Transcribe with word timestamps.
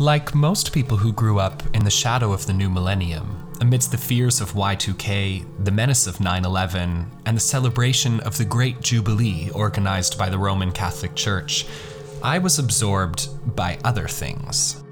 Like 0.00 0.34
most 0.34 0.72
people 0.72 0.96
who 0.96 1.12
grew 1.12 1.38
up 1.38 1.62
in 1.72 1.84
the 1.84 1.90
shadow 1.90 2.32
of 2.32 2.46
the 2.46 2.52
new 2.52 2.68
millennium, 2.68 3.46
amidst 3.60 3.92
the 3.92 3.96
fears 3.96 4.40
of 4.40 4.54
Y2K, 4.54 5.44
the 5.64 5.70
menace 5.70 6.08
of 6.08 6.18
9 6.18 6.44
11, 6.44 7.06
and 7.24 7.36
the 7.36 7.40
celebration 7.40 8.18
of 8.20 8.36
the 8.36 8.44
Great 8.44 8.80
Jubilee 8.80 9.50
organized 9.54 10.18
by 10.18 10.28
the 10.28 10.38
Roman 10.38 10.72
Catholic 10.72 11.14
Church, 11.14 11.64
I 12.24 12.38
was 12.38 12.58
absorbed 12.58 13.28
by 13.54 13.78
other 13.84 14.08
things. 14.08 14.82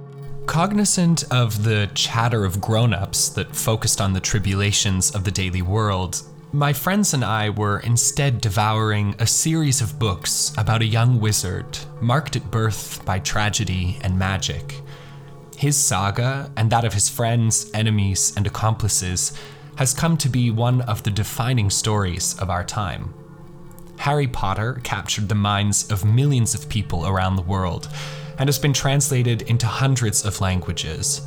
Cognizant 0.46 1.24
of 1.32 1.64
the 1.64 1.90
chatter 1.94 2.44
of 2.44 2.60
grown 2.60 2.94
ups 2.94 3.28
that 3.30 3.56
focused 3.56 4.00
on 4.00 4.12
the 4.12 4.20
tribulations 4.20 5.16
of 5.16 5.24
the 5.24 5.32
daily 5.32 5.62
world, 5.62 6.22
my 6.52 6.72
friends 6.72 7.12
and 7.12 7.24
I 7.24 7.50
were 7.50 7.80
instead 7.80 8.40
devouring 8.40 9.16
a 9.18 9.26
series 9.26 9.80
of 9.80 9.98
books 9.98 10.52
about 10.56 10.82
a 10.82 10.86
young 10.86 11.18
wizard 11.18 11.78
marked 12.00 12.36
at 12.36 12.52
birth 12.52 13.04
by 13.04 13.18
tragedy 13.18 13.98
and 14.02 14.16
magic. 14.16 14.80
His 15.62 15.76
saga, 15.76 16.50
and 16.56 16.70
that 16.70 16.84
of 16.84 16.92
his 16.92 17.08
friends, 17.08 17.70
enemies, 17.72 18.32
and 18.36 18.48
accomplices, 18.48 19.32
has 19.76 19.94
come 19.94 20.16
to 20.16 20.28
be 20.28 20.50
one 20.50 20.80
of 20.80 21.04
the 21.04 21.10
defining 21.12 21.70
stories 21.70 22.36
of 22.40 22.50
our 22.50 22.64
time. 22.64 23.14
Harry 23.98 24.26
Potter 24.26 24.80
captured 24.82 25.28
the 25.28 25.36
minds 25.36 25.88
of 25.88 26.04
millions 26.04 26.52
of 26.52 26.68
people 26.68 27.06
around 27.06 27.36
the 27.36 27.42
world 27.42 27.88
and 28.40 28.48
has 28.48 28.58
been 28.58 28.72
translated 28.72 29.42
into 29.42 29.68
hundreds 29.68 30.24
of 30.24 30.40
languages. 30.40 31.20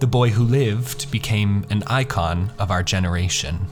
The 0.00 0.06
boy 0.06 0.30
who 0.30 0.44
lived 0.44 1.10
became 1.10 1.66
an 1.68 1.82
icon 1.86 2.54
of 2.58 2.70
our 2.70 2.82
generation. 2.82 3.66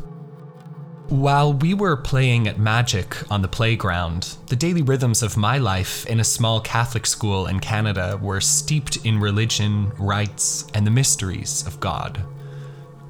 While 1.11 1.53
we 1.53 1.75
were 1.75 1.99
playing 1.99 2.49
at 2.49 2.59
magic 2.59 3.31
on 3.31 3.43
the 3.43 3.49
playground, 3.49 4.39
the 4.47 4.57
daily 4.57 4.81
rhythms 4.81 5.23
of 5.23 5.37
my 5.37 5.59
life 5.59 6.07
in 6.07 6.19
a 6.19 6.25
small 6.25 6.63
Catholic 6.63 7.05
school 7.05 7.47
in 7.47 7.61
Canada 7.61 8.19
were 8.23 8.41
steeped 8.41 9.05
in 9.05 9.21
religion, 9.21 9.93
rites, 9.99 10.67
and 10.73 10.87
the 10.87 10.91
mysteries 10.91 11.67
of 11.67 11.79
God. 11.79 12.25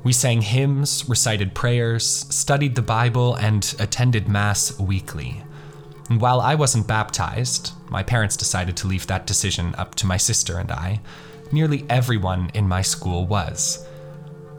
We 0.02 0.12
sang 0.12 0.42
hymns, 0.42 1.08
recited 1.08 1.55
prayers, 1.55 2.05
studied 2.05 2.74
the 2.74 2.83
Bible, 2.83 3.36
and 3.36 3.74
attended 3.78 4.28
Mass 4.28 4.77
weekly. 4.80 5.44
And 6.11 6.20
while 6.20 6.40
I 6.40 6.56
wasn't 6.56 6.88
baptized, 6.88 7.74
my 7.88 8.02
parents 8.02 8.36
decided 8.36 8.77
to 8.78 8.88
leave 8.88 9.06
that 9.06 9.24
decision 9.24 9.72
up 9.78 9.94
to 9.94 10.06
my 10.06 10.16
sister 10.16 10.58
and 10.58 10.72
I. 10.72 11.00
Nearly 11.52 11.86
everyone 11.88 12.50
in 12.55 12.66
my 12.66 12.83
school 12.83 13.24
was. 13.24 13.86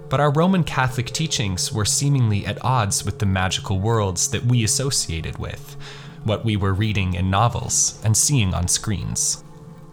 But 0.10 0.20
our 0.20 0.32
Roman 0.32 0.64
Catholic 0.64 1.08
teachings 1.08 1.72
were 1.72 1.86
seemingly 1.86 2.46
at 2.46 2.64
odds 2.64 3.04
with 3.04 3.20
the 3.20 3.26
magical 3.26 3.80
worlds 3.80 4.30
that 4.30 4.46
we 4.46 4.64
associated 4.64 5.38
with, 5.38 5.76
what 6.24 6.46
we 6.46 6.56
were 6.56 6.74
reading 6.74 7.14
in 7.14 7.30
novels 7.30 8.00
and 8.04 8.16
seeing 8.16 8.54
on 8.54 8.68
screens. 8.68 9.44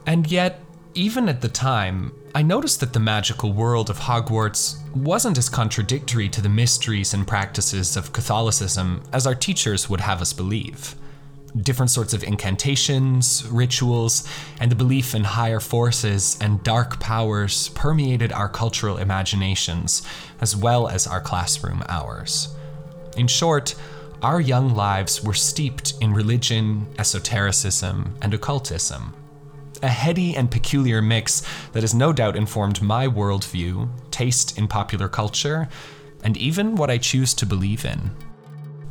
And 0.06 0.30
yet, 0.30 0.60
even 0.94 1.28
at 1.28 1.40
the 1.40 1.48
time, 1.48 2.12
I 2.34 2.42
noticed 2.42 2.80
that 2.80 2.92
the 2.92 3.00
magical 3.00 3.52
world 3.52 3.90
of 3.90 4.00
Hogwarts 4.00 4.76
wasn't 4.94 5.38
as 5.38 5.48
contradictory 5.48 6.28
to 6.30 6.40
the 6.40 6.48
mysteries 6.48 7.14
and 7.14 7.26
practices 7.26 7.96
of 7.96 8.12
Catholicism 8.12 9.02
as 9.12 9.26
our 9.26 9.34
teachers 9.34 9.88
would 9.88 10.00
have 10.00 10.20
us 10.20 10.32
believe 10.32 10.94
different 11.56 11.90
sorts 11.90 12.14
of 12.14 12.24
incantations, 12.24 13.46
rituals, 13.48 14.26
and 14.60 14.70
the 14.70 14.76
belief 14.76 15.14
in 15.14 15.24
higher 15.24 15.60
forces 15.60 16.38
and 16.40 16.62
dark 16.62 16.98
powers 16.98 17.68
permeated 17.70 18.32
our 18.32 18.48
cultural 18.48 18.96
imaginations, 18.96 20.02
as 20.40 20.56
well 20.56 20.88
as 20.88 21.06
our 21.06 21.20
classroom 21.20 21.82
hours. 21.88 22.54
In 23.16 23.26
short, 23.26 23.74
our 24.22 24.40
young 24.40 24.74
lives 24.74 25.22
were 25.22 25.34
steeped 25.34 25.94
in 26.00 26.14
religion, 26.14 26.86
esotericism, 26.98 28.14
and 28.22 28.32
occultism. 28.32 29.14
A 29.82 29.88
heady 29.88 30.36
and 30.36 30.50
peculiar 30.50 31.02
mix 31.02 31.42
that 31.72 31.82
has 31.82 31.92
no 31.92 32.12
doubt 32.12 32.36
informed 32.36 32.80
my 32.80 33.08
worldview, 33.08 33.88
taste 34.12 34.56
in 34.56 34.68
popular 34.68 35.08
culture, 35.08 35.68
and 36.22 36.36
even 36.36 36.76
what 36.76 36.88
I 36.88 36.98
choose 36.98 37.34
to 37.34 37.46
believe 37.46 37.84
in. 37.84 38.12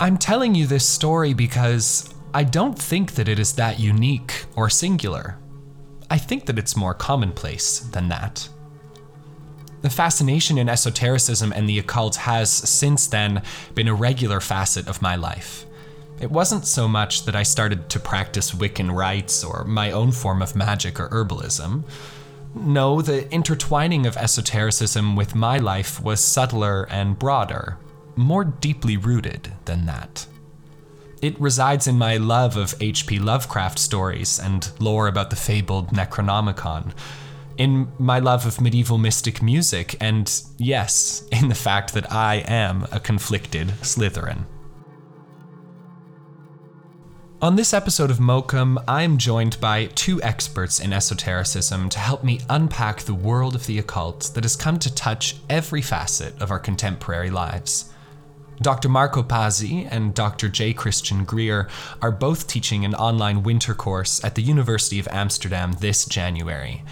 I'm 0.01 0.17
telling 0.17 0.53
you 0.53 0.67
this 0.67 0.85
story 0.85 1.33
because 1.33 2.13
I 2.33 2.43
don't 2.43 2.79
think 2.79 3.15
that 3.15 3.27
it 3.27 3.39
is 3.39 3.53
that 3.53 3.79
unique 3.79 4.45
or 4.55 4.69
singular. 4.69 5.37
I 6.09 6.17
think 6.17 6.45
that 6.45 6.57
it's 6.57 6.77
more 6.77 6.93
commonplace 6.93 7.79
than 7.79 8.07
that. 8.07 8.47
The 9.81 9.89
fascination 9.89 10.57
in 10.57 10.69
esotericism 10.69 11.51
and 11.51 11.67
the 11.67 11.79
occult 11.79 12.15
has, 12.17 12.49
since 12.49 13.07
then, 13.07 13.41
been 13.75 13.87
a 13.87 13.93
regular 13.93 14.39
facet 14.39 14.87
of 14.87 15.01
my 15.01 15.15
life. 15.15 15.65
It 16.21 16.31
wasn't 16.31 16.67
so 16.67 16.87
much 16.87 17.25
that 17.25 17.35
I 17.35 17.43
started 17.43 17.89
to 17.89 17.99
practice 17.99 18.51
Wiccan 18.51 18.95
rites 18.95 19.43
or 19.43 19.65
my 19.65 19.91
own 19.91 20.11
form 20.11 20.41
of 20.41 20.55
magic 20.55 20.99
or 20.99 21.09
herbalism. 21.09 21.83
No, 22.53 23.01
the 23.01 23.29
intertwining 23.33 24.05
of 24.05 24.17
esotericism 24.17 25.15
with 25.15 25.35
my 25.35 25.57
life 25.57 26.01
was 26.01 26.23
subtler 26.23 26.83
and 26.91 27.17
broader, 27.17 27.77
more 28.15 28.43
deeply 28.43 28.97
rooted 28.97 29.51
than 29.65 29.85
that. 29.87 30.27
It 31.21 31.39
resides 31.39 31.85
in 31.85 31.99
my 31.99 32.17
love 32.17 32.57
of 32.57 32.73
H.P. 32.81 33.19
Lovecraft 33.19 33.77
stories 33.77 34.39
and 34.39 34.71
lore 34.79 35.07
about 35.07 35.29
the 35.29 35.35
fabled 35.35 35.89
Necronomicon, 35.89 36.93
in 37.57 37.91
my 37.99 38.17
love 38.17 38.47
of 38.47 38.59
medieval 38.59 38.97
mystic 38.97 39.39
music, 39.39 39.95
and 39.99 40.41
yes, 40.57 41.27
in 41.31 41.47
the 41.47 41.55
fact 41.55 41.93
that 41.93 42.11
I 42.11 42.37
am 42.47 42.87
a 42.91 42.99
conflicted 42.99 43.67
Slytherin. 43.83 44.45
On 47.39 47.55
this 47.55 47.73
episode 47.73 48.09
of 48.09 48.17
Mokum, 48.17 48.83
I 48.87 49.03
am 49.03 49.17
joined 49.17 49.59
by 49.59 49.87
two 49.87 50.21
experts 50.23 50.79
in 50.79 50.91
esotericism 50.91 51.89
to 51.89 51.99
help 51.99 52.23
me 52.23 52.41
unpack 52.49 53.01
the 53.01 53.15
world 53.15 53.53
of 53.53 53.67
the 53.67 53.77
occult 53.77 54.31
that 54.33 54.43
has 54.43 54.55
come 54.55 54.79
to 54.79 54.93
touch 54.93 55.35
every 55.49 55.81
facet 55.83 56.39
of 56.41 56.49
our 56.49 56.59
contemporary 56.59 57.29
lives. 57.29 57.90
Dr. 58.61 58.89
Marco 58.89 59.23
Pasi 59.23 59.85
and 59.85 60.13
Dr. 60.13 60.47
J. 60.47 60.71
Christian 60.71 61.25
Greer 61.25 61.67
are 61.99 62.11
both 62.11 62.45
teaching 62.45 62.85
an 62.85 62.93
online 62.93 63.41
winter 63.41 63.73
course 63.73 64.23
at 64.23 64.35
the 64.35 64.43
University 64.43 64.99
of 64.99 65.07
Amsterdam 65.07 65.73
this 65.79 66.05
January 66.05 66.83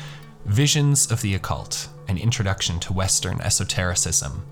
Visions 0.46 1.12
of 1.12 1.22
the 1.22 1.36
Occult 1.36 1.90
An 2.08 2.18
Introduction 2.18 2.80
to 2.80 2.94
Western 2.94 3.40
Esotericism. 3.42 4.44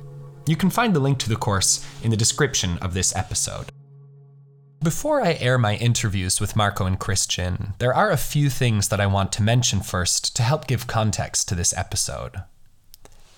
You 0.46 0.56
can 0.56 0.70
find 0.70 0.96
the 0.96 1.00
link 1.00 1.18
to 1.20 1.30
the 1.30 1.36
course 1.36 1.84
in 2.04 2.12
the 2.12 2.18
description 2.18 2.78
of 2.84 2.94
this 2.94 3.16
episode. 3.16 3.72
Before 4.84 5.20
I 5.20 5.34
air 5.40 5.58
my 5.58 5.76
interviews 5.78 6.40
with 6.40 6.56
Marco 6.56 6.86
and 6.86 7.00
Christian, 7.00 7.74
there 7.80 7.96
are 7.96 8.12
a 8.12 8.18
few 8.18 8.52
things 8.52 8.90
that 8.90 9.02
I 9.02 9.08
want 9.08 9.32
to 9.34 9.42
mention 9.42 9.80
first 9.80 10.36
to 10.36 10.44
help 10.44 10.68
give 10.68 10.86
context 10.86 11.48
to 11.50 11.56
this 11.56 11.76
episode. 11.76 12.44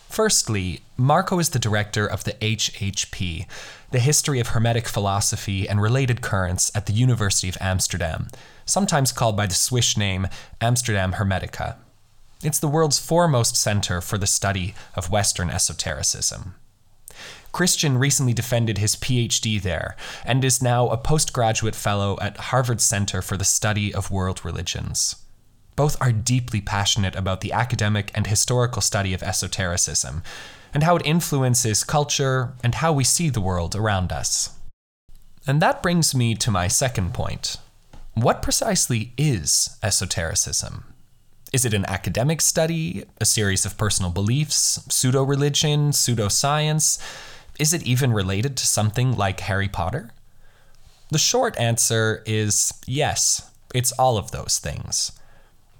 Firstly, 0.09 0.81
Marco 0.97 1.37
is 1.37 1.49
the 1.49 1.59
director 1.59 2.05
of 2.07 2.23
the 2.23 2.33
HHP, 2.33 3.45
the 3.91 3.99
History 3.99 4.39
of 4.39 4.49
Hermetic 4.49 4.87
Philosophy 4.87 5.69
and 5.69 5.79
Related 5.79 6.21
Currents 6.21 6.71
at 6.73 6.87
the 6.87 6.93
University 6.93 7.47
of 7.47 7.57
Amsterdam, 7.61 8.27
sometimes 8.65 9.11
called 9.11 9.37
by 9.37 9.45
the 9.45 9.53
Swish 9.53 9.95
name 9.97 10.27
Amsterdam 10.59 11.13
Hermetica. 11.13 11.75
It's 12.43 12.57
the 12.57 12.67
world's 12.67 12.97
foremost 12.97 13.55
center 13.55 14.01
for 14.01 14.17
the 14.17 14.25
study 14.25 14.73
of 14.95 15.11
Western 15.11 15.51
esotericism. 15.51 16.55
Christian 17.51 17.97
recently 17.99 18.33
defended 18.33 18.79
his 18.79 18.95
PhD 18.95 19.61
there 19.61 19.95
and 20.25 20.43
is 20.43 20.61
now 20.61 20.89
a 20.89 20.97
postgraduate 20.97 21.75
fellow 21.75 22.17
at 22.19 22.37
Harvard 22.37 22.81
Center 22.81 23.21
for 23.21 23.37
the 23.37 23.45
Study 23.45 23.93
of 23.93 24.09
World 24.09 24.43
Religions. 24.43 25.17
Both 25.79 25.95
are 26.01 26.11
deeply 26.11 26.59
passionate 26.59 27.15
about 27.15 27.39
the 27.39 27.53
academic 27.53 28.11
and 28.13 28.27
historical 28.27 28.81
study 28.81 29.13
of 29.13 29.23
esotericism 29.23 30.23
and 30.73 30.83
how 30.83 30.97
it 30.97 31.05
influences 31.05 31.85
culture 31.85 32.51
and 32.61 32.75
how 32.75 32.91
we 32.91 33.05
see 33.05 33.29
the 33.29 33.39
world 33.39 33.77
around 33.77 34.11
us. 34.11 34.59
And 35.47 35.61
that 35.61 35.81
brings 35.81 36.13
me 36.13 36.35
to 36.35 36.51
my 36.51 36.67
second 36.67 37.13
point. 37.13 37.55
What 38.13 38.41
precisely 38.41 39.13
is 39.17 39.77
esotericism? 39.81 40.83
Is 41.53 41.63
it 41.63 41.73
an 41.73 41.85
academic 41.85 42.41
study, 42.41 43.05
a 43.21 43.25
series 43.25 43.65
of 43.65 43.77
personal 43.77 44.11
beliefs, 44.11 44.85
pseudo 44.89 45.23
religion, 45.23 45.91
pseudoscience? 45.91 47.01
Is 47.57 47.73
it 47.73 47.83
even 47.83 48.11
related 48.11 48.57
to 48.57 48.67
something 48.67 49.15
like 49.15 49.39
Harry 49.39 49.69
Potter? 49.69 50.11
The 51.09 51.19
short 51.19 51.57
answer 51.57 52.21
is 52.25 52.73
yes, 52.85 53.49
it's 53.73 53.93
all 53.93 54.17
of 54.17 54.31
those 54.31 54.59
things. 54.59 55.13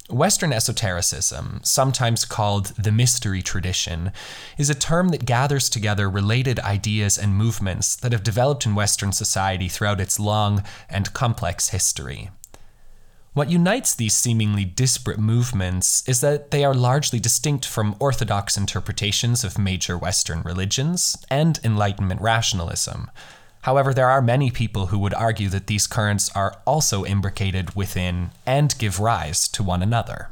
Western 0.10 0.52
esotericism, 0.52 1.62
sometimes 1.64 2.26
called 2.26 2.68
the 2.78 2.92
mystery 2.92 3.42
tradition, 3.42 4.12
is 4.58 4.70
a 4.70 4.76
term 4.76 5.10
that 5.10 5.26
gathers 5.26 5.70
together 5.70 6.10
related 6.10 6.60
ideas 6.60 7.18
and 7.18 7.36
movements 7.36 7.96
that 7.98 8.12
have 8.12 8.24
developed 8.24 8.66
in 8.66 8.74
Western 8.74 9.12
society 9.12 9.68
throughout 9.68 10.02
its 10.02 10.20
long 10.20 10.64
and 10.90 11.14
complex 11.14 11.70
history. 11.70 12.32
What 13.34 13.52
unites 13.52 13.94
these 13.94 14.16
seemingly 14.16 14.66
disparate 14.66 15.20
movements 15.20 16.04
is 16.08 16.22
that 16.22 16.50
they 16.50 16.66
are 16.66 16.74
largely 16.74 17.20
distinct 17.20 17.66
from 17.66 17.96
orthodox 18.00 18.58
interpretations 18.58 19.44
of 19.44 19.60
major 19.60 19.98
Western 19.98 20.42
religions 20.42 21.16
and 21.30 21.60
Enlightenment 21.64 22.20
rationalism, 22.20 23.12
However, 23.62 23.94
there 23.94 24.10
are 24.10 24.22
many 24.22 24.52
people 24.52 24.88
who 24.88 25.00
would 25.00 25.14
argue 25.14 25.50
that 25.50 25.68
these 25.68 25.88
currents 25.88 26.30
are 26.36 26.58
also 26.66 27.04
imbricated 27.04 27.76
within 27.76 28.32
and 28.46 28.78
give 28.78 29.00
rise 29.00 29.48
to 29.50 29.64
one 29.64 29.84
another. 29.84 30.30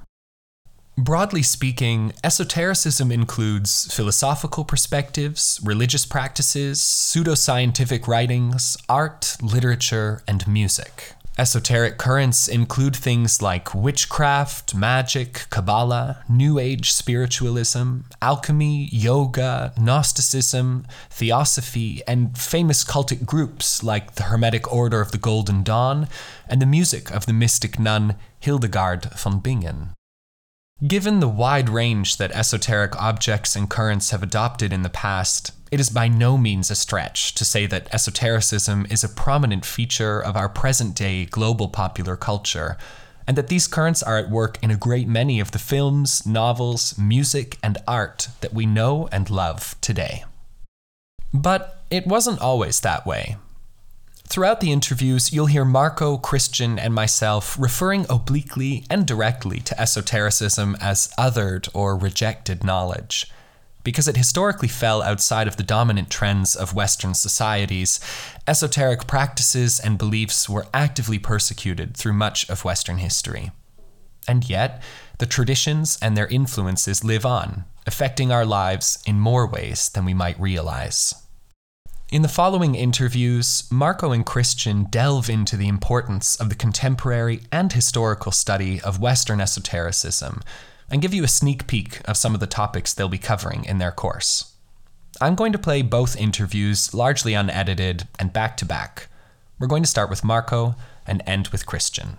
Broadly 1.00 1.44
speaking, 1.44 2.12
esotericism 2.24 3.12
includes 3.12 3.94
philosophical 3.94 4.66
perspectives, 4.66 5.60
religious 5.64 6.08
practices, 6.08 6.80
pseudoscientific 6.80 8.08
writings, 8.08 8.76
art, 8.90 9.38
literature, 9.40 10.24
and 10.28 10.48
music. 10.48 11.14
Esoteric 11.40 12.00
currents 12.00 12.48
include 12.48 12.96
things 12.96 13.44
like 13.44 13.76
witchcraft, 13.76 14.74
magic, 14.74 15.46
Kabbalah, 15.52 16.24
New 16.28 16.58
Age 16.58 16.92
spiritualism, 16.92 18.00
alchemy, 18.24 18.90
yoga, 18.92 19.72
Gnosticism, 19.78 20.88
theosophy, 21.12 22.02
and 22.08 22.36
famous 22.36 22.84
cultic 22.84 23.24
groups 23.24 23.84
like 23.84 24.16
the 24.16 24.24
Hermetic 24.24 24.74
Order 24.74 25.00
of 25.00 25.12
the 25.12 25.20
Golden 25.20 25.62
Dawn 25.62 26.08
and 26.50 26.60
the 26.60 26.66
music 26.66 27.12
of 27.12 27.28
the 27.28 27.34
mystic 27.34 27.78
nun 27.78 28.16
Hildegard 28.40 29.06
von 29.16 29.38
Bingen. 29.38 29.97
Given 30.86 31.22
the 31.22 31.28
wide 31.28 31.70
range 31.70 32.18
that 32.18 32.32
esoteric 32.34 32.96
objects 33.02 33.56
and 33.56 33.68
currents 33.68 34.12
have 34.12 34.22
adopted 34.22 34.72
in 34.72 34.84
the 34.84 34.92
past, 34.92 35.52
it 35.72 35.80
is 35.80 35.90
by 35.90 36.08
no 36.08 36.38
means 36.38 36.70
a 36.70 36.76
stretch 36.76 37.34
to 37.34 37.44
say 37.44 37.66
that 37.66 37.92
esotericism 37.92 38.86
is 38.88 39.04
a 39.04 39.10
prominent 39.10 39.66
feature 39.66 40.22
of 40.22 40.38
our 40.38 40.48
present 40.48 40.96
day 40.96 41.26
global 41.26 41.68
popular 41.68 42.16
culture, 42.16 42.78
and 43.26 43.36
that 43.36 43.48
these 43.48 43.66
currents 43.66 44.04
are 44.04 44.20
at 44.20 44.30
work 44.30 44.60
in 44.62 44.70
a 44.70 44.78
great 44.78 45.08
many 45.08 45.40
of 45.40 45.50
the 45.50 45.58
films, 45.58 46.28
novels, 46.28 46.96
music, 46.96 47.58
and 47.64 47.80
art 47.88 48.28
that 48.42 48.54
we 48.54 48.68
know 48.68 49.10
and 49.12 49.32
love 49.32 49.76
today. 49.82 50.26
But 51.34 51.84
it 51.90 52.06
wasn't 52.06 52.40
always 52.40 52.82
that 52.82 53.04
way. 53.04 53.38
Throughout 54.30 54.60
the 54.60 54.74
interviews, 54.74 55.32
you'll 55.32 55.46
hear 55.46 55.64
Marco, 55.64 56.18
Christian, 56.18 56.78
and 56.78 56.94
myself 56.94 57.58
referring 57.58 58.06
obliquely 58.10 58.84
and 58.90 59.08
directly 59.08 59.62
to 59.62 59.80
esotericism 59.80 60.76
as 60.82 61.10
othered 61.18 61.70
or 61.74 61.98
rejected 61.98 62.62
knowledge. 62.62 63.32
Because 63.86 64.06
it 64.06 64.18
historically 64.18 64.68
fell 64.68 65.02
outside 65.02 65.48
of 65.48 65.56
the 65.56 65.64
dominant 65.64 66.10
trends 66.10 66.58
of 66.58 66.76
Western 66.76 67.14
societies, 67.14 68.02
esoteric 68.46 69.08
practices 69.08 69.80
and 69.80 69.98
beliefs 69.98 70.50
were 70.50 70.68
actively 70.74 71.20
persecuted 71.20 71.96
through 71.96 72.14
much 72.14 72.50
of 72.50 72.66
Western 72.66 72.98
history. 72.98 73.52
And 74.28 74.50
yet, 74.50 74.84
the 75.20 75.26
traditions 75.26 75.98
and 76.02 76.18
their 76.18 76.28
influences 76.28 77.02
live 77.02 77.26
on, 77.26 77.64
affecting 77.86 78.34
our 78.34 78.46
lives 78.46 79.02
in 79.06 79.22
more 79.22 79.48
ways 79.48 79.88
than 79.88 80.04
we 80.04 80.14
might 80.14 80.38
realize. 80.38 81.16
In 82.10 82.22
the 82.22 82.30
following 82.30 82.74
interviews, 82.74 83.68
Marco 83.70 84.14
and 84.14 84.26
Christian 84.26 84.86
delve 84.86 85.30
into 85.30 85.58
the 85.58 85.68
importance 85.68 86.38
of 86.38 86.48
the 86.48 86.56
contemporary 86.56 87.42
and 87.52 87.74
historical 87.74 88.32
study 88.32 88.80
of 88.80 89.02
Western 89.02 89.42
esotericism 89.42 90.40
and 90.90 91.02
give 91.02 91.14
you 91.14 91.26
a 91.26 91.28
sneak 91.28 91.68
peek 91.68 92.00
of 92.08 92.16
some 92.16 92.34
of 92.34 92.40
the 92.40 92.48
topics 92.48 92.94
they'll 92.94 93.10
be 93.10 93.18
covering 93.18 93.66
in 93.66 93.80
their 93.80 93.92
course. 93.92 94.54
I'm 95.20 95.36
going 95.36 95.52
to 95.52 95.60
play 95.60 95.82
both 95.82 96.16
interviews 96.16 96.94
largely 96.94 97.34
unedited 97.34 98.08
and 98.18 98.32
back 98.32 98.56
to 98.58 98.66
back. 98.66 99.10
We're 99.60 99.68
going 99.68 99.84
to 99.84 99.90
start 99.90 100.10
with 100.10 100.24
Marco 100.24 100.76
and 101.06 101.22
end 101.28 101.50
with 101.50 101.66
Christian. 101.66 102.16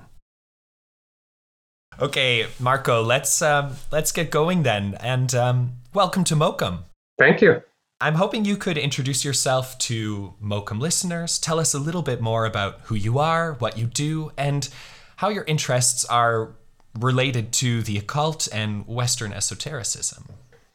Okay, 1.99 2.47
Marco, 2.61 3.01
let's 3.03 3.41
um, 3.41 3.77
let's 3.91 4.13
get 4.13 4.31
going 4.31 4.65
then, 4.65 4.99
and 5.01 5.35
um, 5.35 5.73
welcome 5.95 6.25
to 6.25 6.37
Mokum. 6.37 6.81
Thank 7.19 7.41
you. 7.41 7.63
I'm 8.01 8.15
hoping 8.15 8.45
you 8.45 8.57
could 8.57 8.79
introduce 8.79 9.25
yourself 9.25 9.77
to 9.79 10.35
Mokum 10.41 10.79
listeners, 10.79 11.37
tell 11.37 11.59
us 11.59 11.75
a 11.75 11.81
little 11.81 12.03
bit 12.03 12.21
more 12.21 12.47
about 12.47 12.79
who 12.85 12.95
you 12.95 13.19
are, 13.19 13.55
what 13.55 13.77
you 13.77 13.87
do, 13.87 14.31
and 14.39 14.69
how 15.17 15.31
your 15.31 15.43
interests 15.45 16.05
are 16.05 16.55
related 17.01 17.53
to 17.55 17.83
the 17.83 17.99
occult 17.99 18.47
and 18.53 18.87
Western 18.87 19.33
esotericism. 19.33 20.27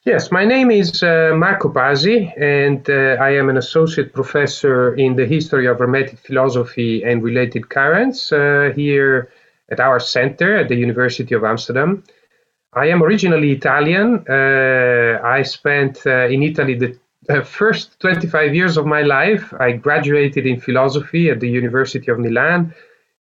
Yes, 0.04 0.34
my 0.34 0.44
name 0.44 0.70
is 0.70 1.02
uh, 1.02 1.32
Marco 1.34 1.70
Pasi, 1.70 2.30
and 2.36 2.90
uh, 2.90 3.16
I 3.22 3.30
am 3.30 3.48
an 3.48 3.56
associate 3.56 4.12
professor 4.12 4.94
in 4.96 5.16
the 5.16 5.26
history 5.26 5.66
of 5.66 5.80
Hermetic 5.80 6.20
philosophy 6.20 7.04
and 7.04 7.24
related 7.24 7.70
currents 7.70 8.34
uh, 8.34 8.74
here 8.76 9.32
at 9.72 9.80
our 9.80 10.02
center 10.02 10.58
at 10.58 10.68
the 10.68 10.76
University 10.76 11.34
of 11.34 11.46
Amsterdam. 11.46 12.04
I 12.74 12.88
am 12.88 13.02
originally 13.02 13.52
Italian. 13.52 14.26
Uh, 14.28 15.22
I 15.24 15.44
spent 15.44 16.06
uh, 16.06 16.28
in 16.28 16.44
Italy 16.44 16.74
the 16.74 16.98
uh, 17.30 17.42
first 17.42 18.00
25 18.00 18.56
years 18.56 18.78
of 18.78 18.86
my 18.86 19.02
life, 19.02 19.54
I 19.60 19.74
graduated 19.74 20.46
in 20.46 20.60
philosophy 20.60 21.30
at 21.30 21.40
the 21.40 21.50
University 21.50 22.12
of 22.12 22.20
Milan. 22.20 22.74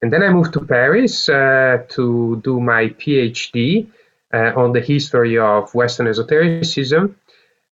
And 0.02 0.12
then 0.12 0.22
I 0.22 0.31
moved 0.31 0.52
to 0.54 0.60
Paris 0.60 1.28
uh, 1.28 1.84
to 1.90 2.40
do 2.43 2.60
my 2.60 2.88
PhD 2.88 3.87
uh, 4.34 4.52
on 4.56 4.72
the 4.72 4.81
history 4.81 5.38
of 5.38 5.72
Western 5.75 6.08
esotericism. 6.08 7.16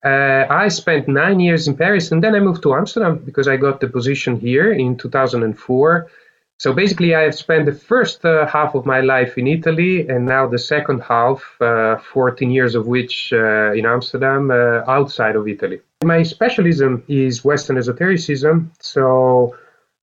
Uh, 0.05 0.45
I 0.49 0.69
spent 0.69 1.09
nine 1.09 1.41
years 1.41 1.67
in 1.67 1.77
Paris 1.77 2.13
and 2.13 2.23
then 2.23 2.35
I 2.35 2.41
moved 2.41 2.63
to 2.63 2.75
Amsterdam 2.75 3.19
because 3.25 3.49
I 3.49 3.57
got 3.57 3.81
the 3.81 3.89
position 3.89 4.39
here 4.39 4.73
in 4.73 4.97
2004. 4.97 6.11
So 6.59 6.73
basically, 6.73 7.15
I 7.15 7.23
have 7.23 7.37
spent 7.37 7.67
the 7.67 7.73
first 7.73 8.25
uh, 8.25 8.45
half 8.47 8.75
of 8.75 8.85
my 8.85 9.01
life 9.01 9.39
in 9.39 9.47
Italy, 9.47 10.09
and 10.09 10.27
now 10.27 10.49
the 10.49 10.59
second 10.59 11.03
half, 11.03 11.41
uh, 11.61 11.99
14 11.99 12.51
years 12.51 12.75
of 12.75 12.89
which 12.89 13.33
uh, 13.33 13.71
in 13.75 13.87
Amsterdam, 13.87 14.51
outside 14.51 15.37
of 15.37 15.47
Italy. 15.47 15.81
My 16.05 16.23
specialism 16.23 17.03
is 17.09 17.45
Western 17.45 17.77
esotericism, 17.77 18.71
so 18.79 19.57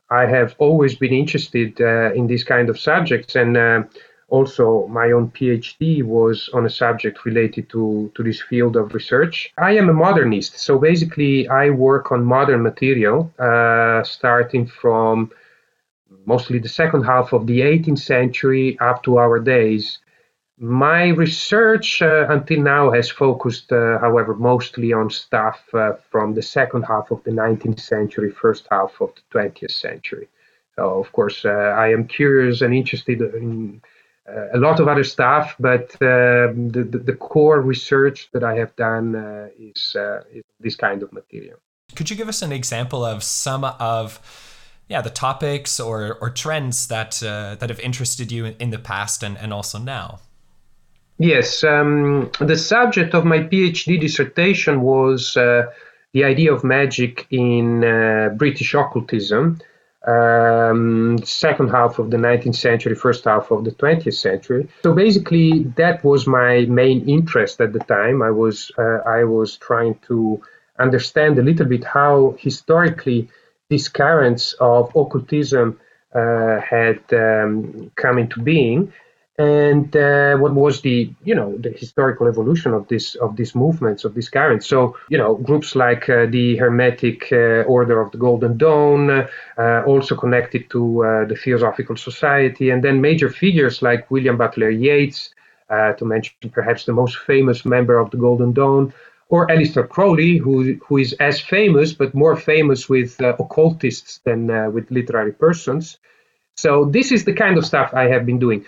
I 0.10 0.26
have 0.26 0.54
always 0.58 0.96
been 0.96 1.14
interested 1.14 1.80
uh, 1.80 2.12
in 2.12 2.28
these 2.28 2.44
kind 2.44 2.70
of 2.70 2.78
subjects, 2.78 3.38
and 3.38 3.56
uh, 3.56 3.84
also 4.28 4.88
my 4.88 5.12
own 5.12 5.32
PhD 5.32 6.04
was 6.04 6.50
on 6.54 6.66
a 6.66 6.70
subject 6.70 7.24
related 7.24 7.70
to, 7.70 8.12
to 8.14 8.24
this 8.24 8.42
field 8.42 8.76
of 8.76 8.94
research. 8.94 9.54
I 9.58 9.78
am 9.78 9.88
a 9.88 9.94
modernist, 9.94 10.60
so 10.60 10.78
basically, 10.78 11.48
I 11.48 11.70
work 11.70 12.12
on 12.12 12.26
modern 12.26 12.62
material, 12.62 13.32
starting 14.04 14.68
from 14.68 15.32
mostly 16.26 16.60
the 16.60 16.68
second 16.68 17.04
half 17.04 17.32
of 17.32 17.48
the 17.48 17.62
18th 17.62 18.00
century 18.00 18.78
up 18.82 19.02
to 19.04 19.18
our 19.18 19.40
days. 19.40 20.00
My 20.58 21.08
research 21.10 22.02
uh, 22.02 22.28
until 22.30 22.62
now 22.62 22.92
has 22.92 23.10
focused, 23.10 23.74
uh, 23.74 24.00
however, 24.00 24.34
mostly 24.36 24.94
on 24.94 25.10
stuff 25.10 25.62
uh, 25.74 25.94
from 26.10 26.34
the 26.34 26.42
second 26.42 26.84
half 26.84 27.12
of 27.12 27.22
the 27.26 27.32
19th 27.32 27.82
century, 27.82 28.32
first 28.32 28.66
half 28.72 29.02
of 29.02 29.12
the 29.16 29.38
20th 29.38 29.72
century. 29.72 30.30
So, 30.78 31.00
of 31.00 31.12
course, 31.12 31.44
uh, 31.44 31.50
I 31.50 31.90
am 31.90 32.08
curious 32.08 32.62
and 32.62 32.74
interested 32.74 33.20
in 33.22 33.82
uh, 34.30 34.48
a 34.54 34.58
lot 34.58 34.80
of 34.80 34.88
other 34.88 35.04
stuff, 35.04 35.56
but 35.60 35.92
um, 36.02 36.70
the, 36.70 36.88
the, 36.90 37.00
the, 37.00 37.14
core 37.14 37.62
research 37.62 38.30
that 38.32 38.44
I 38.44 38.56
have 38.56 38.76
done 38.76 39.16
uh, 39.16 39.50
is, 39.60 39.96
is 40.34 40.44
this 40.60 40.76
kind 40.76 41.04
of 41.04 41.12
material. 41.12 41.60
Could 41.96 42.10
you 42.10 42.16
give 42.16 42.30
us 42.30 42.42
an 42.42 42.52
example 42.52 43.04
of 43.06 43.24
some 43.24 43.64
of 43.64 44.20
yeah 44.88 45.02
the 45.02 45.10
topics 45.10 45.80
or 45.80 46.18
or 46.22 46.30
trends 46.30 46.88
that 46.88 47.22
uh, 47.22 47.56
that 47.56 47.70
have 47.70 47.80
interested 47.80 48.32
you 48.32 48.46
in, 48.46 48.56
in, 48.60 48.70
the 48.72 48.80
past 48.80 49.24
and, 49.24 49.38
and 49.38 49.54
also 49.54 49.78
now 49.78 50.20
yes 51.18 51.64
um, 51.64 52.30
the 52.40 52.58
subject 52.58 53.14
of 53.14 53.26
my 53.26 53.40
phd 53.40 54.00
dissertation 54.00 54.82
was 54.82 55.38
uh, 55.38 55.64
the 56.14 56.24
idea 56.24 56.54
of 56.54 56.64
magic 56.64 57.26
in 57.30 57.84
uh, 57.84 58.30
british 58.38 58.74
occultism 58.74 59.60
um, 60.08 61.18
second 61.24 61.70
half 61.70 61.98
of 62.00 62.12
the 62.12 62.18
19th 62.18 62.56
century 62.56 62.96
first 62.96 63.26
half 63.26 63.50
of 63.52 63.64
the 63.64 63.72
20th 63.72 64.14
century. 64.14 64.68
So 64.84 64.94
basically 64.94 65.64
that 65.78 66.04
was 66.04 66.28
my 66.28 66.66
main 66.66 67.08
interest 67.10 67.60
at 67.60 67.74
the 67.74 67.80
time. 67.80 68.22
I 68.22 68.32
was 68.32 68.72
uh, 68.78 69.00
i 69.06 69.24
was 69.24 69.58
trying 69.58 69.96
to 70.08 70.42
understand 70.80 71.40
a 71.40 71.42
little 71.42 71.66
bit 71.66 71.84
how 71.84 72.36
historically 72.40 73.30
these 73.70 73.88
currents 73.90 74.54
of 74.60 74.92
occultism 74.96 75.80
uh, 76.14 76.60
had 76.62 77.02
um, 77.12 77.92
come 77.96 78.18
into 78.20 78.40
being 78.42 78.94
and 79.38 79.96
uh, 79.98 80.38
what 80.38 80.54
was 80.54 80.80
the 80.82 81.12
you 81.26 81.36
know 81.36 81.58
the 81.58 81.70
historical 81.72 82.28
evolution 82.28 82.74
of 82.74 82.88
this 82.88 83.16
of 83.16 83.36
these 83.36 83.54
movements 83.54 84.06
of 84.06 84.14
these 84.16 84.30
currents 84.30 84.66
so 84.66 84.96
you 85.10 85.18
know 85.18 85.36
groups 85.36 85.76
like 85.76 86.10
uh, 86.10 86.26
the 86.28 86.56
hermetic 86.56 87.28
uh, 87.34 87.64
order 87.68 88.00
of 88.00 88.12
the 88.12 88.18
golden 88.18 88.58
dawn 88.58 89.28
uh, 89.58 89.84
also 89.86 90.16
connected 90.16 90.70
to 90.70 91.04
uh, 91.04 91.26
the 91.26 91.36
theosophical 91.36 91.98
society 91.98 92.70
and 92.70 92.82
then 92.82 93.02
major 93.02 93.30
figures 93.30 93.82
like 93.82 94.10
william 94.10 94.38
butler 94.38 94.70
yeats 94.70 95.32
to 95.98 96.06
mention 96.06 96.36
perhaps 96.52 96.86
the 96.86 96.94
most 96.94 97.18
famous 97.18 97.66
member 97.66 97.98
of 97.98 98.10
the 98.12 98.18
golden 98.18 98.54
dawn 98.54 98.94
or 99.30 99.48
Aleister 99.48 99.90
Crowley, 99.90 100.38
who 100.38 100.76
who 100.86 100.98
is 100.98 101.14
as 101.14 101.42
famous 101.42 101.94
but 101.94 102.14
more 102.14 102.36
famous 102.36 102.88
with 102.88 103.20
uh, 103.20 103.36
occultists 103.40 104.20
than 104.20 104.52
uh, 104.52 104.70
with 104.70 104.92
literary 104.92 105.32
persons. 105.32 105.98
So 106.56 106.86
this 106.86 107.12
is 107.12 107.26
the 107.26 107.34
kind 107.34 107.58
of 107.58 107.66
stuff 107.66 107.94
I 107.94 108.04
have 108.04 108.26
been 108.26 108.40
doing. 108.40 108.64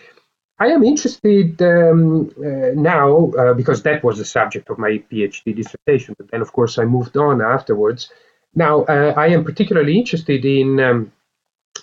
I 0.60 0.68
am 0.68 0.84
interested 0.84 1.62
um, 1.62 2.32
uh, 2.38 2.72
now 2.74 3.32
uh, 3.32 3.54
because 3.54 3.84
that 3.84 4.04
was 4.04 4.18
the 4.18 4.26
subject 4.26 4.70
of 4.70 4.80
my 4.80 5.04
PhD 5.12 5.56
dissertation. 5.56 6.16
But 6.18 6.32
then, 6.32 6.42
of 6.42 6.52
course, 6.52 6.80
I 6.80 6.86
moved 6.86 7.16
on 7.16 7.42
afterwards. 7.42 8.10
Now 8.56 8.84
uh, 8.86 9.14
I 9.16 9.28
am 9.28 9.44
particularly 9.44 9.98
interested 9.98 10.44
in 10.46 10.80
um, 10.80 11.12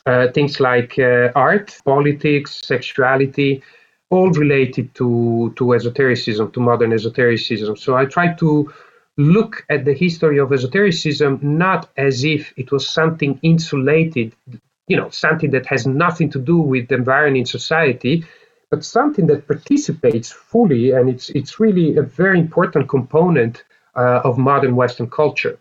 uh, 0.07 0.29
things 0.33 0.59
like 0.59 0.99
art, 0.99 1.77
politics, 1.85 2.63
sexuality 2.65 3.63
all 4.11 4.31
related 4.31 4.95
to, 4.95 5.53
to 5.57 5.73
esotericism, 5.73 6.51
to 6.53 6.61
modern 6.61 6.93
esotericism. 6.93 7.77
So 7.77 7.97
I 7.97 8.05
try 8.05 8.35
to 8.35 8.73
look 9.17 9.65
at 9.69 9.85
the 9.85 9.95
history 9.95 10.39
of 10.39 10.53
esotericism 10.53 11.39
not 11.43 11.91
as 11.97 12.25
if 12.25 12.53
it 12.57 12.71
was 12.73 12.89
something 12.89 13.39
insulated, 13.43 14.35
you 14.89 14.97
know, 14.97 15.09
something 15.11 15.51
that 15.51 15.67
has 15.67 15.87
nothing 15.87 16.31
to 16.31 16.39
do 16.39 16.59
with 16.59 16.89
the 16.89 16.97
environment 16.97 17.39
in 17.39 17.47
society, 17.47 18.25
but 18.71 18.85
something 18.85 19.27
that 19.29 19.47
participates 19.47 20.31
fully, 20.31 20.93
and 20.93 21.09
it's 21.09 21.31
it's 21.31 21.61
really 21.61 21.97
a 21.97 22.03
very 22.03 22.39
important 22.39 22.89
component 22.89 23.65
uh, 23.97 24.21
of 24.25 24.39
modern 24.39 24.77
Western 24.77 25.09
culture. 25.09 25.59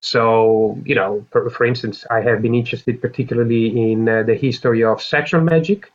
So, 0.00 0.78
you 0.84 0.94
know, 0.94 1.26
for, 1.30 1.50
for, 1.50 1.64
instance, 1.64 2.06
I 2.10 2.20
have 2.20 2.40
been 2.40 2.54
interested 2.54 3.00
particularly 3.00 3.92
in 3.92 4.08
uh, 4.08 4.22
the 4.22 4.34
history 4.34 4.84
of 4.84 5.02
sexual 5.02 5.40
magic, 5.40 5.90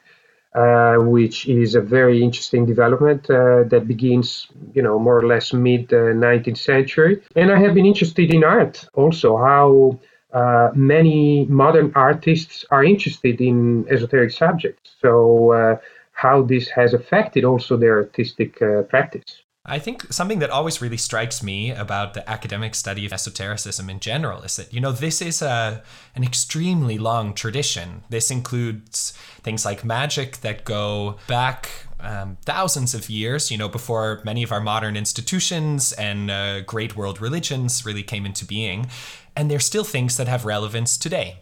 uh, 0.53 0.95
which 0.97 1.47
is 1.47 1.75
a 1.75 1.81
very 1.81 2.21
interesting 2.21 2.65
development 2.65 3.29
uh, 3.29 3.63
that 3.63 3.87
begins, 3.87 4.47
you 4.73 4.81
know, 4.81 4.99
more 4.99 5.17
or 5.19 5.25
less 5.25 5.53
mid 5.53 5.87
19th 5.89 6.51
uh, 6.51 6.55
century. 6.55 7.21
And 7.35 7.49
I 7.51 7.57
have 7.59 7.73
been 7.73 7.85
interested 7.85 8.33
in 8.33 8.43
art 8.43 8.85
also, 8.93 9.37
how 9.37 9.99
uh, 10.33 10.71
many 10.75 11.45
modern 11.45 11.91
artists 11.95 12.65
are 12.71 12.83
interested 12.83 13.39
in 13.39 13.85
esoteric 13.89 14.31
subjects. 14.31 14.95
So, 15.01 15.51
uh, 15.51 15.77
how 16.13 16.41
this 16.41 16.69
has 16.69 16.93
affected 16.93 17.43
also 17.43 17.75
their 17.77 17.97
artistic 17.97 18.59
practice. 18.89 19.43
I 19.65 19.79
think 19.79 20.11
something 20.11 20.39
that 20.39 20.49
always 20.49 20.81
really 20.81 20.97
strikes 20.97 21.41
me 21.41 21.71
about 21.71 22.13
the 22.15 22.29
academic 22.29 22.75
study 22.75 23.05
of 23.05 23.13
esotericism 23.13 23.89
in 23.89 24.01
general 24.01 24.41
is 24.41 24.57
that, 24.57 24.73
you 24.73 24.81
know, 24.81 24.91
this 24.91 25.21
is 25.21 25.41
a, 25.41 25.81
an 26.15 26.23
extremely 26.23 26.97
long 26.97 27.33
tradition. 27.33 28.03
This 28.09 28.29
includes 28.29 29.13
things 29.41 29.63
like 29.63 29.85
magic 29.85 30.41
that 30.41 30.65
go 30.65 31.15
back 31.27 31.69
um, 32.01 32.37
thousands 32.43 32.93
of 32.93 33.09
years, 33.09 33.51
you 33.51 33.57
know, 33.57 33.69
before 33.69 34.21
many 34.25 34.43
of 34.43 34.51
our 34.51 34.59
modern 34.59 34.97
institutions 34.97 35.93
and 35.93 36.29
uh, 36.29 36.59
great 36.63 36.97
world 36.97 37.21
religions 37.21 37.85
really 37.85 38.03
came 38.03 38.25
into 38.25 38.43
being. 38.43 38.87
And 39.33 39.49
they're 39.49 39.61
still 39.61 39.85
things 39.85 40.17
that 40.17 40.27
have 40.27 40.43
relevance 40.43 40.97
today. 40.97 41.39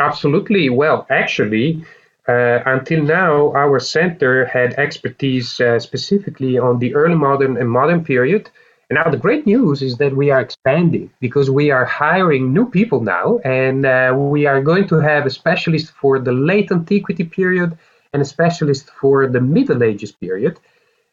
Absolutely. 0.00 0.70
Well, 0.70 1.06
actually, 1.08 1.84
uh, 2.28 2.60
until 2.66 3.02
now, 3.02 3.52
our 3.52 3.80
center 3.80 4.44
had 4.44 4.74
expertise 4.74 5.60
uh, 5.60 5.80
specifically 5.80 6.56
on 6.56 6.78
the 6.78 6.94
early 6.94 7.16
modern 7.16 7.56
and 7.56 7.68
modern 7.68 8.04
period. 8.04 8.48
And 8.88 8.96
now 8.96 9.10
the 9.10 9.16
great 9.16 9.44
news 9.44 9.82
is 9.82 9.96
that 9.96 10.14
we 10.14 10.30
are 10.30 10.40
expanding 10.40 11.10
because 11.20 11.50
we 11.50 11.70
are 11.70 11.84
hiring 11.84 12.52
new 12.52 12.68
people 12.68 13.00
now, 13.00 13.38
and 13.38 13.84
uh, 13.84 14.14
we 14.16 14.46
are 14.46 14.60
going 14.62 14.86
to 14.88 15.00
have 15.00 15.26
a 15.26 15.30
specialist 15.30 15.90
for 16.00 16.18
the 16.20 16.32
late 16.32 16.70
antiquity 16.70 17.24
period 17.24 17.76
and 18.12 18.22
a 18.22 18.26
specialist 18.26 18.90
for 19.00 19.26
the 19.26 19.40
Middle 19.40 19.82
Ages 19.82 20.12
period. 20.12 20.60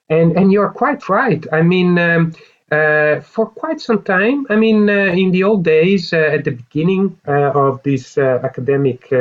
And 0.09 0.37
and 0.37 0.51
you're 0.51 0.71
quite 0.71 1.09
right. 1.09 1.43
I 1.51 1.61
mean. 1.61 1.97
Um, 1.97 2.33
uh, 2.71 3.19
for 3.21 3.47
quite 3.47 3.81
some 3.81 4.03
time. 4.03 4.45
I 4.47 4.55
mean, 4.55 4.87
uh, 4.87 4.93
in 4.93 5.31
the 5.31 5.43
old 5.43 5.63
days, 5.63 6.13
uh, 6.13 6.17
at 6.17 6.43
the 6.43 6.51
beginning 6.51 7.17
of 7.25 7.81
this 7.81 8.15
academic 8.15 9.11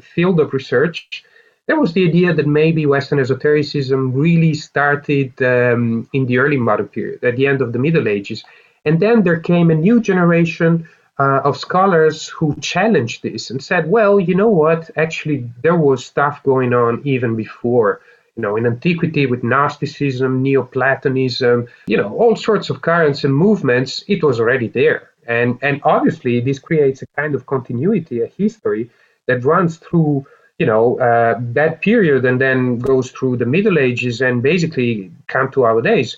field 0.00 0.40
of 0.40 0.52
research, 0.52 1.24
there 1.66 1.78
was 1.78 1.92
the 1.92 2.06
idea 2.06 2.34
that 2.34 2.46
maybe 2.46 2.84
Western 2.84 3.20
esotericism 3.20 4.12
really 4.12 4.54
started 4.54 5.40
um, 5.42 6.08
in 6.12 6.26
the 6.26 6.38
early 6.38 6.56
modern 6.56 6.88
period, 6.88 7.22
at 7.22 7.36
the 7.36 7.46
end 7.46 7.60
of 7.62 7.72
the 7.72 7.78
Middle 7.78 8.08
Ages. 8.08 8.42
And 8.84 8.98
then 8.98 9.22
there 9.22 9.38
came 9.38 9.70
a 9.70 9.74
new 9.74 10.00
generation 10.00 10.88
uh, 11.18 11.42
of 11.44 11.56
scholars 11.56 12.28
who 12.28 12.56
challenged 12.60 13.22
this 13.22 13.50
and 13.50 13.62
said, 13.62 13.90
well, 13.90 14.18
you 14.18 14.34
know 14.34 14.48
what? 14.48 14.90
Actually, 14.96 15.48
there 15.62 15.76
was 15.76 16.04
stuff 16.04 16.42
going 16.42 16.72
on 16.72 17.02
even 17.04 17.36
before. 17.36 18.00
You 18.36 18.42
know, 18.42 18.56
in 18.56 18.64
antiquity 18.66 19.26
with 19.26 19.44
Gnosticism, 19.44 20.42
Neoplatonism, 20.42 21.68
you 21.86 21.96
know, 21.96 22.16
all 22.16 22.36
sorts 22.36 22.70
of 22.70 22.80
currents 22.80 23.22
and 23.22 23.34
movements, 23.34 24.02
it 24.08 24.24
was 24.24 24.40
already 24.40 24.68
there. 24.68 25.10
And, 25.28 25.58
and 25.62 25.80
obviously, 25.84 26.40
this 26.40 26.58
creates 26.58 27.02
a 27.02 27.06
kind 27.08 27.34
of 27.34 27.46
continuity, 27.46 28.22
a 28.22 28.26
history 28.26 28.90
that 29.30 29.44
runs 29.44 29.76
through 29.76 30.26
you 30.58 30.66
know 30.66 30.98
uh, 31.08 31.34
that 31.58 31.80
period 31.80 32.24
and 32.24 32.38
then 32.40 32.78
goes 32.78 33.10
through 33.14 33.36
the 33.38 33.50
middle 33.56 33.78
ages 33.78 34.20
and 34.20 34.42
basically 34.42 35.10
come 35.26 35.50
to 35.52 35.64
our 35.64 35.80
days. 35.80 36.10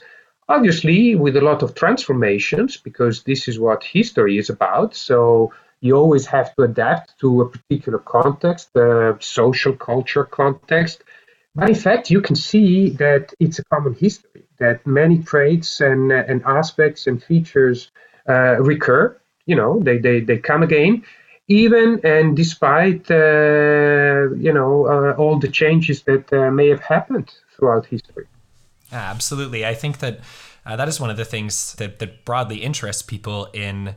Obviously 0.49 1.15
with 1.15 1.37
a 1.37 1.45
lot 1.51 1.63
of 1.63 1.75
transformations 1.75 2.77
because 2.89 3.23
this 3.23 3.49
is 3.51 3.57
what 3.67 3.85
history 3.85 4.35
is 4.43 4.51
about. 4.51 4.91
So 4.97 5.53
you 5.81 5.93
always 5.97 6.27
have 6.27 6.49
to 6.55 6.63
adapt 6.63 7.19
to 7.21 7.29
a 7.43 7.49
particular 7.55 8.01
context 8.17 8.73
the 8.73 9.17
social 9.21 9.75
culture 9.89 10.25
context. 10.25 10.99
But 11.55 11.69
in 11.69 11.79
fact 11.87 12.11
you 12.11 12.21
can 12.21 12.37
see 12.51 12.91
that 13.05 13.25
it's 13.45 13.59
a 13.61 13.65
common 13.73 13.95
history 13.95 14.45
that 14.59 14.87
many 14.87 15.19
traits 15.31 15.81
and, 15.81 16.11
and 16.31 16.43
aspects 16.61 17.07
and 17.07 17.23
features 17.23 17.91
uh, 18.29 18.57
recur. 18.73 19.03
You 19.47 19.57
know 19.61 19.73
they, 19.87 19.99
they, 19.99 20.21
they 20.29 20.39
come 20.39 20.63
again 20.63 21.05
even 21.53 22.01
and 22.05 22.37
despite 22.37 23.11
uh, 23.11 24.33
you 24.47 24.53
know 24.53 24.87
uh, 24.87 25.15
all 25.21 25.39
the 25.39 25.49
changes 25.49 26.03
that 26.03 26.33
uh, 26.33 26.51
may 26.51 26.69
have 26.69 26.81
happened 26.81 27.29
throughout 27.55 27.87
history. 27.87 28.27
Absolutely, 28.91 29.65
I 29.67 29.75
think 29.75 29.99
that 29.99 30.21
that 30.65 30.89
is 30.89 31.01
one 31.01 31.11
of 31.11 31.17
the 31.17 31.25
things 31.25 31.75
that 31.75 31.99
that 31.99 32.25
broadly 32.25 32.59
interests 32.63 33.03
people 33.03 33.49
in. 33.53 33.95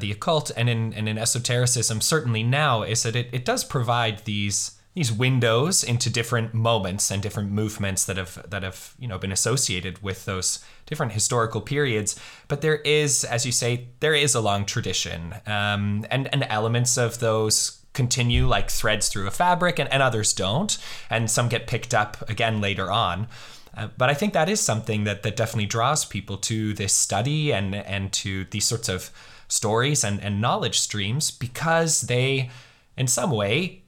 The 0.00 0.10
occult 0.10 0.50
and 0.56 0.68
in 0.68 0.92
and 0.94 1.08
in 1.08 1.16
esotericism, 1.16 2.00
certainly 2.00 2.42
now, 2.42 2.82
is 2.82 3.04
that 3.04 3.14
it, 3.14 3.28
it 3.30 3.44
does 3.44 3.62
provide 3.62 4.24
these 4.24 4.75
these 4.96 5.12
windows 5.12 5.84
into 5.84 6.08
different 6.08 6.54
moments 6.54 7.10
and 7.10 7.22
different 7.22 7.52
movements 7.52 8.06
that 8.06 8.16
have 8.16 8.42
that 8.48 8.62
have 8.62 8.94
you 8.98 9.06
know 9.06 9.18
been 9.18 9.30
associated 9.30 10.02
with 10.02 10.24
those 10.24 10.64
different 10.86 11.12
historical 11.12 11.60
periods. 11.60 12.18
But 12.48 12.62
there 12.62 12.76
is, 12.76 13.22
as 13.22 13.44
you 13.44 13.52
say, 13.52 13.88
there 14.00 14.14
is 14.14 14.34
a 14.34 14.40
long 14.40 14.64
tradition, 14.64 15.34
um, 15.46 16.06
and 16.10 16.32
and 16.32 16.46
elements 16.48 16.96
of 16.96 17.20
those 17.20 17.82
continue 17.92 18.46
like 18.46 18.70
threads 18.70 19.10
through 19.10 19.26
a 19.26 19.30
fabric, 19.30 19.78
and, 19.78 19.92
and 19.92 20.02
others 20.02 20.32
don't, 20.32 20.78
and 21.10 21.30
some 21.30 21.50
get 21.50 21.66
picked 21.66 21.92
up 21.92 22.28
again 22.30 22.62
later 22.62 22.90
on. 22.90 23.28
Uh, 23.76 23.88
but 23.98 24.08
I 24.08 24.14
think 24.14 24.32
that 24.32 24.48
is 24.48 24.62
something 24.62 25.04
that 25.04 25.22
that 25.24 25.36
definitely 25.36 25.66
draws 25.66 26.06
people 26.06 26.38
to 26.38 26.72
this 26.72 26.94
study 26.94 27.52
and 27.52 27.74
and 27.74 28.14
to 28.14 28.44
these 28.44 28.64
sorts 28.64 28.88
of 28.88 29.10
stories 29.46 30.04
and, 30.04 30.22
and 30.22 30.40
knowledge 30.40 30.78
streams 30.78 31.30
because 31.30 32.00
they, 32.00 32.48
in 32.96 33.06
some 33.06 33.30
way, 33.30 33.82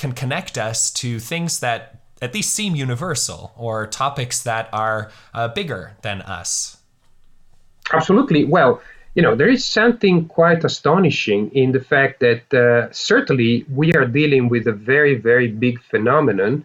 can 0.00 0.12
connect 0.12 0.56
us 0.56 0.90
to 0.90 1.20
things 1.20 1.60
that 1.60 2.00
at 2.22 2.34
least 2.34 2.54
seem 2.54 2.74
universal 2.74 3.52
or 3.56 3.86
topics 3.86 4.42
that 4.42 4.68
are 4.72 5.10
uh, 5.34 5.48
bigger 5.48 5.92
than 6.02 6.22
us. 6.22 6.78
Absolutely. 7.92 8.44
Well, 8.44 8.80
you 9.14 9.22
know, 9.22 9.34
there 9.34 9.48
is 9.48 9.64
something 9.64 10.26
quite 10.26 10.64
astonishing 10.64 11.50
in 11.50 11.72
the 11.72 11.80
fact 11.80 12.20
that 12.20 12.44
uh, 12.54 12.90
certainly 12.92 13.66
we 13.80 13.92
are 13.94 14.06
dealing 14.06 14.48
with 14.48 14.66
a 14.66 14.72
very, 14.72 15.16
very 15.16 15.48
big 15.48 15.82
phenomenon, 15.82 16.64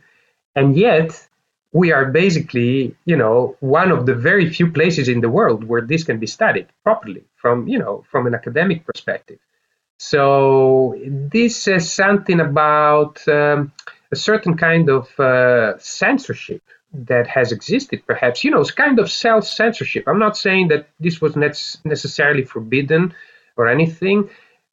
and 0.56 0.78
yet 0.78 1.28
we 1.74 1.92
are 1.92 2.06
basically, 2.06 2.96
you 3.04 3.18
know, 3.18 3.58
one 3.60 3.92
of 3.92 4.06
the 4.06 4.16
very 4.16 4.50
few 4.50 4.68
places 4.72 5.10
in 5.10 5.20
the 5.20 5.30
world 5.30 5.66
where 5.66 5.82
this 5.82 6.04
can 6.06 6.20
be 6.20 6.28
studied 6.28 6.68
properly 6.84 7.24
from, 7.36 7.68
you 7.68 7.80
know, 7.80 8.06
from 8.10 8.28
an 8.28 8.36
academic 8.36 8.86
perspective. 8.86 9.40
So 9.98 10.96
this 11.08 11.56
says 11.56 11.92
something 11.92 12.40
about 12.40 13.26
um, 13.28 13.72
a 14.12 14.16
certain 14.16 14.58
kind 14.58 14.90
of 14.90 15.20
uh, 15.20 15.78
censorship 15.80 16.62
that 16.94 17.28
has 17.28 17.52
existed, 17.52 18.04
perhaps. 18.06 18.44
You 18.44 18.52
know, 18.52 18.62
it's 18.62 18.72
kind 18.72 19.00
of 19.00 19.12
self 19.12 19.46
censorship. 19.48 20.06
I'm 20.08 20.20
not 20.20 20.38
saying 20.38 20.70
that 20.70 20.88
this 21.00 21.22
was 21.22 21.36
ne- 21.36 21.90
necessarily 21.90 22.44
forbidden 22.44 23.14
or 23.58 23.68
anything, 23.68 24.30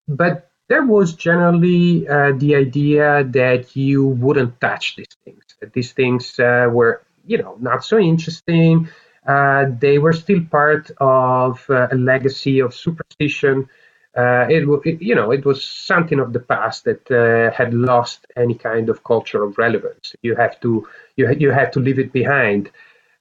but 0.09 0.51
there 0.69 0.85
was 0.85 1.15
generally 1.15 2.09
uh, 2.09 2.33
the 2.37 2.55
idea 2.55 3.25
that 3.25 3.77
you 3.77 4.07
wouldn't 4.07 4.61
touch 4.61 4.97
these 4.97 5.17
things, 5.25 5.45
that 5.61 5.73
these 5.73 5.93
things 5.93 6.39
uh, 6.39 6.69
were, 6.71 7.03
you 7.27 7.39
know, 7.39 7.57
not 7.61 7.85
so 7.85 7.99
interesting. 7.99 8.89
Uh, 9.27 9.67
they 9.79 9.99
were 9.99 10.13
still 10.13 10.43
part 10.51 10.91
of 10.99 11.65
uh, 11.71 11.89
a 11.93 11.97
legacy 11.97 12.61
of 12.61 12.75
superstition 12.75 13.69
uh, 14.17 14.47
it, 14.49 14.69
it, 14.85 15.01
you 15.01 15.15
know 15.15 15.31
it 15.31 15.45
was 15.45 15.65
something 15.65 16.21
of 16.21 16.33
the 16.33 16.41
past 16.41 16.85
that 16.85 17.11
uh, 17.11 17.51
had 17.57 17.73
lost 17.73 18.27
any 18.37 18.55
kind 18.55 18.89
of 18.89 19.03
cultural 19.05 19.53
relevance. 19.57 20.15
You 20.23 20.37
have 20.37 20.61
to 20.61 20.87
you 21.17 21.31
you 21.33 21.51
have 21.51 21.71
to 21.73 21.81
leave 21.81 21.99
it 21.99 22.13
behind. 22.13 22.71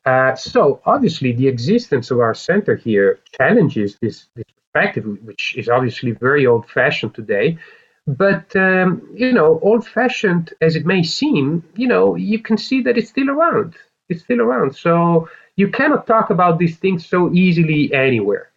Uh, 0.06 0.36
so 0.36 0.82
obviously, 0.86 1.32
the 1.32 1.48
existence 1.48 2.12
of 2.12 2.20
our 2.20 2.34
center 2.34 2.76
here 2.76 3.20
challenges 3.38 3.98
this, 4.02 4.26
this 4.36 4.46
perspective, 4.74 5.06
which 5.24 5.56
is 5.58 5.70
obviously 5.70 6.12
very 6.12 6.48
old-fashioned 6.48 7.14
today. 7.14 7.58
But 8.08 8.54
um, 8.56 9.08
you 9.14 9.32
know, 9.32 9.60
old-fashioned 9.62 10.54
as 10.60 10.76
it 10.76 10.86
may 10.86 11.04
seem, 11.04 11.64
you 11.76 11.88
know, 11.88 12.16
you 12.16 12.40
can 12.40 12.58
see 12.58 12.82
that 12.82 12.98
it's 12.98 13.10
still 13.10 13.30
around. 13.30 13.76
It's 14.10 14.24
still 14.24 14.42
around. 14.42 14.76
So 14.76 15.30
you 15.56 15.70
cannot 15.70 16.08
talk 16.08 16.32
about 16.32 16.58
these 16.58 16.78
things 16.78 17.06
so 17.06 17.32
easily 17.32 17.94
anywhere. 17.94 18.51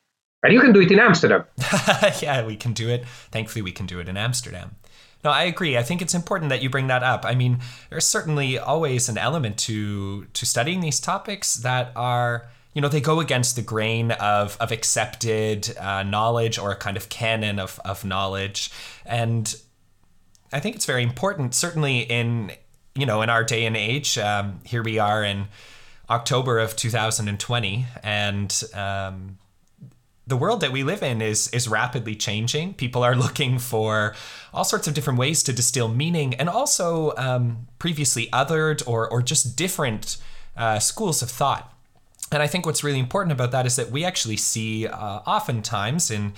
And 0.45 0.53
you 0.53 0.61
can 0.61 0.73
do 0.73 0.83
it 0.83 0.93
in 0.93 1.01
Amsterdam. 1.01 1.45
yeah, 2.21 2.45
we 2.45 2.55
can 2.55 2.75
do 2.75 2.91
it. 2.91 3.07
Thankfully, 3.33 3.63
we 3.63 3.73
can 3.73 3.87
do 3.87 3.99
it 3.99 4.11
in 4.11 4.19
Amsterdam. 4.19 4.77
No, 5.25 5.31
I 5.31 5.45
agree. 5.45 5.79
I 5.79 5.83
think 5.83 6.03
it's 6.03 6.13
important 6.13 6.51
that 6.51 6.61
you 6.61 6.69
bring 6.69 6.89
that 6.89 7.03
up. 7.03 7.25
I 7.25 7.35
mean, 7.35 7.61
there's 7.89 8.05
certainly 8.05 8.59
always 8.59 9.09
an 9.09 9.17
element 9.17 9.57
to 9.61 10.27
to 10.27 10.45
studying 10.45 10.81
these 10.81 11.01
topics 11.01 11.55
that 11.57 11.93
are 11.97 12.47
you 12.75 12.83
know 12.83 12.89
they 12.89 13.01
go 13.01 13.21
against 13.21 13.57
the 13.57 13.63
grain 13.63 14.13
of 14.13 14.59
of 14.61 14.71
accepted 14.71 15.75
uh, 15.79 16.03
knowledge 16.03 16.59
or 16.59 16.73
a 16.73 16.77
kind 16.77 16.99
of 16.99 17.09
canon 17.09 17.59
of 17.59 17.81
of 17.85 18.05
knowledge 18.05 18.71
and 19.07 19.55
i 20.53 20.59
think 20.59 20.75
it's 20.75 20.85
very 20.85 21.05
important 21.05 21.55
certainly 21.55 22.01
in 22.01 22.51
you 22.97 23.07
know 23.07 23.23
in 23.23 23.31
our 23.31 23.45
day 23.45 23.65
and 23.65 23.77
age 23.77 24.19
um, 24.19 24.59
here 24.65 24.83
we 24.83 24.99
are 24.99 25.23
in 25.23 25.47
october 26.11 26.59
of 26.59 26.75
2020 26.75 27.87
and 28.03 28.65
um, 28.75 29.39
the 30.27 30.37
world 30.37 30.61
that 30.61 30.73
we 30.73 30.83
live 30.83 31.03
in 31.03 31.21
is 31.21 31.49
is 31.49 31.69
rapidly 31.69 32.15
changing. 32.15 32.75
People 32.75 33.03
are 33.03 33.15
looking 33.25 33.59
for 33.59 34.15
all 34.53 34.65
sorts 34.65 34.87
of 34.87 34.95
different 34.95 35.19
ways 35.19 35.43
to 35.45 35.53
distill 35.53 35.89
meaning, 35.89 36.35
and 36.35 36.49
also 36.49 37.15
um, 37.17 37.67
previously 37.79 38.29
othered 38.33 38.87
or 38.87 39.09
or 39.09 39.23
just 39.23 39.57
different 39.57 40.17
uh, 40.57 40.79
schools 40.79 41.23
of 41.23 41.31
thought. 41.31 41.73
And 42.33 42.43
I 42.43 42.47
think 42.47 42.67
what's 42.67 42.83
really 42.83 42.99
important 42.99 43.33
about 43.33 43.53
that 43.53 43.67
is 43.67 43.77
that 43.77 43.91
we 43.91 44.05
actually 44.05 44.39
see 44.39 44.87
uh, 44.87 45.21
oftentimes 45.27 46.11
in 46.11 46.33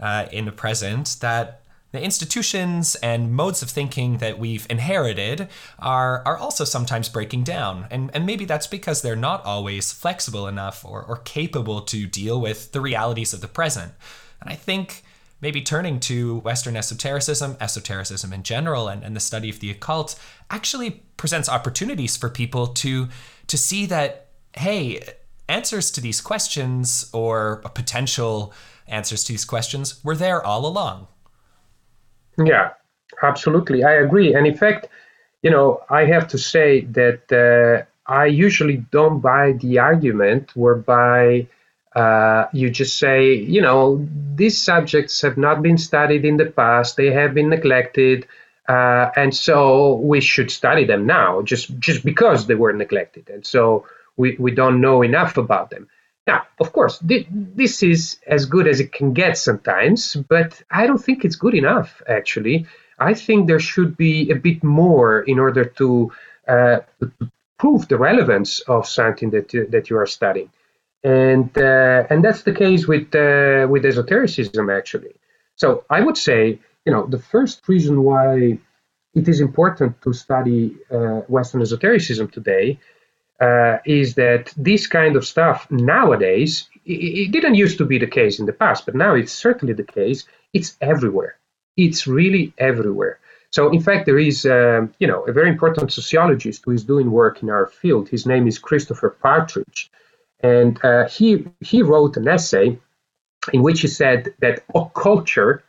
uh, 0.00 0.26
in 0.32 0.44
the 0.44 0.52
present 0.52 1.16
that 1.20 1.62
the 1.90 2.02
institutions 2.02 2.94
and 2.96 3.32
modes 3.32 3.62
of 3.62 3.70
thinking 3.70 4.18
that 4.18 4.38
we've 4.38 4.66
inherited 4.68 5.48
are 5.78 6.22
are 6.26 6.36
also 6.36 6.64
sometimes 6.64 7.08
breaking 7.08 7.44
down. 7.44 7.86
And 7.90 8.10
and 8.14 8.26
maybe 8.26 8.44
that's 8.44 8.66
because 8.66 9.02
they're 9.02 9.16
not 9.16 9.44
always 9.44 9.92
flexible 9.92 10.46
enough 10.46 10.84
or, 10.84 11.02
or 11.02 11.16
capable 11.18 11.80
to 11.82 12.06
deal 12.06 12.40
with 12.40 12.72
the 12.72 12.80
realities 12.80 13.32
of 13.32 13.40
the 13.40 13.48
present. 13.48 13.92
And 14.40 14.50
I 14.50 14.54
think 14.54 15.02
maybe 15.40 15.62
turning 15.62 16.00
to 16.00 16.38
Western 16.38 16.76
esotericism, 16.76 17.56
esotericism 17.60 18.32
in 18.32 18.42
general, 18.42 18.88
and, 18.88 19.02
and 19.02 19.14
the 19.14 19.20
study 19.20 19.48
of 19.48 19.60
the 19.60 19.70
occult 19.70 20.18
actually 20.50 21.02
presents 21.16 21.48
opportunities 21.48 22.16
for 22.16 22.28
people 22.28 22.66
to 22.66 23.08
to 23.46 23.56
see 23.56 23.86
that, 23.86 24.28
hey, 24.56 25.00
answers 25.48 25.90
to 25.92 26.00
these 26.00 26.20
questions 26.20 27.08
or 27.12 27.62
potential 27.74 28.52
answers 28.86 29.24
to 29.24 29.32
these 29.32 29.44
questions 29.44 30.02
were 30.04 30.16
there 30.16 30.44
all 30.44 30.66
along. 30.66 31.06
Yeah, 32.42 32.70
absolutely. 33.22 33.84
I 33.84 33.94
agree. 33.94 34.34
And 34.34 34.46
in 34.46 34.56
fact, 34.56 34.88
you 35.42 35.50
know, 35.50 35.82
I 35.90 36.04
have 36.04 36.28
to 36.28 36.38
say 36.38 36.82
that 36.92 37.22
uh, 37.32 37.84
I 38.10 38.26
usually 38.26 38.78
don't 38.90 39.20
buy 39.20 39.52
the 39.52 39.78
argument 39.78 40.54
whereby 40.56 41.46
uh, 41.94 42.46
you 42.52 42.70
just 42.70 42.96
say, 42.98 43.34
you 43.34 43.60
know, 43.60 44.06
these 44.34 44.62
subjects 44.62 45.20
have 45.22 45.36
not 45.36 45.62
been 45.62 45.78
studied 45.78 46.24
in 46.24 46.36
the 46.36 46.46
past, 46.46 46.96
they 46.96 47.10
have 47.12 47.34
been 47.34 47.48
neglected. 47.48 48.26
Uh, 48.68 49.10
and 49.16 49.34
so 49.34 49.94
we 49.94 50.20
should 50.20 50.50
study 50.50 50.84
them 50.84 51.06
now 51.06 51.40
just 51.40 51.78
just 51.78 52.04
because 52.04 52.46
they 52.46 52.54
were 52.54 52.70
neglected 52.74 53.30
and 53.30 53.46
so 53.46 53.86
we, 54.18 54.36
we 54.38 54.50
don't 54.50 54.82
know 54.82 55.00
enough 55.00 55.38
about 55.38 55.70
them 55.70 55.88
now, 56.28 56.40
of 56.60 56.68
course, 56.72 56.94
th- 57.10 57.26
this 57.30 57.82
is 57.82 58.00
as 58.26 58.42
good 58.54 58.66
as 58.68 58.78
it 58.84 58.90
can 58.98 59.08
get 59.22 59.34
sometimes, 59.38 60.00
but 60.34 60.50
I 60.70 60.86
don't 60.86 61.02
think 61.06 61.24
it's 61.24 61.36
good 61.44 61.56
enough, 61.62 61.90
actually. 62.18 62.66
I 63.10 63.14
think 63.14 63.38
there 63.46 63.64
should 63.70 63.96
be 63.96 64.30
a 64.30 64.38
bit 64.48 64.62
more 64.62 65.10
in 65.32 65.38
order 65.46 65.64
to, 65.80 65.88
uh, 66.54 66.78
prove 67.62 67.88
the 67.88 67.98
relevance 68.10 68.60
of 68.76 68.86
something 68.86 69.30
that, 69.30 69.48
that 69.74 69.84
you 69.90 69.96
are 70.02 70.10
studying. 70.18 70.50
And, 71.02 71.50
uh, 71.56 72.10
and 72.10 72.18
that's 72.24 72.42
the 72.42 72.56
case 72.64 72.82
with, 72.92 73.08
uh, 73.14 73.66
with 73.72 73.84
esotericism, 73.84 74.64
actually. 74.70 75.14
So 75.56 75.84
I 75.96 76.00
would 76.04 76.18
say, 76.28 76.40
you 76.84 76.92
know, 76.92 77.04
the 77.06 77.22
first 77.32 77.68
reason 77.68 77.94
why 78.10 78.58
it 79.14 79.26
is 79.32 79.40
important 79.40 80.00
to 80.04 80.12
study 80.12 80.76
uh, 80.90 81.20
Western 81.36 81.62
esotericism 81.62 82.28
today 82.28 82.78
uh, 83.40 83.78
is 83.84 84.14
that 84.14 84.52
this 84.56 84.86
kind 84.86 85.16
of 85.16 85.26
stuff 85.26 85.70
nowadays, 85.70 86.68
it, 86.84 87.30
didn't 87.30 87.54
used 87.54 87.78
to 87.78 87.84
be 87.84 87.98
the 87.98 88.06
case 88.06 88.38
in 88.38 88.46
the 88.46 88.52
past, 88.52 88.84
but 88.84 88.94
now 88.94 89.14
it's 89.14 89.32
certainly 89.32 89.74
the 89.74 89.84
case. 89.84 90.24
It's 90.52 90.76
everywhere. 90.80 91.36
It's 91.76 92.06
really 92.06 92.52
everywhere. 92.58 93.20
So, 93.50 93.70
in 93.70 93.80
fact, 93.80 94.06
there 94.06 94.18
is, 94.18 94.44
um, 94.44 94.92
you 94.98 95.06
know, 95.06 95.22
a 95.22 95.32
very 95.32 95.48
important 95.48 95.92
sociologist 95.92 96.62
who 96.64 96.72
is 96.72 96.84
doing 96.84 97.10
work 97.10 97.42
in 97.42 97.48
our 97.48 97.66
field. 97.66 98.08
His 98.08 98.26
name 98.26 98.46
is 98.46 98.58
Christopher 98.58 99.10
Partridge, 99.10 99.90
and 100.40 100.82
uh, 100.84 101.08
he 101.08 101.46
he 101.60 101.82
wrote 101.82 102.16
an 102.16 102.28
essay 102.28 102.78
in 103.52 103.62
which 103.62 103.80
he 103.80 103.88
said 103.88 104.34
that 104.40 104.66
occulture 104.74 105.62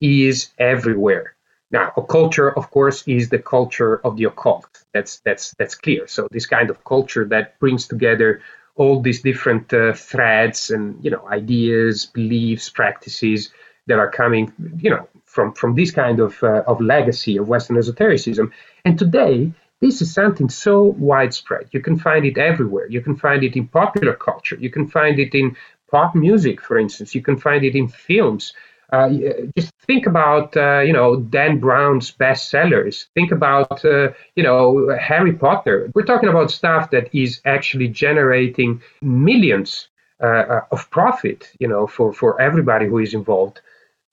is 0.00 0.50
everywhere. 0.58 1.35
Now, 1.70 1.92
occulture, 1.96 2.56
of 2.56 2.70
course, 2.70 3.02
is 3.08 3.28
the 3.28 3.38
culture 3.38 4.00
of 4.04 4.16
the 4.16 4.24
occult. 4.24 4.68
That's 4.92 5.20
that's 5.20 5.54
that's 5.58 5.74
clear. 5.74 6.06
So 6.06 6.28
this 6.30 6.46
kind 6.46 6.70
of 6.70 6.84
culture 6.84 7.24
that 7.26 7.58
brings 7.58 7.88
together 7.88 8.40
all 8.76 9.00
these 9.00 9.22
different 9.22 9.72
uh, 9.72 9.92
threads 9.94 10.70
and 10.70 11.04
you 11.04 11.10
know 11.10 11.26
ideas, 11.28 12.06
beliefs, 12.06 12.68
practices 12.68 13.50
that 13.86 13.98
are 13.98 14.10
coming, 14.10 14.52
you 14.78 14.90
know, 14.90 15.08
from 15.24 15.52
from 15.54 15.74
this 15.74 15.90
kind 15.90 16.20
of 16.20 16.40
uh, 16.42 16.62
of 16.66 16.80
legacy 16.80 17.36
of 17.36 17.48
Western 17.48 17.76
esotericism. 17.76 18.52
And 18.84 18.98
today, 18.98 19.52
this 19.80 20.00
is 20.02 20.12
something 20.14 20.48
so 20.48 20.82
widespread. 20.82 21.68
You 21.72 21.80
can 21.80 21.98
find 21.98 22.24
it 22.24 22.38
everywhere. 22.38 22.86
You 22.88 23.00
can 23.00 23.16
find 23.16 23.42
it 23.42 23.56
in 23.56 23.68
popular 23.68 24.14
culture. 24.14 24.56
You 24.56 24.70
can 24.70 24.86
find 24.86 25.18
it 25.18 25.34
in 25.34 25.56
pop 25.90 26.14
music, 26.14 26.60
for 26.60 26.78
instance. 26.78 27.14
You 27.14 27.22
can 27.22 27.36
find 27.36 27.64
it 27.64 27.74
in 27.74 27.88
films. 27.88 28.52
Uh, 28.92 29.08
just 29.56 29.72
think 29.86 30.06
about 30.06 30.56
uh, 30.56 30.80
you 30.80 30.92
know 30.92 31.16
Dan 31.16 31.58
Brown's 31.58 32.12
bestsellers. 32.12 33.06
Think 33.14 33.32
about 33.32 33.84
uh, 33.84 34.10
you 34.36 34.42
know 34.42 34.96
Harry 34.98 35.32
Potter. 35.32 35.90
We're 35.94 36.04
talking 36.04 36.28
about 36.28 36.50
stuff 36.50 36.90
that 36.90 37.12
is 37.12 37.40
actually 37.44 37.88
generating 37.88 38.80
millions 39.02 39.88
uh, 40.22 40.26
uh, 40.26 40.60
of 40.70 40.88
profit. 40.90 41.50
You 41.58 41.68
know 41.68 41.86
for 41.86 42.12
for 42.12 42.40
everybody 42.40 42.86
who 42.86 42.98
is 42.98 43.12
involved. 43.12 43.60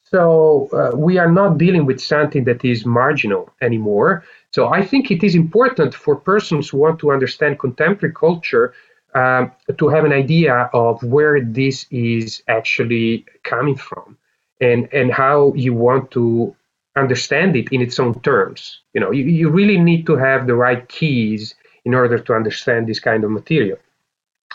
So 0.05 0.69
uh, 0.73 0.95
we 0.95 1.17
are 1.17 1.31
not 1.31 1.57
dealing 1.57 1.85
with 1.85 1.99
something 1.99 2.43
that 2.43 2.63
is 2.63 2.85
marginal 2.85 3.51
anymore. 3.61 4.23
So 4.51 4.71
I 4.71 4.85
think 4.85 5.09
it 5.09 5.23
is 5.23 5.33
important 5.33 5.95
for 5.95 6.15
persons 6.15 6.69
who 6.69 6.77
want 6.77 6.99
to 6.99 7.11
understand 7.11 7.57
contemporary 7.57 8.13
culture 8.13 8.75
um, 9.15 9.51
to 9.75 9.87
have 9.89 10.05
an 10.05 10.13
idea 10.13 10.69
of 10.73 11.01
where 11.01 11.41
this 11.41 11.87
is 11.89 12.43
actually 12.47 13.25
coming 13.43 13.75
from 13.75 14.17
and 14.63 14.81
and 14.93 15.11
how 15.11 15.53
you 15.55 15.73
want 15.73 16.11
to 16.11 16.55
understand 16.95 17.55
it 17.55 17.67
in 17.71 17.81
its 17.81 17.99
own 17.99 18.13
terms. 18.21 18.79
You 18.93 19.01
know, 19.01 19.11
you, 19.11 19.25
you 19.25 19.49
really 19.49 19.77
need 19.77 20.05
to 20.05 20.15
have 20.15 20.47
the 20.47 20.55
right 20.55 20.87
keys 20.87 21.55
in 21.85 21.93
order 21.93 22.17
to 22.19 22.33
understand 22.33 22.87
this 22.87 22.99
kind 22.99 23.23
of 23.23 23.31
material. 23.31 23.77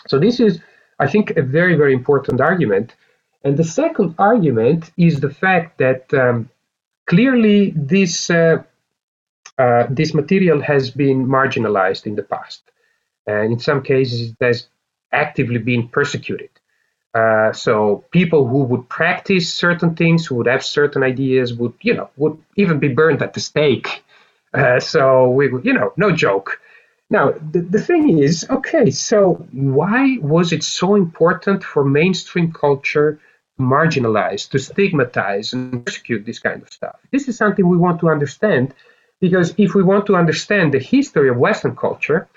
So 0.07 0.19
this 0.19 0.39
is, 0.39 0.59
I 0.99 1.07
think, 1.07 1.31
a 1.31 1.43
very 1.43 1.75
very 1.75 1.93
important 1.93 2.41
argument. 2.41 2.95
And 3.43 3.57
the 3.57 3.63
second 3.63 4.15
argument 4.19 4.91
is 4.97 5.19
the 5.19 5.29
fact 5.29 5.77
that 5.77 6.13
um, 6.13 6.49
clearly 7.07 7.73
this 7.75 8.29
uh, 8.29 8.63
uh, 9.57 9.87
this 9.89 10.13
material 10.13 10.61
has 10.61 10.91
been 10.91 11.27
marginalized 11.27 12.05
in 12.05 12.15
the 12.15 12.23
past, 12.23 12.63
and 13.27 13.53
in 13.53 13.59
some 13.59 13.81
cases 13.83 14.31
it 14.31 14.45
has 14.45 14.67
actively 15.11 15.59
been 15.59 15.87
persecuted. 15.89 16.49
Uh, 17.15 17.51
so 17.51 18.03
people 18.11 18.47
who 18.47 18.63
would 18.63 18.87
practice 18.87 19.51
certain 19.51 19.95
things, 19.95 20.27
who 20.27 20.35
would 20.35 20.47
have 20.47 20.63
certain 20.63 21.01
ideas, 21.01 21.53
would 21.53 21.73
you 21.81 21.93
know 21.93 22.09
would 22.17 22.37
even 22.55 22.77
be 22.79 22.87
burned 22.87 23.21
at 23.21 23.33
the 23.33 23.39
stake. 23.39 24.03
Uh, 24.53 24.79
so 24.79 25.29
we, 25.29 25.45
you 25.63 25.73
know, 25.73 25.91
no 25.97 26.11
joke. 26.11 26.59
Now 27.09 27.33
the, 27.51 27.61
the 27.61 27.81
thing 27.81 28.19
is, 28.19 28.45
okay, 28.49 28.91
so 28.91 29.33
why 29.51 30.17
was 30.21 30.53
it 30.53 30.63
so 30.63 30.95
important 30.95 31.63
for 31.63 31.83
mainstream 31.83 32.51
culture 32.51 33.19
to 33.57 33.63
marginalize, 33.63 34.47
to 34.51 34.59
stigmatize, 34.59 35.53
and 35.53 35.83
persecute 35.85 36.25
this 36.25 36.39
kind 36.39 36.61
of 36.61 36.71
stuff? 36.71 36.97
This 37.11 37.27
is 37.27 37.37
something 37.37 37.67
we 37.67 37.77
want 37.77 37.99
to 38.01 38.09
understand, 38.09 38.75
because 39.19 39.55
if 39.57 39.73
we 39.73 39.81
want 39.81 40.05
to 40.05 40.15
understand 40.15 40.73
the 40.73 40.79
history 40.79 41.29
of 41.29 41.37
Western 41.37 41.75
culture, 41.75 42.27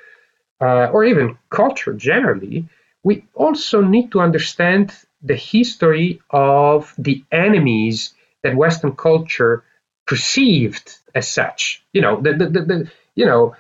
uh, 0.62 0.86
or 0.92 1.04
even 1.04 1.36
culture 1.50 1.92
generally, 1.92 2.68
we 3.04 3.24
also 3.34 3.80
need 3.80 4.12
to 4.12 4.20
understand 4.20 4.92
the 5.22 5.36
history 5.36 6.20
of 6.30 6.94
the 6.98 7.24
enemies 7.30 8.14
that 8.42 8.56
Western 8.56 8.94
culture 8.96 9.64
perceived 10.06 10.98
as 11.14 11.28
such. 11.28 11.82
You 11.92 12.02
know, 12.02 12.20
the, 12.20 12.34
the, 12.34 12.46
the, 12.48 12.60
the 12.62 12.90
you 13.14 13.26
know, 13.26 13.54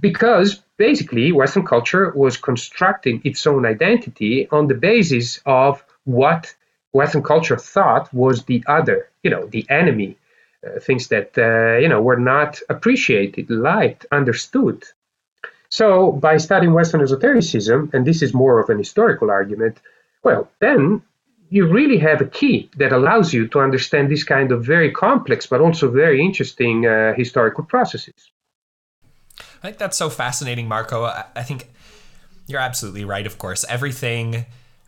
because 0.00 0.62
basically 0.76 1.32
Western 1.32 1.64
culture 1.64 2.12
was 2.14 2.36
constructing 2.36 3.20
its 3.24 3.46
own 3.46 3.66
identity 3.66 4.48
on 4.50 4.66
the 4.66 4.74
basis 4.74 5.40
of 5.46 5.84
what 6.04 6.54
Western 6.92 7.22
culture 7.22 7.56
thought 7.56 8.12
was 8.12 8.44
the 8.44 8.62
other, 8.66 9.08
you 9.22 9.30
know, 9.30 9.46
the 9.46 9.66
enemy, 9.70 10.16
uh, 10.66 10.78
things 10.80 11.08
that 11.08 11.36
uh, 11.38 11.78
you 11.78 11.88
know 11.88 12.02
were 12.02 12.18
not 12.18 12.60
appreciated, 12.68 13.50
liked, 13.50 14.06
understood. 14.12 14.84
So, 15.72 16.12
by 16.12 16.36
studying 16.36 16.74
Western 16.74 17.00
esotericism, 17.00 17.88
and 17.94 18.06
this 18.06 18.20
is 18.20 18.34
more 18.34 18.60
of 18.60 18.68
an 18.68 18.76
historical 18.76 19.30
argument, 19.30 19.78
well, 20.22 20.46
then 20.60 21.00
you 21.48 21.66
really 21.66 21.96
have 21.96 22.20
a 22.20 22.26
key 22.26 22.68
that 22.76 22.92
allows 22.92 23.32
you 23.32 23.48
to 23.48 23.58
understand 23.58 24.10
this 24.10 24.22
kind 24.22 24.52
of 24.52 24.66
very 24.66 24.90
complex 24.90 25.46
but 25.46 25.62
also 25.62 25.90
very 25.90 26.22
interesting 26.22 26.86
uh, 26.86 27.14
historical 27.14 27.64
processes. 27.64 28.30
I 29.38 29.68
think 29.68 29.78
that's 29.78 29.96
so 29.96 30.10
fascinating, 30.10 30.68
Marco. 30.68 31.04
I 31.04 31.42
think 31.42 31.70
you're 32.46 32.60
absolutely 32.60 33.06
right. 33.06 33.26
Of 33.26 33.38
course, 33.38 33.64
everything. 33.66 34.44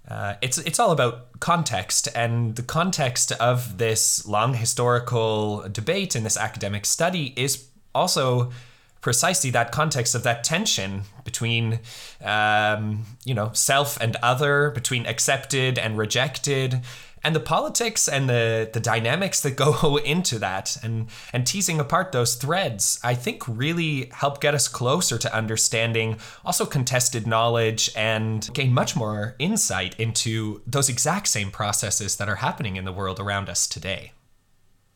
Uh, 0.07 0.35
it's 0.42 0.59
it's 0.59 0.79
all 0.79 0.90
about 0.90 1.40
context, 1.40 2.09
and 2.14 2.57
the 2.57 2.62
context 2.62 3.33
of 3.33 3.79
this 3.79 4.27
long 4.27 4.53
historical 4.53 5.66
debate 5.73 6.14
and 6.14 6.27
this 6.27 6.37
academic 6.37 6.85
study 6.85 7.33
is 7.38 7.68
also 7.94 8.53
precisely 9.05 9.51
that 9.51 9.71
context 9.71 10.14
of 10.14 10.23
that 10.23 10.43
tension 10.43 11.03
between 11.25 11.79
um, 12.23 13.05
you 13.27 13.35
know 13.35 13.51
self 13.53 14.01
and 14.01 14.17
other 14.23 14.71
between 14.71 15.05
accepted 15.05 15.79
and 15.79 15.99
rejected 15.99 16.81
and 17.23 17.37
the 17.37 17.40
politics 17.40 18.09
and 18.09 18.31
the 18.31 18.71
the 18.73 18.81
dynamics 18.81 19.43
that 19.43 19.57
go 19.57 19.99
into 20.14 20.38
that. 20.38 20.79
And 20.83 21.09
and 21.35 21.47
teasing 21.47 21.79
apart 21.81 22.12
those 22.12 22.35
threads 22.35 22.99
i 23.05 23.14
think 23.14 23.47
really 23.47 24.09
help 24.12 24.40
get 24.40 24.55
us 24.55 24.69
closer 24.69 25.19
to 25.19 25.37
understanding 25.37 26.17
also 26.43 26.64
contested 26.64 27.27
knowledge 27.27 27.90
and 27.95 28.49
gain 28.55 28.73
much 28.73 28.97
more 28.97 29.37
insight 29.38 29.99
into 30.01 30.62
those 30.67 30.88
exact 30.88 31.29
same 31.29 31.51
processes 31.51 32.17
that 32.17 32.29
are 32.29 32.37
happening 32.37 32.77
in 32.77 32.85
the 32.87 32.93
world 32.93 33.21
around 33.21 33.51
us 33.51 33.67
today 33.67 34.12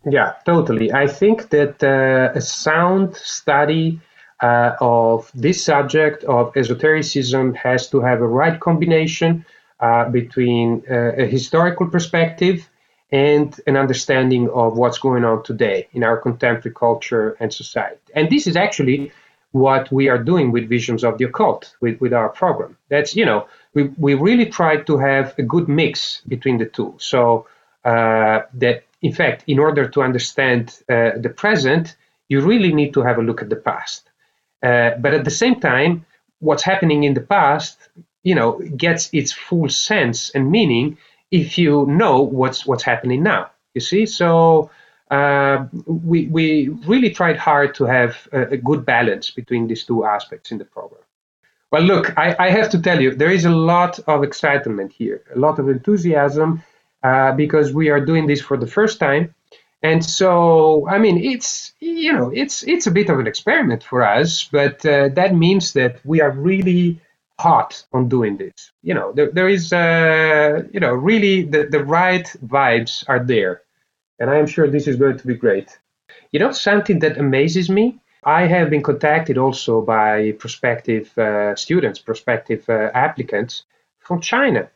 yeah, 0.05 0.35
totally. 0.45 0.93
I 0.93 1.07
think 1.07 1.51
that 1.51 1.83
uh, 1.83 2.37
a 2.37 2.41
sound 2.41 3.17
study 3.17 4.01
uh, 4.43 4.77
of 4.81 5.31
this 5.35 5.65
subject 5.65 6.25
of 6.25 6.57
esotericism 6.57 7.55
has 7.55 7.89
to 7.91 8.01
have 8.01 8.21
a 8.21 8.27
right 8.27 8.59
combination 8.61 9.45
uh, 9.81 10.09
between 10.09 10.83
uh, 10.91 11.13
a 11.17 11.27
historical 11.27 11.89
perspective 11.89 12.69
and 13.11 13.61
an 13.67 13.77
understanding 13.77 14.51
of 14.51 14.77
what's 14.77 14.99
going 14.99 15.25
on 15.25 15.43
today 15.43 15.89
in 15.93 16.05
our 16.05 16.17
contemporary 16.17 16.75
culture 16.75 17.37
and 17.41 17.53
society. 17.53 18.01
And 18.15 18.29
this 18.31 18.47
is 18.47 18.57
actually 18.57 19.13
what 19.53 19.91
we 19.91 20.09
are 20.09 20.19
doing 20.19 20.53
with 20.53 20.69
Visions 20.69 21.03
of 21.05 21.17
the 21.17 21.25
Occult, 21.25 21.75
with, 21.81 22.01
with 22.01 22.13
our 22.13 22.29
program. 22.29 22.77
That's, 22.91 23.17
you 23.17 23.25
know, 23.25 23.49
we, 23.73 23.85
we 23.97 24.15
really 24.15 24.47
try 24.47 24.77
to 24.77 24.99
have 24.99 25.35
a 25.39 25.43
good 25.43 25.69
mix 25.69 26.21
between 26.29 26.59
the 26.59 26.67
two. 26.67 26.95
So 26.99 27.47
uh, 27.85 28.41
that 28.55 28.85
in 29.03 29.13
fact, 29.13 29.45
in 29.47 29.59
order 29.59 29.89
to 29.89 30.03
understand 30.03 30.83
uh, 30.89 31.11
the 31.17 31.33
present, 31.35 31.97
you 32.29 32.41
really 32.41 32.73
need 32.73 32.93
to 32.95 33.03
have 33.03 33.19
a 33.19 33.23
look 33.23 33.43
at 33.43 33.49
the 33.49 33.57
past. 33.57 34.11
Uh, 34.63 34.91
but 34.99 35.15
at 35.15 35.25
the 35.25 35.31
same 35.31 35.61
time, 35.61 36.05
what's 36.41 36.63
happening 36.63 37.05
in 37.05 37.15
the 37.15 37.21
past, 37.21 37.79
you 38.23 38.35
know, 38.35 38.59
gets 38.77 39.09
its 39.13 39.33
full 39.33 39.69
sense 39.69 40.31
and 40.31 40.51
meaning 40.51 40.99
if 41.31 41.59
you 41.59 41.87
know 41.87 42.23
what's 42.23 42.67
what's 42.67 42.83
happening 42.83 43.23
now. 43.23 43.51
You 43.75 43.81
see, 43.81 44.07
so 44.07 44.71
uh, 45.11 45.67
we 45.87 46.27
we 46.27 46.69
really 46.87 47.11
tried 47.11 47.37
hard 47.37 47.75
to 47.77 47.85
have 47.85 48.29
a, 48.33 48.43
a, 48.55 48.57
good 48.57 48.85
balance 48.85 49.31
between 49.31 49.67
these 49.69 49.85
two 49.85 50.05
aspects 50.05 50.51
in 50.51 50.59
the 50.59 50.65
program. 50.65 51.03
Well, 51.71 51.83
look, 51.83 52.19
I, 52.19 52.35
I 52.39 52.51
have 52.51 52.71
to 52.71 52.81
tell 52.81 53.01
you, 53.01 53.15
there 53.15 53.31
is 53.31 53.45
a 53.45 53.51
lot 53.51 53.99
of 54.07 54.25
excitement 54.25 54.93
here, 54.93 55.23
a 55.35 55.39
lot 55.39 55.59
of 55.59 55.69
enthusiasm 55.69 56.63
uh, 57.03 57.33
because 57.33 57.73
we 57.73 57.91
are 57.91 58.05
doing 58.05 58.27
this 58.27 58.41
for 58.41 58.57
the 58.57 58.67
first 58.67 58.99
time. 58.99 59.35
And 59.83 60.05
so, 60.05 60.89
I 60.89 60.99
mean, 60.99 61.23
it's 61.23 61.73
you 61.81 62.13
know, 62.13 62.31
it's 62.35 62.65
it's 62.67 62.87
a 62.87 62.91
bit 62.91 63.09
of 63.09 63.21
an 63.21 63.27
experiment 63.27 63.85
for 63.85 64.03
us, 64.03 64.49
but 64.51 64.85
uh, 64.85 65.09
that 65.11 65.37
means 65.37 65.73
that 65.75 66.01
we 66.05 66.21
are 66.21 66.33
really 66.33 67.01
hot 67.39 67.85
on 67.93 68.09
doing 68.09 68.37
this. 68.37 68.73
You 68.83 68.95
know, 68.95 69.13
there, 69.13 69.31
there 69.31 69.49
is, 69.49 69.73
uh, 69.73 70.63
you 70.73 70.81
know, 70.81 70.93
really 70.93 71.43
the, 71.43 71.69
the 71.71 71.85
right 71.85 72.27
vibes 72.45 73.05
are 73.09 73.25
there, 73.25 73.63
and 74.19 74.29
I 74.29 74.39
am 74.39 74.49
sure 74.49 74.69
this 74.69 74.89
is 74.89 74.97
going 74.97 75.19
to 75.19 75.27
be 75.27 75.35
great. 75.35 75.79
You 76.33 76.41
know, 76.41 76.51
something 76.51 76.99
that 77.01 77.19
amazes 77.19 77.71
me. 77.71 78.01
I 78.25 78.47
have 78.47 78.71
been 78.71 78.83
contacted 78.83 79.39
also 79.39 79.81
by 79.81 80.33
prospective 80.33 81.17
uh, 81.17 81.55
students, 81.55 82.01
prospective 82.01 82.69
uh, 82.69 82.91
applicants 82.93 83.63
from 84.01 84.21
China 84.21 84.69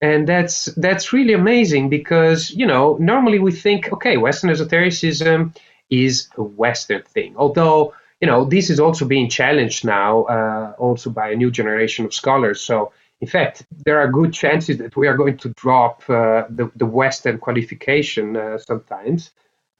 and 0.00 0.26
that's 0.26 0.66
that's 0.76 1.12
really 1.12 1.34
amazing 1.34 1.88
because 1.88 2.50
you 2.50 2.66
know 2.66 2.96
normally 2.98 3.38
we 3.38 3.52
think 3.52 3.92
okay 3.92 4.16
western 4.16 4.50
esotericism 4.50 5.52
is 5.90 6.28
a 6.36 6.42
western 6.42 7.02
thing. 7.02 7.34
Although 7.36 7.94
you 8.20 8.26
know 8.26 8.44
this 8.44 8.70
is 8.70 8.80
also 8.80 9.04
being 9.04 9.28
challenged 9.28 9.84
now 9.84 10.22
uh, 10.24 10.74
also 10.78 11.10
by 11.10 11.30
a 11.30 11.36
new 11.36 11.50
generation 11.50 12.04
of 12.04 12.14
scholars. 12.14 12.60
So 12.60 12.92
in 13.20 13.28
fact 13.28 13.66
there 13.84 14.00
are 14.00 14.08
good 14.08 14.32
chances 14.32 14.78
that 14.78 14.96
we 14.96 15.08
are 15.08 15.16
going 15.16 15.36
to 15.38 15.50
drop 15.50 16.08
uh, 16.08 16.44
the, 16.48 16.70
the 16.76 16.86
western 16.86 17.38
qualification 17.38 18.36
uh, 18.36 18.58
sometimes. 18.58 19.30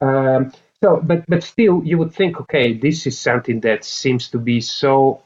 Um, 0.01 0.51
so 0.83 0.99
but 1.01 1.25
but 1.27 1.43
still 1.43 1.83
you 1.83 1.97
would 1.97 2.13
think 2.13 2.39
okay 2.41 2.73
this 2.73 3.07
is 3.07 3.17
something 3.17 3.61
that 3.61 3.83
seems 3.83 4.29
to 4.29 4.37
be 4.37 4.61
so 4.61 5.23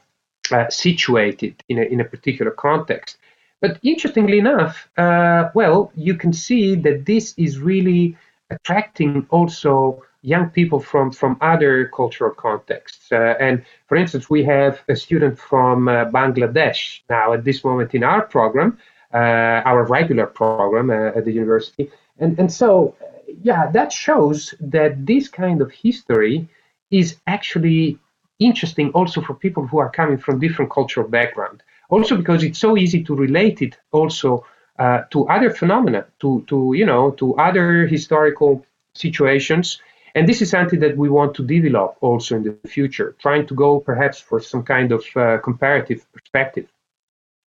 uh, 0.52 0.70
situated 0.70 1.62
in 1.68 1.78
a, 1.78 1.82
in 1.82 2.00
a 2.00 2.04
particular 2.04 2.52
context 2.52 3.18
but 3.60 3.78
interestingly 3.82 4.38
enough, 4.38 4.88
uh, 4.98 5.50
well, 5.54 5.92
you 5.94 6.14
can 6.14 6.32
see 6.32 6.74
that 6.76 7.06
this 7.06 7.34
is 7.36 7.58
really 7.58 8.16
attracting 8.50 9.26
also 9.30 10.02
young 10.22 10.50
people 10.50 10.80
from, 10.80 11.12
from 11.12 11.36
other 11.40 11.88
cultural 11.94 12.32
contexts. 12.32 13.12
Uh, 13.12 13.34
and 13.40 13.64
for 13.86 13.96
instance, 13.96 14.28
we 14.28 14.42
have 14.44 14.80
a 14.88 14.96
student 14.96 15.38
from 15.38 15.88
uh, 15.88 16.04
Bangladesh 16.06 17.00
now 17.08 17.32
at 17.32 17.44
this 17.44 17.64
moment 17.64 17.94
in 17.94 18.02
our 18.02 18.22
program, 18.22 18.76
uh, 19.14 19.62
our 19.64 19.84
regular 19.84 20.26
program 20.26 20.90
uh, 20.90 21.16
at 21.16 21.24
the 21.24 21.32
university. 21.32 21.90
And, 22.18 22.38
and 22.38 22.52
so, 22.52 22.94
yeah, 23.42 23.70
that 23.70 23.92
shows 23.92 24.54
that 24.60 25.06
this 25.06 25.28
kind 25.28 25.60
of 25.62 25.70
history 25.70 26.48
is 26.90 27.16
actually 27.26 27.98
interesting 28.38 28.90
also 28.90 29.20
for 29.22 29.34
people 29.34 29.66
who 29.66 29.78
are 29.78 29.90
coming 29.90 30.18
from 30.18 30.40
different 30.40 30.70
cultural 30.70 31.08
background 31.08 31.62
also 31.88 32.16
because 32.16 32.42
it's 32.44 32.58
so 32.58 32.76
easy 32.76 33.02
to 33.04 33.14
relate 33.14 33.62
it 33.62 33.78
also 33.92 34.44
uh, 34.78 35.02
to 35.10 35.26
other 35.28 35.50
phenomena, 35.50 36.06
to, 36.20 36.44
to, 36.48 36.74
you 36.76 36.84
know, 36.84 37.10
to 37.12 37.34
other 37.36 37.86
historical 37.86 38.64
situations. 38.94 39.80
And 40.14 40.28
this 40.28 40.40
is 40.42 40.50
something 40.50 40.80
that 40.80 40.96
we 40.96 41.08
want 41.08 41.34
to 41.34 41.46
develop 41.46 41.96
also 42.00 42.36
in 42.36 42.42
the 42.42 42.68
future, 42.68 43.14
trying 43.18 43.46
to 43.46 43.54
go 43.54 43.80
perhaps 43.80 44.18
for 44.18 44.40
some 44.40 44.62
kind 44.62 44.92
of 44.92 45.04
uh, 45.14 45.38
comparative 45.38 46.10
perspective. 46.12 46.66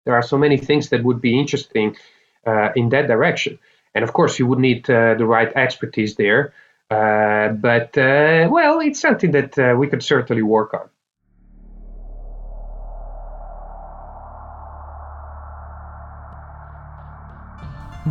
There 0.05 0.15
are 0.15 0.21
so 0.21 0.37
many 0.37 0.57
things 0.57 0.89
that 0.89 1.03
would 1.03 1.21
be 1.21 1.39
interesting 1.39 1.95
uh, 2.45 2.69
in 2.75 2.89
that 2.89 3.07
direction. 3.07 3.59
And 3.93 4.03
of 4.03 4.13
course, 4.13 4.39
you 4.39 4.47
would 4.47 4.59
need 4.59 4.89
uh, 4.89 5.15
the 5.15 5.25
right 5.25 5.51
expertise 5.55 6.15
there. 6.15 6.53
Uh, 6.89 7.49
but, 7.49 7.97
uh, 7.97 8.47
well, 8.49 8.79
it's 8.79 9.01
something 9.01 9.31
that 9.31 9.77
we 9.77 9.87
could 9.87 10.03
certainly 10.03 10.43
work 10.43 10.73
on. 10.73 10.89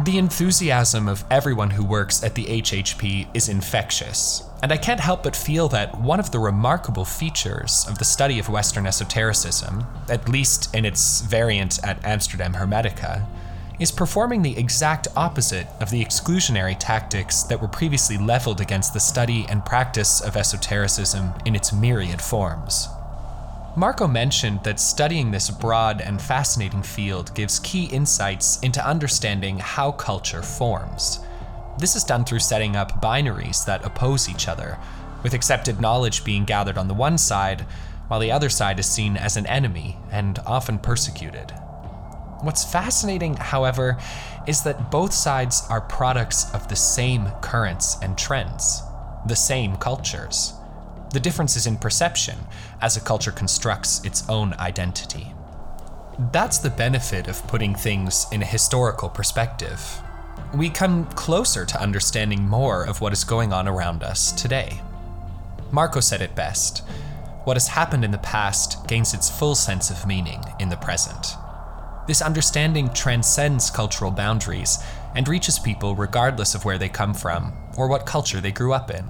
The 0.04 0.18
enthusiasm 0.18 1.09
of 1.09 1.24
everyone 1.30 1.70
who 1.70 1.82
works 1.82 2.22
at 2.22 2.35
the 2.35 2.44
HHP 2.44 3.28
is 3.32 3.48
infectious, 3.48 4.42
and 4.62 4.70
I 4.70 4.76
can't 4.76 5.00
help 5.00 5.22
but 5.22 5.35
feel 5.35 5.70
that 5.70 5.98
one 5.98 6.20
of 6.20 6.32
the 6.32 6.38
remarkable 6.38 7.06
features 7.06 7.87
of 7.88 7.96
the 7.96 8.04
study 8.04 8.38
of 8.38 8.50
Western 8.50 8.87
esotericism, 8.87 9.87
at 10.11 10.28
least 10.28 10.74
in 10.74 10.85
its 10.85 11.22
variant 11.22 11.82
at 11.82 12.04
Amsterdam 12.04 12.52
Hermetica, 12.52 13.26
is 13.80 13.90
performing 13.90 14.42
the 14.42 14.59
exact 14.59 15.09
opposite 15.16 15.66
of 15.80 15.90
the 15.90 16.04
exclusionary 16.04 16.76
tactics 16.78 17.44
that 17.44 17.62
were 17.62 17.66
previously 17.66 18.18
leveled 18.18 18.61
against 18.61 18.92
the 18.92 19.00
study 19.00 19.46
and 19.48 19.64
practice 19.64 20.20
of 20.20 20.37
esotericism 20.37 21.32
in 21.46 21.56
its 21.56 21.72
myriad 21.72 22.20
forms. 22.20 22.88
Marco 23.78 24.06
mentioned 24.06 24.64
that 24.64 24.80
studying 24.80 25.30
this 25.30 25.50
broad 25.50 26.00
and 26.00 26.20
fascinating 26.20 26.82
field 26.82 27.34
gives 27.34 27.58
key 27.58 27.84
insights 27.84 28.58
into 28.60 28.82
understanding 28.82 29.58
how 29.58 29.92
culture 29.92 30.40
forms. 30.40 31.20
This 31.78 31.94
is 31.94 32.02
done 32.02 32.24
through 32.24 32.38
setting 32.38 32.74
up 32.74 33.02
binaries 33.02 33.66
that 33.66 33.84
oppose 33.84 34.30
each 34.30 34.48
other, 34.48 34.78
with 35.22 35.34
accepted 35.34 35.78
knowledge 35.78 36.24
being 36.24 36.46
gathered 36.46 36.78
on 36.78 36.88
the 36.88 36.94
one 36.94 37.18
side, 37.18 37.66
while 38.08 38.18
the 38.18 38.32
other 38.32 38.48
side 38.48 38.78
is 38.78 38.86
seen 38.86 39.14
as 39.14 39.36
an 39.36 39.44
enemy 39.44 39.98
and 40.10 40.38
often 40.46 40.78
persecuted. 40.78 41.50
What's 42.40 42.64
fascinating, 42.64 43.36
however, 43.36 43.98
is 44.46 44.62
that 44.62 44.90
both 44.90 45.12
sides 45.12 45.66
are 45.68 45.82
products 45.82 46.50
of 46.54 46.66
the 46.68 46.76
same 46.76 47.28
currents 47.42 47.98
and 48.00 48.16
trends, 48.16 48.80
the 49.26 49.36
same 49.36 49.76
cultures. 49.76 50.54
The 51.12 51.21
difference 51.21 51.57
is 51.57 51.66
in 51.66 51.77
perception, 51.77 52.37
as 52.81 52.97
a 52.97 53.01
culture 53.01 53.33
constructs 53.33 54.05
its 54.05 54.29
own 54.29 54.55
identity. 54.55 55.33
That's 56.33 56.59
the 56.59 56.71
benefit 56.71 57.29
of 57.29 57.47
putting 57.47 57.75
things 57.75 58.27
in 58.33 58.42
a 58.42 58.47
historical 58.47 59.09
perspective. 59.09 60.01
We 60.55 60.71
come 60.71 61.07
closer 61.12 61.64
to 61.66 61.81
understanding 61.81 62.49
more 62.49 62.85
of 62.85 63.01
what 63.01 63.12
is 63.12 63.25
going 63.25 63.53
on 63.53 63.69
around 63.69 64.03
us 64.03 64.33
today. 64.33 64.81
Marco 65.71 66.01
said 66.01 66.23
it 66.23 66.35
best 66.35 66.83
what 67.47 67.57
has 67.57 67.69
happened 67.69 68.05
in 68.05 68.11
the 68.11 68.19
past 68.19 68.88
gains 68.88 69.14
its 69.14 69.31
full 69.31 69.55
sense 69.55 69.88
of 69.88 70.05
meaning 70.05 70.42
in 70.59 70.69
the 70.69 70.77
present. 70.77 71.37
This 72.09 72.21
understanding 72.21 72.92
transcends 72.92 73.71
cultural 73.71 74.11
boundaries 74.11 74.81
and 75.14 75.29
reaches 75.29 75.57
people 75.57 75.95
regardless 75.95 76.57
of 76.57 76.64
where 76.64 76.77
they 76.77 76.88
come 76.88 77.14
from 77.14 77.53
or 77.77 77.87
what 77.87 78.05
culture 78.05 78.40
they 78.40 78.51
grew 78.51 78.73
up 78.73 78.90
in. 78.90 79.05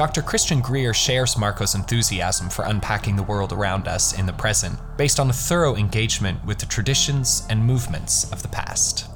Dr. 0.00 0.22
Christian 0.22 0.62
Greer 0.62 0.94
shares 0.94 1.36
Marco's 1.36 1.74
enthusiasm 1.74 2.48
for 2.48 2.64
unpacking 2.64 3.16
the 3.16 3.22
world 3.22 3.52
around 3.52 3.86
us 3.86 4.18
in 4.18 4.24
the 4.24 4.32
present, 4.32 4.78
based 4.96 5.20
on 5.20 5.28
a 5.28 5.32
thorough 5.34 5.76
engagement 5.76 6.42
with 6.46 6.56
the 6.56 6.64
traditions 6.64 7.46
and 7.50 7.62
movements 7.62 8.24
of 8.32 8.40
the 8.40 8.48
past. 8.48 9.10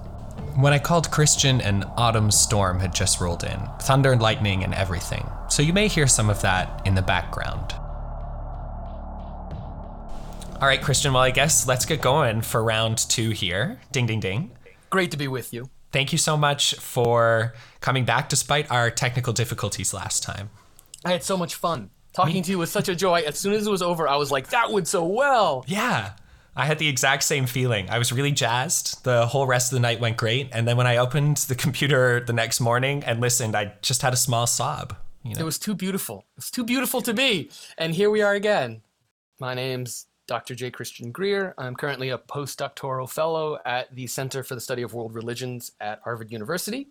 When 0.56 0.74
I 0.74 0.78
called 0.78 1.10
Christian, 1.10 1.62
an 1.62 1.84
autumn 1.96 2.30
storm 2.30 2.80
had 2.80 2.94
just 2.94 3.18
rolled 3.18 3.44
in 3.44 3.58
thunder 3.80 4.12
and 4.12 4.20
lightning 4.20 4.62
and 4.62 4.74
everything, 4.74 5.26
so 5.48 5.62
you 5.62 5.72
may 5.72 5.88
hear 5.88 6.06
some 6.06 6.28
of 6.28 6.42
that 6.42 6.82
in 6.84 6.94
the 6.94 7.00
background. 7.00 7.72
All 10.60 10.68
right, 10.68 10.82
Christian, 10.82 11.14
well, 11.14 11.22
I 11.22 11.30
guess 11.30 11.66
let's 11.66 11.86
get 11.86 12.02
going 12.02 12.42
for 12.42 12.62
round 12.62 12.98
two 12.98 13.30
here. 13.30 13.80
Ding, 13.90 14.04
ding, 14.04 14.20
ding. 14.20 14.50
Great 14.90 15.10
to 15.12 15.16
be 15.16 15.28
with 15.28 15.50
you. 15.54 15.70
Thank 15.92 16.12
you 16.12 16.18
so 16.18 16.36
much 16.36 16.74
for 16.74 17.54
coming 17.80 18.04
back 18.04 18.28
despite 18.28 18.70
our 18.70 18.90
technical 18.90 19.32
difficulties 19.32 19.94
last 19.94 20.22
time. 20.22 20.50
I 21.04 21.12
had 21.12 21.22
so 21.22 21.36
much 21.36 21.54
fun. 21.54 21.90
Talking 22.12 22.42
to 22.44 22.50
you 22.50 22.58
was 22.58 22.70
such 22.70 22.88
a 22.88 22.94
joy. 22.94 23.22
As 23.22 23.36
soon 23.36 23.54
as 23.54 23.66
it 23.66 23.70
was 23.70 23.82
over, 23.82 24.06
I 24.06 24.16
was 24.16 24.30
like, 24.30 24.48
that 24.50 24.70
went 24.70 24.86
so 24.86 25.04
well. 25.04 25.64
Yeah, 25.66 26.12
I 26.54 26.64
had 26.64 26.78
the 26.78 26.86
exact 26.88 27.24
same 27.24 27.46
feeling. 27.46 27.90
I 27.90 27.98
was 27.98 28.12
really 28.12 28.30
jazzed. 28.30 29.02
The 29.02 29.26
whole 29.26 29.46
rest 29.46 29.72
of 29.72 29.76
the 29.76 29.80
night 29.80 29.98
went 29.98 30.16
great. 30.16 30.48
And 30.52 30.66
then 30.68 30.76
when 30.76 30.86
I 30.86 30.98
opened 30.98 31.38
the 31.38 31.56
computer 31.56 32.20
the 32.20 32.32
next 32.32 32.60
morning 32.60 33.02
and 33.02 33.20
listened, 33.20 33.56
I 33.56 33.74
just 33.82 34.02
had 34.02 34.12
a 34.12 34.16
small 34.16 34.46
sob. 34.46 34.96
You 35.24 35.34
know? 35.34 35.40
It 35.40 35.44
was 35.44 35.58
too 35.58 35.74
beautiful. 35.74 36.26
It 36.36 36.36
was 36.36 36.50
too 36.52 36.64
beautiful 36.64 37.00
to 37.02 37.12
be. 37.12 37.50
And 37.76 37.94
here 37.94 38.10
we 38.10 38.22
are 38.22 38.34
again. 38.34 38.82
My 39.40 39.54
name's 39.54 40.06
Dr. 40.28 40.54
J. 40.54 40.70
Christian 40.70 41.10
Greer. 41.10 41.54
I'm 41.58 41.74
currently 41.74 42.10
a 42.10 42.18
postdoctoral 42.18 43.10
fellow 43.10 43.58
at 43.66 43.92
the 43.92 44.06
Center 44.06 44.44
for 44.44 44.54
the 44.54 44.60
Study 44.60 44.82
of 44.82 44.94
World 44.94 45.14
Religions 45.14 45.72
at 45.80 46.00
Harvard 46.04 46.30
University. 46.30 46.88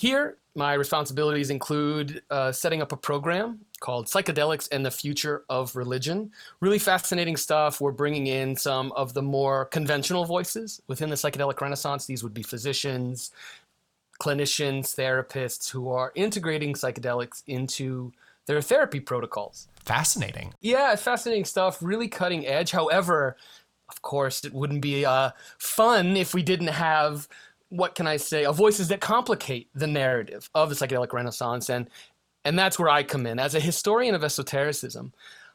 Here, 0.00 0.38
my 0.54 0.72
responsibilities 0.72 1.50
include 1.50 2.22
uh, 2.30 2.52
setting 2.52 2.80
up 2.80 2.92
a 2.92 2.96
program 2.96 3.60
called 3.80 4.06
Psychedelics 4.06 4.66
and 4.72 4.82
the 4.82 4.90
Future 4.90 5.44
of 5.50 5.76
Religion. 5.76 6.32
Really 6.60 6.78
fascinating 6.78 7.36
stuff. 7.36 7.82
We're 7.82 7.92
bringing 7.92 8.26
in 8.26 8.56
some 8.56 8.92
of 8.92 9.12
the 9.12 9.20
more 9.20 9.66
conventional 9.66 10.24
voices 10.24 10.80
within 10.86 11.10
the 11.10 11.16
psychedelic 11.16 11.60
renaissance. 11.60 12.06
These 12.06 12.22
would 12.22 12.32
be 12.32 12.42
physicians, 12.42 13.32
clinicians, 14.22 14.96
therapists 14.96 15.70
who 15.70 15.90
are 15.90 16.12
integrating 16.14 16.72
psychedelics 16.72 17.42
into 17.46 18.10
their 18.46 18.62
therapy 18.62 19.00
protocols. 19.00 19.68
Fascinating. 19.84 20.54
Yeah, 20.62 20.96
fascinating 20.96 21.44
stuff, 21.44 21.82
really 21.82 22.08
cutting 22.08 22.46
edge. 22.46 22.70
However, 22.70 23.36
of 23.90 24.00
course, 24.00 24.46
it 24.46 24.54
wouldn't 24.54 24.80
be 24.80 25.04
uh, 25.04 25.32
fun 25.58 26.16
if 26.16 26.32
we 26.32 26.42
didn't 26.42 26.68
have 26.68 27.28
what 27.70 27.94
can 27.94 28.06
I 28.06 28.16
say, 28.18 28.44
uh, 28.44 28.52
voices 28.52 28.88
that 28.88 29.00
complicate 29.00 29.68
the 29.74 29.86
narrative 29.86 30.50
of 30.54 30.68
the 30.68 30.74
psychedelic 30.74 31.12
renaissance. 31.12 31.70
And, 31.70 31.88
and 32.44 32.58
that's 32.58 32.78
where 32.78 32.88
I 32.88 33.02
come 33.02 33.26
in. 33.26 33.38
As 33.38 33.54
a 33.54 33.60
historian 33.60 34.14
of 34.14 34.22
esotericism, 34.22 35.12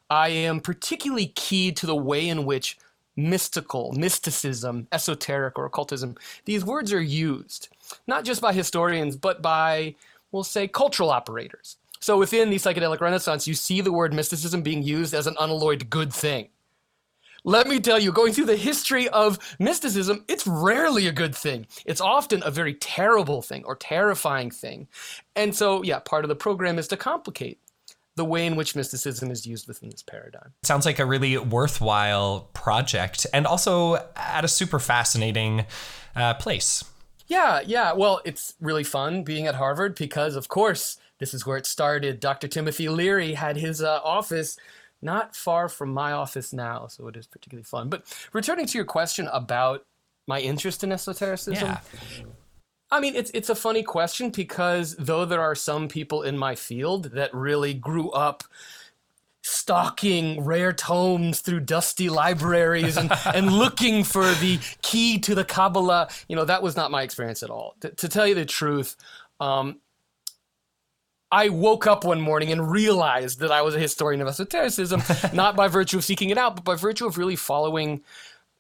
I 0.10 0.30
am 0.30 0.60
particularly 0.60 1.28
keyed 1.28 1.78
to 1.78 1.86
the 1.86 1.96
way 1.96 2.28
in 2.28 2.46
which 2.46 2.78
mystical, 3.18 3.92
mysticism, 3.94 4.88
esoteric, 4.92 5.58
or 5.58 5.66
occultism, 5.66 6.16
these 6.46 6.66
words 6.66 6.92
are 6.92 7.02
used, 7.02 7.70
not 8.08 8.26
just 8.26 8.42
by 8.42 8.54
historians, 8.54 9.16
but 9.16 9.42
by, 9.42 9.96
we'll 10.32 10.44
say, 10.44 10.68
cultural 10.68 11.10
operators. 11.10 11.78
So 12.00 12.18
within 12.18 12.50
the 12.50 12.58
psychedelic 12.58 13.02
renaissance, 13.02 13.48
you 13.48 13.56
see 13.56 13.82
the 13.82 13.92
word 13.92 14.14
mysticism 14.14 14.62
being 14.62 14.84
used 14.84 15.14
as 15.14 15.28
an 15.28 15.36
unalloyed 15.40 15.90
good 15.90 16.14
thing. 16.14 16.50
Let 17.48 17.68
me 17.68 17.80
tell 17.80 18.00
you, 18.00 18.12
going 18.12 18.34
through 18.34 18.48
the 18.48 18.56
history 18.56 19.08
of 19.10 19.38
mysticism, 19.60 20.26
it's 20.28 20.48
rarely 20.48 21.06
a 21.06 21.12
good 21.12 21.36
thing. 21.36 21.68
It's 21.86 22.02
often 22.02 22.42
a 22.44 22.50
very 22.50 22.74
terrible 22.74 23.44
thing 23.44 23.64
or 23.66 23.76
terrifying 23.76 24.50
thing. 24.50 24.88
And 25.36 25.56
so, 25.56 25.84
yeah, 25.84 26.00
part 26.00 26.26
of 26.26 26.30
the 26.30 26.36
program 26.36 26.80
is 26.80 26.88
to 26.88 26.98
complicate 26.98 27.60
the 28.16 28.26
way 28.26 28.48
in 28.48 28.56
which 28.56 28.76
mysticism 28.76 29.30
is 29.30 29.46
used 29.46 29.68
within 29.68 29.90
this 29.90 30.02
paradigm. 30.02 30.54
Sounds 30.64 30.88
like 30.88 30.98
a 30.98 31.06
really 31.06 31.38
worthwhile 31.38 32.50
project 32.54 33.28
and 33.32 33.46
also 33.46 33.98
at 34.16 34.44
a 34.44 34.48
super 34.48 34.80
fascinating 34.80 35.68
uh, 36.16 36.34
place. 36.34 36.84
Yeah, 37.28 37.62
yeah. 37.64 37.94
Well, 37.94 38.22
it's 38.26 38.56
really 38.60 38.84
fun 38.84 39.24
being 39.24 39.46
at 39.46 39.54
Harvard 39.54 39.94
because, 39.94 40.36
of 40.36 40.48
course, 40.48 40.98
this 41.20 41.32
is 41.32 41.46
where 41.46 41.58
it 41.58 41.68
started. 41.68 42.20
Dr. 42.20 42.48
Timothy 42.48 42.90
Leary 42.90 43.34
had 43.34 43.58
his 43.58 43.84
uh, 43.84 44.00
office 44.04 44.58
not 45.02 45.36
far 45.36 45.70
from 45.70 45.94
my 45.94 46.12
office 46.12 46.54
now, 46.54 46.88
so 46.88 47.08
it 47.08 47.16
is 47.16 47.28
particularly 47.28 47.64
fun. 47.64 47.90
But 47.90 48.04
returning 48.34 48.66
to 48.66 48.78
your 48.78 48.86
question 48.86 49.28
about 49.32 49.86
my 50.28 50.40
interest 50.40 50.84
in 50.84 50.92
esotericism, 50.92 51.68
Yeah. 51.68 51.80
I 52.92 53.00
mean, 53.00 53.16
it's 53.16 53.32
it's 53.34 53.50
a 53.50 53.56
funny 53.56 53.84
question 53.84 54.30
because 54.30 54.96
though 54.98 55.26
there 55.26 55.42
are 55.42 55.56
some 55.56 55.88
people 55.88 56.22
in 56.22 56.38
my 56.38 56.56
field 56.56 57.06
that 57.06 57.34
really 57.34 57.74
grew 57.74 58.12
up 58.12 58.44
stalking 59.42 60.44
rare 60.44 60.74
tomes 60.74 61.40
through 61.40 61.60
dusty 61.60 62.10
libraries 62.10 62.98
and, 62.98 63.12
and 63.34 63.52
looking 63.52 64.04
for 64.04 64.26
the 64.36 64.60
key 64.82 65.20
to 65.20 65.36
the 65.36 65.46
Kabbalah, 65.46 66.10
you 66.28 66.36
know, 66.36 66.46
that 66.46 66.64
was 66.64 66.76
not 66.76 66.90
my 66.90 67.04
experience 67.04 67.44
at 67.44 67.52
all. 67.52 67.76
T- 67.80 67.90
to 67.90 68.08
tell 68.10 68.26
you 68.26 68.34
the 68.34 68.46
truth, 68.46 68.96
um, 69.40 69.80
I 71.36 71.50
woke 71.50 71.86
up 71.86 72.06
one 72.06 72.22
morning 72.22 72.54
and 72.54 72.72
realized 72.72 73.40
that 73.40 73.52
I 73.52 73.62
was 73.62 73.76
a 73.76 73.80
historian 73.80 74.22
of 74.22 74.28
esotericism, 74.30 75.04
not 75.34 75.58
by 75.58 75.68
virtue 75.68 75.98
of 75.98 76.06
seeking 76.06 76.30
it 76.30 76.38
out, 76.38 76.56
but 76.56 76.64
by 76.64 76.76
virtue 76.76 77.06
of 77.06 77.18
really 77.18 77.36
following 77.36 78.02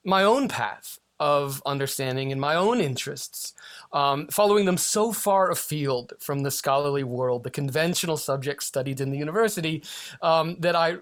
my 0.04 0.24
own 0.24 0.50
path 0.50 1.00
of 1.18 1.64
understanding 1.66 2.34
and 2.34 2.42
my 2.42 2.54
own 2.54 2.82
interests, 2.82 3.54
um, 3.94 4.28
following 4.28 4.66
them 4.66 4.76
so 4.76 5.14
far 5.14 5.50
afield 5.50 6.12
from 6.20 6.40
the 6.40 6.52
scholarly 6.52 7.06
world, 7.06 7.46
the 7.46 7.50
conventional 7.50 8.18
subjects 8.18 8.66
studied 8.66 9.00
in 9.00 9.10
the 9.10 9.18
university, 9.18 9.82
um, 10.22 10.58
that 10.60 10.76
I 10.76 10.98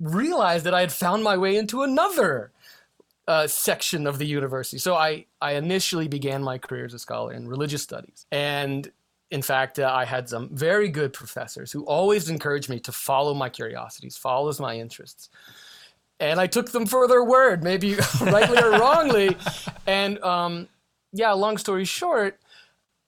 realized 0.00 0.64
that 0.64 0.72
I 0.72 0.80
had 0.80 0.92
found 0.92 1.22
my 1.22 1.36
way 1.36 1.56
into 1.56 1.82
another 1.82 2.52
uh, 3.28 3.46
section 3.46 4.06
of 4.06 4.16
the 4.16 4.26
university. 4.26 4.78
So 4.78 4.94
I, 4.94 5.26
I 5.42 5.52
initially 5.52 6.08
began 6.08 6.42
my 6.42 6.56
career 6.56 6.86
as 6.86 6.94
a 6.94 6.98
scholar 6.98 7.34
in 7.34 7.46
religious 7.48 7.82
studies. 7.82 8.24
And 8.32 8.90
in 9.32 9.40
fact, 9.40 9.78
uh, 9.78 9.90
I 9.90 10.04
had 10.04 10.28
some 10.28 10.50
very 10.52 10.90
good 10.90 11.14
professors 11.14 11.72
who 11.72 11.84
always 11.84 12.28
encouraged 12.28 12.68
me 12.68 12.78
to 12.80 12.92
follow 12.92 13.32
my 13.32 13.48
curiosities, 13.48 14.14
follow 14.14 14.52
my 14.60 14.76
interests. 14.76 15.30
And 16.20 16.38
I 16.38 16.46
took 16.46 16.70
them 16.70 16.84
for 16.84 17.08
their 17.08 17.24
word, 17.24 17.64
maybe 17.64 17.94
rightly 18.20 18.58
or 18.58 18.72
wrongly. 18.72 19.34
And 19.86 20.22
um, 20.22 20.68
yeah, 21.14 21.32
long 21.32 21.56
story 21.56 21.86
short, 21.86 22.38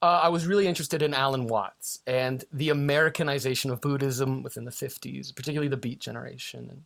uh, 0.00 0.20
I 0.22 0.28
was 0.30 0.46
really 0.46 0.66
interested 0.66 1.02
in 1.02 1.12
Alan 1.12 1.46
Watts 1.46 2.00
and 2.06 2.42
the 2.50 2.70
Americanization 2.70 3.70
of 3.70 3.82
Buddhism 3.82 4.42
within 4.42 4.64
the 4.64 4.70
50s, 4.70 5.36
particularly 5.36 5.68
the 5.68 5.76
Beat 5.76 6.00
generation. 6.00 6.68
And 6.70 6.82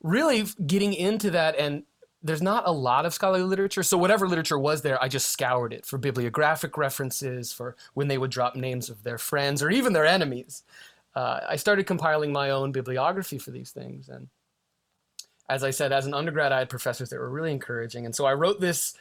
really 0.00 0.44
getting 0.64 0.94
into 0.94 1.32
that 1.32 1.58
and 1.58 1.82
there's 2.24 2.42
not 2.42 2.66
a 2.66 2.72
lot 2.72 3.04
of 3.04 3.12
scholarly 3.12 3.44
literature. 3.44 3.82
So 3.82 3.98
whatever 3.98 4.26
literature 4.26 4.58
was 4.58 4.80
there, 4.80 5.00
I 5.00 5.08
just 5.08 5.28
scoured 5.30 5.74
it 5.74 5.84
for 5.84 5.98
bibliographic 5.98 6.78
references, 6.78 7.52
for 7.52 7.76
when 7.92 8.08
they 8.08 8.16
would 8.16 8.30
drop 8.30 8.56
names 8.56 8.88
of 8.88 9.02
their 9.02 9.18
friends 9.18 9.62
or 9.62 9.70
even 9.70 9.92
their 9.92 10.06
enemies. 10.06 10.62
Uh, 11.14 11.40
I 11.46 11.56
started 11.56 11.86
compiling 11.86 12.32
my 12.32 12.48
own 12.48 12.72
bibliography 12.72 13.38
for 13.38 13.50
these 13.50 13.72
things. 13.72 14.08
And 14.08 14.28
as 15.50 15.62
I 15.62 15.70
said, 15.70 15.92
as 15.92 16.06
an 16.06 16.14
undergrad, 16.14 16.50
I 16.50 16.60
had 16.60 16.70
professors 16.70 17.10
that 17.10 17.20
were 17.20 17.28
really 17.28 17.52
encouraging. 17.52 18.06
And 18.06 18.14
so 18.14 18.24
I 18.24 18.32
wrote 18.32 18.58
this 18.58 18.94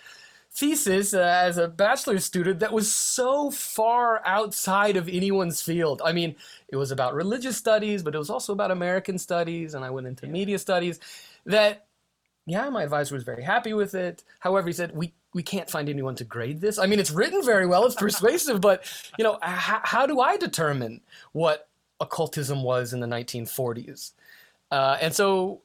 thesis 0.52 1.14
uh, 1.14 1.20
as 1.20 1.58
a 1.58 1.70
bachelor's 1.70 2.26
student 2.26 2.60
that 2.60 2.74
was 2.74 2.94
so 2.94 3.50
far 3.52 4.22
outside 4.26 4.98
of 4.98 5.08
anyone's 5.08 5.62
field. 5.62 6.02
I 6.04 6.12
mean, 6.12 6.36
it 6.68 6.76
was 6.76 6.92
about 6.92 7.16
religious 7.16 7.56
studies, 7.56 8.04
but 8.04 8.14
it 8.14 8.20
was 8.20 8.30
also 8.30 8.52
about 8.52 8.70
American 8.70 9.18
studies, 9.18 9.74
and 9.74 9.86
I 9.86 9.90
went 9.90 10.08
into 10.08 10.28
media 10.28 10.60
studies 10.60 11.00
that 11.46 11.88
yeah, 12.46 12.70
my 12.70 12.84
advisor 12.84 13.16
was 13.16 13.24
very 13.24 13.44
happy 13.44 13.74
with 13.74 13.96
it. 13.96 14.24
However, 14.40 14.68
he 14.68 14.74
said, 14.74 14.96
we, 14.96 15.14
we 15.34 15.44
can't 15.44 15.70
find 15.70 15.88
anyone 15.90 16.16
to 16.16 16.24
grade 16.24 16.60
this. 16.60 16.78
I 16.78 16.86
mean, 16.86 17.00
it's 17.00 17.12
written 17.12 17.44
very 17.44 17.66
well, 17.66 17.86
it's 17.86 17.96
persuasive, 17.96 18.60
but, 18.60 18.84
you 19.18 19.24
know, 19.24 19.36
h- 19.36 19.82
how 19.84 20.06
do 20.06 20.20
I 20.20 20.38
determine 20.38 21.02
what 21.32 21.70
occultism 22.00 22.64
was 22.64 22.94
in 22.94 23.00
the 23.00 23.08
1940s? 23.08 24.12
Uh, 24.72 24.98
and 25.02 25.14
so 25.14 25.62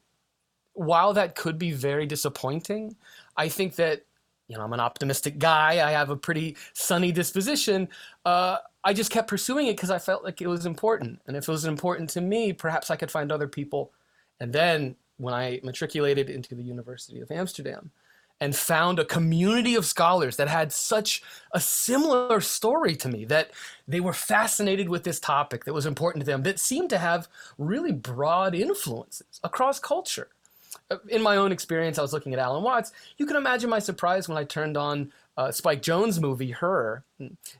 while 0.75 1.13
that 1.15 1.35
could 1.35 1.59
be 1.59 1.73
very 1.73 2.07
disappointing, 2.07 2.95
I 3.37 3.49
think 3.49 3.75
that, 3.77 4.05
you 4.47 4.57
know, 4.57 4.63
I'm 4.63 4.73
an 4.73 4.81
optimistic 4.81 5.39
guy. 5.39 5.87
I 5.87 5.91
have 5.91 6.11
a 6.11 6.17
pretty 6.17 6.57
sunny 6.73 7.11
disposition. 7.11 7.89
Uh, 8.25 8.59
I 8.85 8.95
just 8.95 9.11
kept 9.11 9.29
pursuing 9.29 9.67
it 9.67 9.77
because 9.77 9.91
I 9.91 9.99
felt 9.99 10.23
like 10.25 10.41
it 10.41 10.47
was 10.47 10.65
important. 10.65 11.21
And 11.27 11.37
if 11.37 11.49
it 11.49 11.53
was 11.53 11.65
important 11.65 12.11
to 12.11 12.21
me, 12.21 12.53
perhaps 12.53 12.91
I 12.91 12.97
could 12.97 13.11
find 13.11 13.33
other 13.33 13.49
people. 13.49 13.93
And 14.41 14.53
then 14.53 14.95
when 15.19 15.35
I 15.35 15.61
matriculated 15.63 16.31
into 16.31 16.55
the 16.55 16.63
University 16.63 17.21
of 17.21 17.31
Amsterdam 17.31 17.91
and 18.41 18.55
found 18.55 18.99
a 18.99 19.05
community 19.05 19.75
of 19.75 19.85
scholars 19.85 20.37
that 20.37 20.49
had 20.49 20.73
such 20.73 21.23
a 21.53 21.61
similar 21.61 22.41
story 22.41 22.95
to 22.97 23.09
me, 23.09 23.25
that 23.25 23.51
they 23.87 24.01
were 24.01 24.13
fascinated 24.13 24.89
with 24.89 25.03
this 25.05 25.19
topic 25.19 25.65
that 25.65 25.75
was 25.75 25.87
important 25.87 26.25
to 26.25 26.31
them, 26.31 26.45
that 26.45 26.61
seemed 26.61 26.91
to 26.91 26.99
have 26.99 27.29
really 27.59 27.93
broad 27.93 28.55
influences 28.55 29.41
across 29.43 29.81
culture. 29.81 30.29
Uh, 30.91 30.99
in 31.09 31.23
my 31.23 31.37
own 31.37 31.51
experience, 31.51 31.99
I 31.99 32.03
was 32.03 32.13
looking 32.13 32.33
at 32.33 32.39
Alan 32.39 32.63
Watts. 32.63 32.93
You 33.17 33.27
can 33.27 33.37
imagine 33.37 33.69
my 33.69 33.81
surprise 33.81 34.29
when 34.29 34.39
I 34.39 34.45
turned 34.45 34.77
on 34.77 35.13
uh, 35.37 35.51
Spike 35.51 35.83
Jonze 35.83 36.21
movie, 36.21 36.51
Her. 36.51 37.05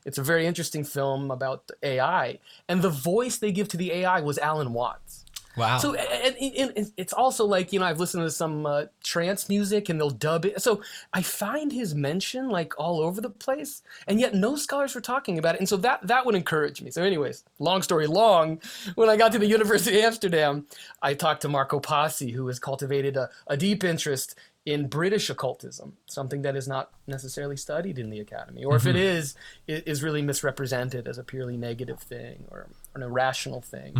It's 0.05 0.17
a 0.17 0.23
very 0.23 0.45
interesting 0.45 0.83
film 0.83 1.31
about 1.31 1.69
AI, 1.83 2.39
and 2.67 2.81
the 2.81 2.89
voice 2.89 3.37
they 3.37 3.51
give 3.51 3.67
to 3.69 3.77
the 3.77 3.91
AI 3.91 4.21
was 4.21 4.37
Alan 4.37 4.73
Watts. 4.73 5.25
Wow. 5.59 5.77
So 5.77 5.93
and, 5.93 6.35
and, 6.37 6.73
and 6.77 6.91
it's 6.97 7.13
also 7.13 7.45
like 7.45 7.73
you 7.73 7.79
know 7.79 7.85
I've 7.85 7.99
listened 7.99 8.23
to 8.23 8.31
some 8.31 8.65
uh, 8.65 8.85
trance 9.03 9.49
music 9.49 9.89
and 9.89 9.99
they'll 9.99 10.09
dub 10.09 10.45
it. 10.45 10.61
So 10.61 10.81
I 11.13 11.21
find 11.21 11.71
his 11.71 11.93
mention 11.93 12.49
like 12.49 12.79
all 12.79 13.01
over 13.01 13.21
the 13.21 13.29
place, 13.29 13.81
and 14.07 14.19
yet 14.19 14.33
no 14.33 14.55
scholars 14.55 14.95
were 14.95 15.01
talking 15.01 15.37
about 15.37 15.55
it. 15.55 15.59
And 15.59 15.69
so 15.69 15.77
that 15.77 16.05
that 16.07 16.25
would 16.25 16.35
encourage 16.35 16.81
me. 16.81 16.91
So, 16.91 17.03
anyways, 17.03 17.43
long 17.59 17.81
story 17.81 18.07
long, 18.07 18.61
when 18.95 19.09
I 19.09 19.17
got 19.17 19.31
to 19.33 19.39
the 19.39 19.47
University 19.59 19.99
of 19.99 20.05
Amsterdam, 20.05 20.67
I 21.01 21.13
talked 21.13 21.41
to 21.41 21.49
Marco 21.49 21.79
Pasi, 21.79 22.31
who 22.31 22.47
has 22.47 22.59
cultivated 22.59 23.17
a, 23.17 23.29
a 23.47 23.57
deep 23.57 23.83
interest 23.83 24.35
in 24.65 24.87
British 24.87 25.29
occultism, 25.29 25.97
something 26.05 26.41
that 26.43 26.55
is 26.55 26.67
not 26.67 26.91
necessarily 27.07 27.57
studied 27.57 27.97
in 27.97 28.09
the 28.09 28.19
academy, 28.19 28.63
or 28.63 28.75
if 28.75 28.85
it 28.85 28.95
is, 28.95 29.35
it 29.67 29.87
is 29.87 30.03
really 30.03 30.21
misrepresented 30.21 31.07
as 31.07 31.17
a 31.17 31.23
purely 31.23 31.57
negative 31.57 31.99
thing 31.99 32.45
or 32.51 32.67
an 33.01 33.09
irrational 33.09 33.61
thing. 33.61 33.95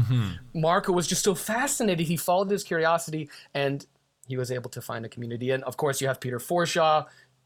Marco 0.54 0.92
was 0.94 1.08
just 1.08 1.24
so 1.24 1.34
fascinated. 1.36 2.08
He 2.08 2.18
followed 2.18 2.50
his 2.52 2.64
curiosity 2.64 3.30
and 3.54 3.86
he 4.28 4.38
was 4.38 4.52
able 4.52 4.70
to 4.72 4.82
find 4.82 5.06
a 5.06 5.10
community. 5.10 5.52
And 5.52 5.64
of 5.64 5.78
course, 5.78 6.02
you 6.02 6.08
have 6.08 6.20
Peter 6.20 6.40
Forshaw, 6.40 7.06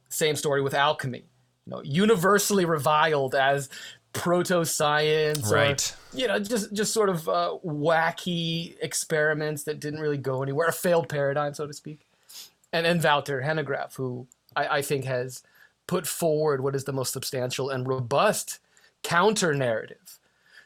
same 0.09 0.35
story 0.35 0.61
with 0.61 0.73
alchemy, 0.73 1.23
you 1.65 1.71
know, 1.71 1.81
universally 1.83 2.65
reviled 2.65 3.35
as 3.35 3.69
proto 4.13 4.63
science 4.63 5.51
Right. 5.51 5.95
or 6.13 6.17
you 6.19 6.27
know 6.27 6.37
just 6.37 6.71
just 6.71 6.93
sort 6.93 7.09
of 7.09 7.27
uh, 7.27 7.57
wacky 7.65 8.75
experiments 8.79 9.63
that 9.63 9.79
didn't 9.79 9.99
really 10.01 10.17
go 10.19 10.43
anywhere 10.43 10.67
a 10.67 10.71
failed 10.71 11.09
paradigm 11.09 11.53
so 11.55 11.65
to 11.65 11.73
speak 11.73 12.01
and 12.71 12.85
and 12.85 13.01
Wouter 13.03 13.41
Hanegraaff, 13.41 13.95
who 13.95 14.27
I, 14.55 14.67
I 14.77 14.81
think 14.83 15.05
has 15.05 15.41
put 15.87 16.05
forward 16.05 16.61
what 16.61 16.75
is 16.75 16.83
the 16.83 16.93
most 16.93 17.11
substantial 17.11 17.71
and 17.71 17.87
robust 17.87 18.59
counter 19.01 19.53
narrative 19.55 20.19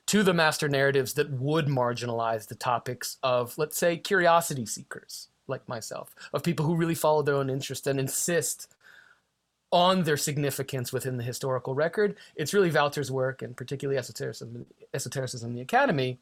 to 0.07 0.23
the 0.23 0.33
master 0.33 0.67
narratives 0.67 1.13
that 1.13 1.29
would 1.31 1.67
marginalize 1.67 2.47
the 2.47 2.55
topics 2.55 3.17
of, 3.23 3.57
let's 3.57 3.77
say, 3.77 3.97
curiosity 3.97 4.65
seekers 4.65 5.27
like 5.47 5.67
myself, 5.67 6.13
of 6.33 6.43
people 6.43 6.65
who 6.65 6.75
really 6.75 6.95
follow 6.95 7.21
their 7.21 7.35
own 7.35 7.49
interest 7.49 7.87
and 7.87 7.99
insist 7.99 8.73
on 9.71 10.03
their 10.03 10.17
significance 10.17 10.93
within 10.93 11.17
the 11.17 11.23
historical 11.23 11.75
record. 11.75 12.15
It's 12.35 12.53
really 12.53 12.71
Wouter's 12.71 13.11
work, 13.11 13.41
and 13.41 13.55
particularly 13.55 13.97
esotericism, 13.97 14.65
esotericism 14.93 15.51
in 15.51 15.55
the 15.55 15.61
academy, 15.61 16.19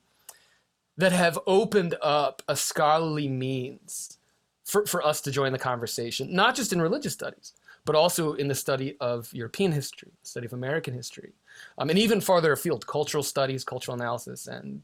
that 0.98 1.12
have 1.12 1.38
opened 1.46 1.96
up 2.02 2.42
a 2.48 2.56
scholarly 2.56 3.28
means 3.28 4.18
for, 4.64 4.86
for 4.86 5.06
us 5.06 5.22
to 5.22 5.32
join 5.32 5.52
the 5.52 5.60
conversation, 5.60 6.34
not 6.34 6.56
just 6.56 6.74
in 6.74 6.82
religious 6.82 7.14
studies, 7.14 7.54
but 7.84 7.96
also 7.96 8.34
in 8.34 8.48
the 8.48 8.56
study 8.56 8.98
of 9.00 9.32
European 9.32 9.72
history, 9.72 10.12
study 10.24 10.48
of 10.48 10.54
American 10.54 10.94
history, 10.94 11.34
um, 11.78 11.90
and 11.90 12.00
even 12.00 12.22
farther 12.22 12.52
afield, 12.52 12.86
cultural 12.88 13.24
studies, 13.24 13.64
cultural 13.64 13.96
analysis, 13.96 14.48
and 14.48 14.82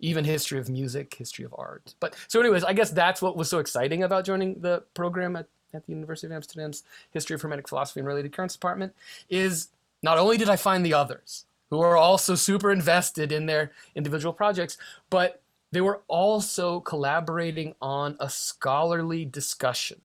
even 0.00 0.24
history 0.24 0.58
of 0.58 0.68
music, 0.68 1.14
history 1.14 1.44
of 1.44 1.54
art. 1.56 1.94
But 2.00 2.14
so, 2.28 2.40
anyways, 2.40 2.64
I 2.64 2.72
guess 2.72 2.90
that's 2.90 3.22
what 3.22 3.36
was 3.36 3.48
so 3.48 3.58
exciting 3.58 4.02
about 4.02 4.24
joining 4.24 4.60
the 4.60 4.82
program 4.94 5.36
at, 5.36 5.46
at 5.72 5.86
the 5.86 5.92
University 5.92 6.26
of 6.26 6.32
Amsterdam's 6.32 6.82
History 7.10 7.34
of 7.34 7.42
Hermetic 7.42 7.68
Philosophy 7.68 8.00
and 8.00 8.06
Related 8.06 8.32
Currents 8.32 8.54
Department 8.54 8.94
is 9.28 9.68
not 10.02 10.18
only 10.18 10.36
did 10.36 10.48
I 10.48 10.56
find 10.56 10.84
the 10.84 10.94
others 10.94 11.46
who 11.70 11.80
are 11.80 11.96
also 11.96 12.34
super 12.34 12.70
invested 12.70 13.32
in 13.32 13.46
their 13.46 13.72
individual 13.94 14.32
projects, 14.32 14.76
but 15.10 15.40
they 15.72 15.80
were 15.80 16.02
also 16.06 16.80
collaborating 16.80 17.74
on 17.82 18.16
a 18.20 18.30
scholarly 18.30 19.24
discussion 19.24 20.02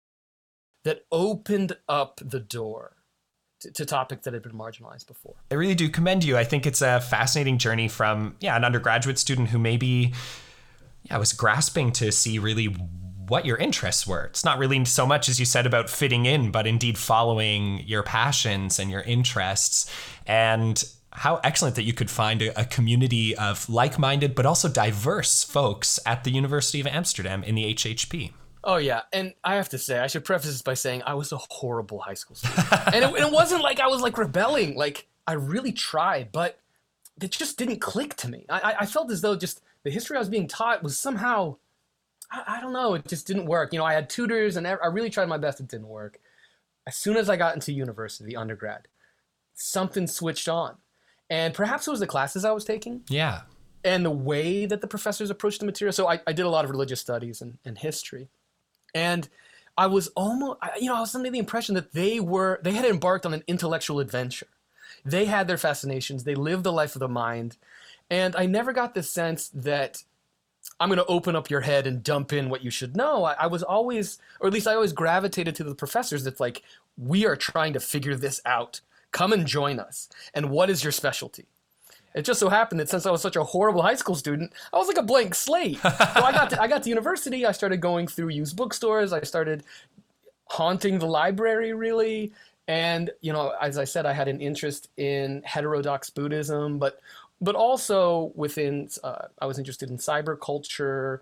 that 0.84 1.06
opened 1.12 1.76
up 1.90 2.22
the 2.24 2.40
door 2.40 2.94
to, 3.66 3.72
to 3.72 3.86
topics 3.86 4.26
that 4.26 4.34
had 4.34 4.44
been 4.44 4.54
marginalized 4.54 5.08
before. 5.08 5.34
I 5.52 5.56
really 5.56 5.76
do 5.76 5.90
commend 5.90 6.24
you. 6.24 6.38
I 6.38 6.44
think 6.44 6.66
it's 6.66 6.82
a 6.82 7.00
fascinating 7.02 7.58
journey 7.58 7.88
from 7.88 8.36
yeah, 8.40 8.56
an 8.56 8.64
undergraduate 8.64 9.18
student 9.18 9.50
who 9.50 9.60
maybe 9.60 10.14
yeah, 11.04 11.18
was 11.18 11.34
grasping 11.34 11.92
to 11.94 12.12
see 12.12 12.40
really 12.40 12.66
what 13.28 13.46
your 13.46 13.58
interests 13.58 14.06
were. 14.06 14.26
It's 14.26 14.46
not 14.46 14.60
really 14.60 14.86
so 14.86 15.06
much 15.06 15.30
as 15.30 15.40
you 15.40 15.46
said 15.46 15.66
about 15.66 15.90
fitting 15.90 16.26
in, 16.26 16.52
but 16.52 16.68
indeed 16.68 16.98
following 16.98 17.82
your 17.86 18.04
passions 18.04 18.78
and 18.78 18.92
your 18.92 19.02
interests. 19.02 19.92
And 20.28 20.84
how 21.12 21.40
excellent 21.44 21.76
that 21.76 21.84
you 21.84 21.94
could 21.94 22.12
find 22.12 22.42
a, 22.42 22.60
a 22.60 22.66
community 22.66 23.36
of 23.38 23.70
like-minded 23.70 24.36
but 24.36 24.46
also 24.46 24.68
diverse 24.68 25.46
folks 25.46 25.98
at 26.06 26.26
the 26.26 26.32
University 26.32 26.82
of 26.82 26.88
Amsterdam 26.88 27.42
in 27.44 27.56
the 27.56 27.74
HHP. 27.74 28.34
Oh 28.68 28.78
yeah, 28.78 29.02
and 29.14 29.34
I 29.44 29.56
have 29.56 29.70
to 29.70 29.78
say, 29.78 30.00
I 30.00 30.08
should 30.08 30.26
preface 30.26 30.50
this 30.52 30.62
by 30.64 30.74
saying 30.74 31.04
I 31.06 31.14
was 31.14 31.32
a 31.32 31.38
horrible 31.38 32.00
high 32.00 32.16
school 32.16 32.36
student, 32.36 32.68
and 32.94 33.06
it, 33.06 33.22
it 33.22 33.32
wasn't 33.32 33.62
like 33.62 33.80
I 33.80 33.88
was 33.88 34.02
like 34.02 34.18
rebelling. 34.18 34.76
Like 34.76 35.08
I 35.28 35.34
really 35.34 35.72
tried, 35.72 36.32
but 36.32 36.60
it 37.22 37.32
just 37.32 37.58
didn't 37.58 37.80
click 37.80 38.16
to 38.18 38.30
me. 38.30 38.46
I, 38.50 38.76
I- 38.82 38.86
felt 38.88 39.12
as 39.12 39.22
though 39.22 39.36
just 39.36 39.62
the 39.84 39.92
history 39.92 40.16
I 40.18 40.20
was 40.20 40.30
being 40.30 40.48
taught 40.48 40.82
was 40.84 40.98
somehow, 40.98 41.58
I, 42.32 42.58
I 42.58 42.62
don't 42.62 42.74
know, 42.74 42.96
it 42.96 43.08
just 43.08 43.28
didn't 43.28 43.46
work. 43.46 43.72
You 43.72 43.80
know, 43.80 43.86
I 43.86 43.94
had 43.94 44.10
tutors, 44.10 44.58
and 44.58 44.68
I 44.68 44.72
I 44.72 44.88
really 44.88 45.10
tried 45.12 45.28
my 45.30 45.38
best. 45.38 45.60
It 45.60 45.68
didn't 45.68 45.88
work. 45.88 46.20
As 46.88 46.96
soon 46.96 47.18
as 47.18 47.30
I 47.30 47.36
got 47.38 47.54
into 47.56 47.72
university, 47.72 48.36
undergrad, 48.36 48.88
something 49.54 50.08
switched 50.08 50.50
on, 50.50 50.76
and 51.30 51.54
perhaps 51.54 51.88
it 51.88 51.92
was 51.92 52.00
the 52.00 52.08
classes 52.08 52.46
I 52.46 52.52
was 52.52 52.66
taking 52.66 53.02
Yeah. 53.10 53.42
and 53.84 54.04
the 54.06 54.12
way 54.12 54.66
that 54.66 54.82
the 54.82 54.88
professors 54.88 55.30
approached 55.30 55.60
the 55.60 55.66
material. 55.66 55.94
So 55.94 56.08
I, 56.08 56.20
I 56.28 56.34
did 56.34 56.46
a 56.46 56.50
lot 56.50 56.66
of 56.66 56.72
religious 56.72 57.00
studies 57.02 57.42
and, 57.42 57.58
and 57.66 57.78
history, 57.78 58.28
and 58.96 59.30
I 59.78 59.86
was 59.88 60.08
almost, 60.16 60.60
you 60.80 60.88
know, 60.88 60.96
I 60.96 61.02
was 61.02 61.14
under 61.14 61.30
the 61.30 61.38
impression 61.38 61.76
that 61.76 61.92
they 61.92 62.20
were, 62.20 62.60
they 62.64 62.72
had 62.72 62.86
embarked 62.86 63.26
on 63.26 63.34
an 63.34 63.44
intellectual 63.46 64.00
adventure. 64.00 64.48
They 65.04 65.26
had 65.26 65.48
their 65.48 65.58
fascinations. 65.58 66.24
They 66.24 66.34
lived 66.34 66.64
the 66.64 66.72
life 66.72 66.96
of 66.96 67.02
the 67.02 67.08
mind, 67.08 67.58
and 68.10 68.36
I 68.36 68.48
never 68.48 68.74
got 68.74 68.96
the 68.96 69.04
sense 69.04 69.50
that 69.50 70.04
I'm 70.80 70.90
going 70.90 70.98
to 70.98 71.06
open 71.06 71.36
up 71.36 71.50
your 71.50 71.62
head 71.62 71.86
and 71.86 72.02
dump 72.02 72.34
in 72.34 72.50
what 72.50 72.64
you 72.64 72.72
should 72.72 72.96
know. 72.98 73.24
I, 73.24 73.34
I 73.34 73.48
was 73.48 73.62
always, 73.62 74.18
or 74.40 74.48
at 74.48 74.54
least 74.54 74.68
I 74.68 74.74
always 74.74 74.94
gravitated 74.94 75.56
to 75.56 75.64
the 75.64 75.76
professors 75.76 76.24
that's 76.24 76.40
like, 76.40 76.64
we 76.98 77.26
are 77.26 77.36
trying 77.36 77.74
to 77.74 77.80
figure 77.80 78.16
this 78.16 78.42
out. 78.46 78.82
Come 79.12 79.32
and 79.32 79.46
join 79.46 79.80
us. 79.80 80.10
And 80.34 80.50
what 80.50 80.70
is 80.70 80.84
your 80.84 80.92
specialty? 80.92 81.46
It 82.16 82.24
just 82.24 82.40
so 82.40 82.48
happened 82.48 82.80
that 82.80 82.90
since 82.90 83.06
I 83.06 83.12
was 83.12 83.22
such 83.22 83.36
a 83.36 83.44
horrible 83.44 83.82
high 83.82 83.96
school 83.96 84.16
student, 84.16 84.54
I 84.74 84.78
was 84.78 84.88
like 84.88 84.98
a 84.98 85.04
blank 85.04 85.36
slate. 85.36 85.80
so 85.82 85.90
I 85.90 86.32
got 86.32 86.50
to, 86.52 86.62
I 86.62 86.68
got 86.68 86.82
to 86.84 86.90
university. 86.90 87.46
I 87.46 87.52
started 87.52 87.82
going 87.82 88.08
through 88.08 88.30
used 88.30 88.56
bookstores. 88.56 89.12
I 89.12 89.22
started 89.22 89.64
haunting 90.46 90.98
the 90.98 91.08
library 91.08 91.74
really. 91.74 92.32
And 92.68 93.12
you 93.22 93.34
know, 93.34 93.54
as 93.62 93.78
I 93.78 93.84
said, 93.84 94.06
I 94.06 94.14
had 94.14 94.30
an 94.30 94.40
interest 94.40 94.90
in 94.98 95.44
heterodox 95.44 96.10
Buddhism, 96.10 96.80
but 96.80 97.02
but 97.42 97.56
also 97.56 98.32
within 98.34 98.90
uh, 99.04 99.28
I 99.40 99.46
was 99.46 99.60
interested 99.60 99.90
in 99.90 99.98
cyber 99.98 100.40
culture, 100.40 101.22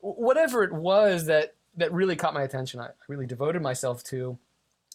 whatever 0.00 0.62
it 0.62 0.72
was 0.72 1.26
that 1.26 1.54
that 1.76 1.92
really 1.92 2.16
caught 2.16 2.32
my 2.32 2.42
attention. 2.42 2.80
I 2.80 2.88
really 3.08 3.26
devoted 3.26 3.60
myself 3.60 4.02
to, 4.04 4.38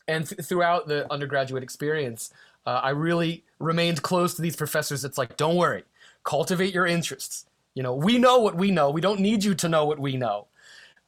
and 0.07 0.25
th- 0.25 0.41
throughout 0.41 0.87
the 0.87 1.11
undergraduate 1.11 1.63
experience, 1.63 2.31
uh, 2.67 2.81
I 2.83 2.91
really 2.91 3.43
remained 3.59 4.03
close 4.03 4.35
to 4.35 4.41
these 4.43 4.55
professors. 4.55 5.03
It's 5.03 5.17
like, 5.17 5.37
don't 5.37 5.55
worry, 5.55 5.83
cultivate 6.23 6.73
your 6.73 6.85
interests. 6.85 7.45
You 7.73 7.81
know, 7.81 7.95
we 7.95 8.19
know 8.19 8.39
what 8.39 8.55
we 8.55 8.69
know. 8.69 8.91
We 8.91 9.01
don't 9.01 9.21
need 9.21 9.43
you 9.43 9.55
to 9.55 9.69
know 9.69 9.85
what 9.85 9.99
we 9.99 10.17
know, 10.17 10.47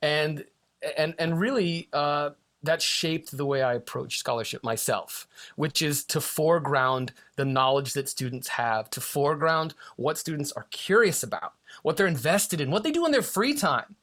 and 0.01 0.45
and 0.97 1.13
and 1.19 1.39
really. 1.39 1.89
Uh, 1.93 2.31
that 2.63 2.81
shaped 2.81 3.35
the 3.37 3.45
way 3.45 3.63
I 3.63 3.75
approach 3.75 4.17
scholarship 4.17 4.65
myself, 4.65 5.29
which 5.55 5.81
is 5.81 6.03
to 6.05 6.19
foreground 6.19 7.13
the 7.37 7.45
knowledge 7.45 7.93
that 7.93 8.09
students 8.09 8.49
have, 8.49 8.89
to 8.89 8.99
foreground 8.99 9.75
what 9.95 10.17
students 10.17 10.51
are 10.51 10.67
curious 10.69 11.23
about, 11.23 11.53
what 11.83 11.95
they're 11.95 12.05
invested 12.05 12.59
in, 12.59 12.69
what 12.69 12.83
they 12.83 12.91
do 12.91 13.05
in 13.05 13.13
their 13.13 13.21
free 13.21 13.53
time. 13.53 13.95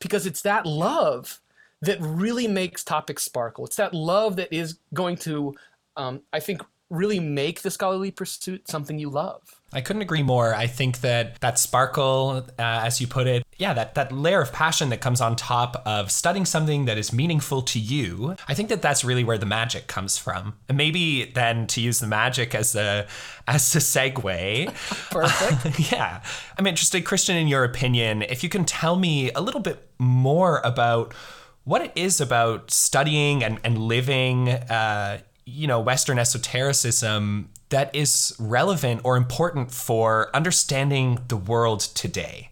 Because 0.00 0.26
it's 0.26 0.42
that 0.42 0.66
love 0.66 1.40
that 1.80 1.98
really 2.00 2.48
makes 2.48 2.82
topics 2.82 3.22
sparkle. 3.22 3.66
It's 3.66 3.76
that 3.76 3.94
love 3.94 4.34
that 4.34 4.52
is 4.52 4.78
going 4.92 5.16
to, 5.18 5.54
um, 5.96 6.22
I 6.32 6.40
think, 6.40 6.62
really 6.92 7.18
make 7.18 7.62
the 7.62 7.70
scholarly 7.70 8.10
pursuit 8.10 8.68
something 8.68 8.98
you 8.98 9.08
love. 9.08 9.40
I 9.74 9.80
couldn't 9.80 10.02
agree 10.02 10.22
more. 10.22 10.54
I 10.54 10.66
think 10.66 11.00
that 11.00 11.40
that 11.40 11.58
sparkle, 11.58 12.46
uh, 12.58 12.62
as 12.62 13.00
you 13.00 13.06
put 13.06 13.26
it, 13.26 13.42
yeah, 13.56 13.72
that, 13.72 13.94
that 13.94 14.12
layer 14.12 14.42
of 14.42 14.52
passion 14.52 14.90
that 14.90 15.00
comes 15.00 15.22
on 15.22 15.34
top 15.34 15.82
of 15.86 16.10
studying 16.10 16.44
something 16.44 16.84
that 16.84 16.98
is 16.98 17.10
meaningful 17.10 17.62
to 17.62 17.78
you, 17.78 18.36
I 18.46 18.52
think 18.52 18.68
that 18.68 18.82
that's 18.82 19.02
really 19.02 19.24
where 19.24 19.38
the 19.38 19.46
magic 19.46 19.86
comes 19.86 20.18
from. 20.18 20.54
And 20.68 20.76
maybe 20.76 21.24
then 21.24 21.66
to 21.68 21.80
use 21.80 22.00
the 22.00 22.06
magic 22.06 22.54
as 22.54 22.76
a 22.76 23.06
as 23.48 23.74
a 23.74 23.78
segue. 23.78 24.66
Perfect. 25.10 25.90
yeah, 25.92 26.22
I'm 26.58 26.66
interested, 26.66 27.06
Christian, 27.06 27.36
in 27.36 27.48
your 27.48 27.64
opinion. 27.64 28.22
If 28.22 28.42
you 28.42 28.50
can 28.50 28.66
tell 28.66 28.96
me 28.96 29.32
a 29.32 29.40
little 29.40 29.60
bit 29.60 29.88
more 29.98 30.60
about 30.64 31.14
what 31.64 31.80
it 31.80 31.92
is 31.94 32.20
about 32.20 32.70
studying 32.70 33.42
and, 33.42 33.60
and 33.64 33.78
living, 33.78 34.48
uh, 34.50 35.20
you 35.44 35.66
know, 35.66 35.80
Western 35.80 36.18
esotericism 36.18 37.50
that 37.70 37.94
is 37.94 38.34
relevant 38.38 39.00
or 39.04 39.16
important 39.16 39.72
for 39.72 40.30
understanding 40.34 41.18
the 41.28 41.36
world 41.36 41.80
today. 41.80 42.50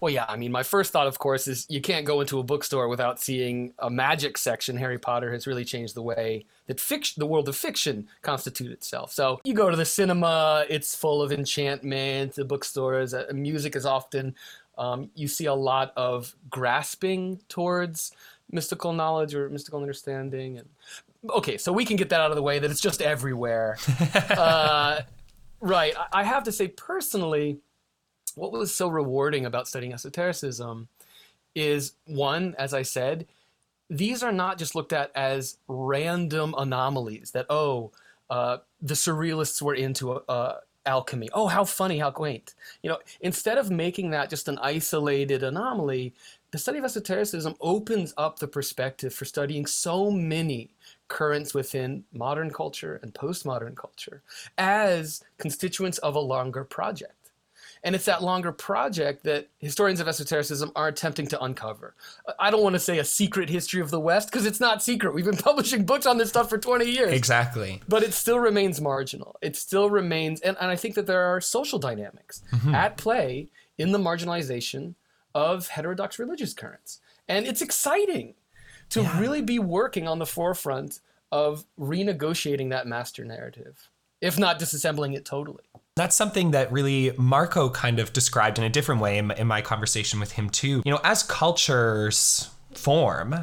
Well, 0.00 0.12
yeah, 0.12 0.24
I 0.28 0.36
mean, 0.36 0.50
my 0.50 0.64
first 0.64 0.90
thought, 0.90 1.06
of 1.06 1.20
course, 1.20 1.46
is 1.46 1.64
you 1.68 1.80
can't 1.80 2.04
go 2.04 2.20
into 2.20 2.40
a 2.40 2.42
bookstore 2.42 2.88
without 2.88 3.20
seeing 3.20 3.72
a 3.78 3.88
magic 3.88 4.36
section. 4.36 4.76
Harry 4.76 4.98
Potter 4.98 5.32
has 5.32 5.46
really 5.46 5.64
changed 5.64 5.94
the 5.94 6.02
way 6.02 6.44
that 6.66 6.80
fiction, 6.80 7.20
the 7.20 7.26
world 7.26 7.48
of 7.48 7.54
fiction, 7.54 8.08
constitute 8.20 8.72
itself. 8.72 9.12
So 9.12 9.40
you 9.44 9.54
go 9.54 9.70
to 9.70 9.76
the 9.76 9.84
cinema, 9.84 10.64
it's 10.68 10.96
full 10.96 11.22
of 11.22 11.30
enchantment. 11.30 12.34
The 12.34 12.44
bookstores, 12.44 13.14
uh, 13.14 13.26
music 13.32 13.76
is 13.76 13.86
often. 13.86 14.34
Um, 14.76 15.10
you 15.14 15.28
see 15.28 15.46
a 15.46 15.54
lot 15.54 15.92
of 15.96 16.34
grasping 16.50 17.38
towards 17.48 18.10
mystical 18.50 18.92
knowledge 18.92 19.36
or 19.36 19.48
mystical 19.50 19.80
understanding, 19.80 20.58
and 20.58 20.68
okay, 21.28 21.56
so 21.56 21.72
we 21.72 21.84
can 21.84 21.96
get 21.96 22.08
that 22.10 22.20
out 22.20 22.30
of 22.30 22.36
the 22.36 22.42
way. 22.42 22.58
That 22.58 22.70
it's 22.70 22.80
just 22.80 23.02
everywhere. 23.02 23.78
uh, 24.30 25.00
right. 25.60 25.94
I 26.12 26.24
have 26.24 26.44
to 26.44 26.52
say, 26.52 26.68
personally 26.68 27.60
what 28.34 28.52
was 28.52 28.74
so 28.74 28.88
rewarding 28.88 29.46
about 29.46 29.68
studying 29.68 29.92
esotericism 29.92 30.88
is 31.54 31.94
one, 32.06 32.54
as 32.58 32.72
I 32.72 32.82
said, 32.82 33.26
these 33.90 34.22
are 34.22 34.32
not 34.32 34.58
just 34.58 34.74
looked 34.74 34.92
at 34.92 35.10
as 35.14 35.58
random 35.68 36.54
anomalies 36.56 37.32
that, 37.32 37.46
oh, 37.50 37.92
uh, 38.30 38.58
the 38.80 38.94
surrealists 38.94 39.60
were 39.60 39.74
into 39.74 40.12
uh, 40.12 40.58
alchemy. 40.86 41.28
Oh, 41.34 41.46
how 41.46 41.64
funny, 41.64 41.98
how 41.98 42.10
quaint. 42.10 42.54
You 42.82 42.90
know, 42.90 42.98
instead 43.20 43.58
of 43.58 43.70
making 43.70 44.10
that 44.10 44.30
just 44.30 44.48
an 44.48 44.58
isolated 44.62 45.42
anomaly, 45.42 46.14
the 46.52 46.58
study 46.58 46.78
of 46.78 46.84
esotericism 46.84 47.54
opens 47.60 48.14
up 48.16 48.38
the 48.38 48.48
perspective 48.48 49.12
for 49.12 49.26
studying 49.26 49.66
so 49.66 50.10
many 50.10 50.70
currents 51.12 51.52
within 51.52 52.04
modern 52.10 52.50
culture 52.50 52.98
and 53.02 53.12
postmodern 53.12 53.76
culture 53.76 54.22
as 54.56 55.22
constituents 55.36 55.98
of 55.98 56.14
a 56.14 56.18
longer 56.18 56.64
project. 56.64 57.12
And 57.84 57.94
it's 57.94 58.06
that 58.06 58.22
longer 58.22 58.50
project 58.50 59.24
that 59.24 59.48
historians 59.58 60.00
of 60.00 60.08
esotericism 60.08 60.72
are 60.74 60.88
attempting 60.88 61.26
to 61.26 61.42
uncover. 61.42 61.94
I 62.38 62.50
don't 62.50 62.62
want 62.62 62.76
to 62.76 62.80
say 62.80 62.98
a 62.98 63.04
secret 63.04 63.50
history 63.50 63.82
of 63.82 63.90
the 63.90 64.00
West 64.00 64.30
because 64.30 64.46
it's 64.46 64.60
not 64.60 64.82
secret. 64.82 65.12
We've 65.12 65.26
been 65.26 65.36
publishing 65.50 65.84
books 65.84 66.06
on 66.06 66.16
this 66.16 66.30
stuff 66.30 66.48
for 66.48 66.56
20 66.56 66.86
years. 66.86 67.12
Exactly. 67.12 67.82
But 67.86 68.02
it 68.02 68.14
still 68.14 68.38
remains 68.38 68.80
marginal. 68.80 69.36
It 69.42 69.54
still 69.54 69.90
remains, 69.90 70.40
and, 70.40 70.56
and 70.60 70.70
I 70.70 70.76
think 70.76 70.94
that 70.94 71.06
there 71.06 71.24
are 71.24 71.42
social 71.42 71.78
dynamics 71.78 72.42
mm-hmm. 72.52 72.74
at 72.74 72.96
play 72.96 73.48
in 73.76 73.92
the 73.92 73.98
marginalization 73.98 74.94
of 75.34 75.68
heterodox 75.68 76.18
religious 76.18 76.54
currents. 76.54 77.00
And 77.28 77.46
it's 77.46 77.60
exciting 77.60 78.34
to 78.92 79.02
yeah. 79.02 79.20
really 79.20 79.42
be 79.42 79.58
working 79.58 80.06
on 80.06 80.18
the 80.18 80.26
forefront 80.26 81.00
of 81.30 81.64
renegotiating 81.78 82.70
that 82.70 82.86
master 82.86 83.24
narrative, 83.24 83.90
if 84.20 84.38
not 84.38 84.58
disassembling 84.58 85.14
it 85.16 85.24
totally. 85.24 85.64
That's 85.96 86.16
something 86.16 86.52
that 86.52 86.70
really 86.72 87.12
Marco 87.18 87.68
kind 87.70 87.98
of 87.98 88.12
described 88.12 88.58
in 88.58 88.64
a 88.64 88.70
different 88.70 89.00
way 89.00 89.18
in, 89.18 89.30
in 89.32 89.46
my 89.46 89.60
conversation 89.60 90.20
with 90.20 90.32
him, 90.32 90.48
too. 90.48 90.82
You 90.84 90.92
know, 90.92 91.00
as 91.04 91.22
cultures 91.22 92.50
form, 92.74 93.34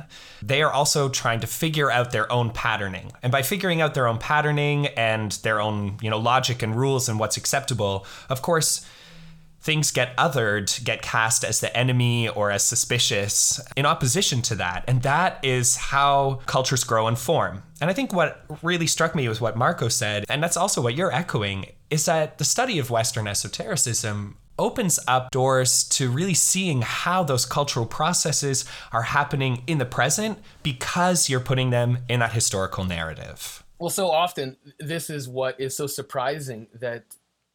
they 0.41 0.61
are 0.61 0.71
also 0.71 1.09
trying 1.09 1.39
to 1.41 1.47
figure 1.47 1.91
out 1.91 2.11
their 2.11 2.31
own 2.31 2.51
patterning. 2.51 3.11
And 3.21 3.31
by 3.31 3.41
figuring 3.41 3.81
out 3.81 3.93
their 3.93 4.07
own 4.07 4.17
patterning 4.17 4.87
and 4.87 5.31
their 5.43 5.59
own, 5.59 5.97
you 6.01 6.09
know, 6.09 6.17
logic 6.17 6.63
and 6.63 6.75
rules 6.75 7.09
and 7.09 7.19
what's 7.19 7.37
acceptable, 7.37 8.05
of 8.29 8.41
course, 8.41 8.85
things 9.61 9.91
get 9.91 10.15
othered, 10.17 10.83
get 10.83 11.01
cast 11.01 11.43
as 11.43 11.59
the 11.59 11.75
enemy 11.75 12.29
or 12.29 12.51
as 12.51 12.63
suspicious 12.63 13.59
in 13.75 13.85
opposition 13.85 14.41
to 14.43 14.55
that. 14.55 14.85
And 14.87 15.01
that 15.03 15.43
is 15.43 15.75
how 15.75 16.39
cultures 16.45 16.83
grow 16.83 17.07
and 17.07 17.17
form. 17.17 17.63
And 17.81 17.89
I 17.89 17.93
think 17.93 18.13
what 18.13 18.45
really 18.61 18.87
struck 18.87 19.15
me 19.15 19.27
was 19.27 19.41
what 19.41 19.57
Marco 19.57 19.87
said, 19.87 20.25
and 20.29 20.41
that's 20.41 20.57
also 20.57 20.81
what 20.81 20.95
you're 20.95 21.13
echoing, 21.13 21.67
is 21.89 22.05
that 22.05 22.37
the 22.37 22.43
study 22.43 22.79
of 22.79 22.89
Western 22.89 23.27
esotericism 23.27 24.37
opens 24.57 24.99
up 25.07 25.31
doors 25.31 25.85
to 25.85 26.11
really 26.11 26.33
seeing 26.33 26.81
how 26.81 27.23
those 27.23 27.45
cultural 27.45 27.85
processes 27.85 28.65
are 28.91 29.03
happening 29.03 29.63
in 29.67 29.77
the 29.77 29.85
present 29.85 30.37
because 30.61 31.29
you're 31.29 31.39
putting 31.39 31.69
them 31.69 31.99
in 32.09 32.19
that 32.19 32.33
historical 32.33 32.83
narrative. 32.83 33.63
Well, 33.79 33.89
so 33.89 34.11
often, 34.11 34.57
this 34.77 35.09
is 35.09 35.29
what 35.29 35.59
is 35.59 35.75
so 35.75 35.87
surprising 35.87 36.67
that 36.73 37.05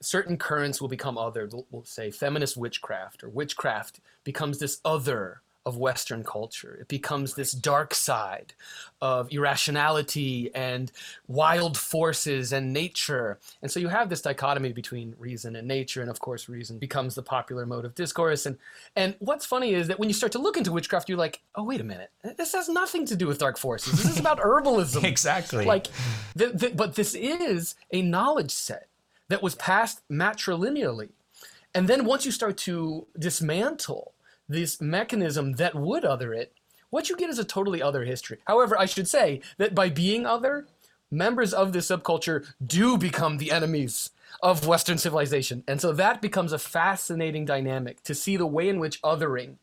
certain 0.04 0.36
currents 0.36 0.80
will 0.80 0.88
become 0.88 1.18
other. 1.18 1.48
We'll 1.70 1.84
say 1.84 2.10
feminist 2.10 2.56
witchcraft 2.56 3.24
or 3.24 3.28
witchcraft 3.28 4.00
becomes 4.24 4.58
this 4.58 4.80
other 4.84 5.40
of 5.66 5.78
Western 5.78 6.22
culture. 6.22 6.76
It 6.80 6.88
becomes 6.88 7.34
this 7.34 7.52
dark 7.52 7.94
side 7.94 8.52
of 9.00 9.32
irrationality 9.32 10.50
and 10.54 10.92
wild 11.26 11.78
forces 11.78 12.52
and 12.52 12.72
nature. 12.72 13.38
And 13.62 13.70
so 13.70 13.80
you 13.80 13.88
have 13.88 14.10
this 14.10 14.20
dichotomy 14.20 14.72
between 14.72 15.14
reason 15.18 15.56
and 15.56 15.66
nature, 15.66 16.02
and 16.02 16.10
of 16.10 16.20
course, 16.20 16.48
reason 16.48 16.78
becomes 16.78 17.14
the 17.14 17.22
popular 17.22 17.64
mode 17.64 17.86
of 17.86 17.94
discourse. 17.94 18.44
And 18.44 18.58
and 18.94 19.14
what's 19.20 19.46
funny 19.46 19.72
is 19.74 19.88
that 19.88 19.98
when 19.98 20.10
you 20.10 20.14
start 20.14 20.32
to 20.32 20.38
look 20.38 20.58
into 20.58 20.70
witchcraft, 20.70 21.08
you're 21.08 21.18
like, 21.18 21.40
oh 21.54 21.64
wait 21.64 21.80
a 21.80 21.84
minute, 21.84 22.10
this 22.36 22.52
has 22.52 22.68
nothing 22.68 23.06
to 23.06 23.16
do 23.16 23.26
with 23.26 23.38
dark 23.38 23.56
forces. 23.56 23.94
This 23.94 24.10
is 24.10 24.20
about 24.20 24.38
herbalism. 24.40 25.04
exactly. 25.04 25.64
Like, 25.64 25.86
the, 26.36 26.48
the, 26.48 26.70
but 26.70 26.94
this 26.94 27.14
is 27.14 27.74
a 27.90 28.02
knowledge 28.02 28.50
set 28.50 28.88
that 29.28 29.42
was 29.42 29.54
passed 29.54 30.02
matrilineally. 30.10 31.10
And 31.74 31.88
then 31.88 32.04
once 32.04 32.24
you 32.24 32.30
start 32.30 32.56
to 32.58 33.06
dismantle 33.18 34.12
this 34.48 34.80
mechanism 34.80 35.54
that 35.54 35.74
would 35.74 36.04
other 36.04 36.32
it, 36.32 36.52
what 36.90 37.08
you 37.08 37.16
get 37.16 37.30
is 37.30 37.38
a 37.38 37.44
totally 37.44 37.82
other 37.82 38.04
history. 38.04 38.38
However, 38.46 38.78
I 38.78 38.86
should 38.86 39.08
say 39.08 39.40
that 39.58 39.74
by 39.74 39.88
being 39.90 40.26
other, 40.26 40.68
members 41.10 41.52
of 41.52 41.72
this 41.72 41.88
subculture 41.88 42.46
do 42.64 42.96
become 42.96 43.38
the 43.38 43.50
enemies 43.50 44.10
of 44.42 44.66
Western 44.66 44.98
civilization. 44.98 45.64
And 45.66 45.80
so 45.80 45.92
that 45.92 46.22
becomes 46.22 46.52
a 46.52 46.58
fascinating 46.58 47.44
dynamic 47.44 48.02
to 48.04 48.14
see 48.14 48.36
the 48.36 48.46
way 48.46 48.68
in 48.68 48.78
which 48.78 49.02
othering 49.02 49.56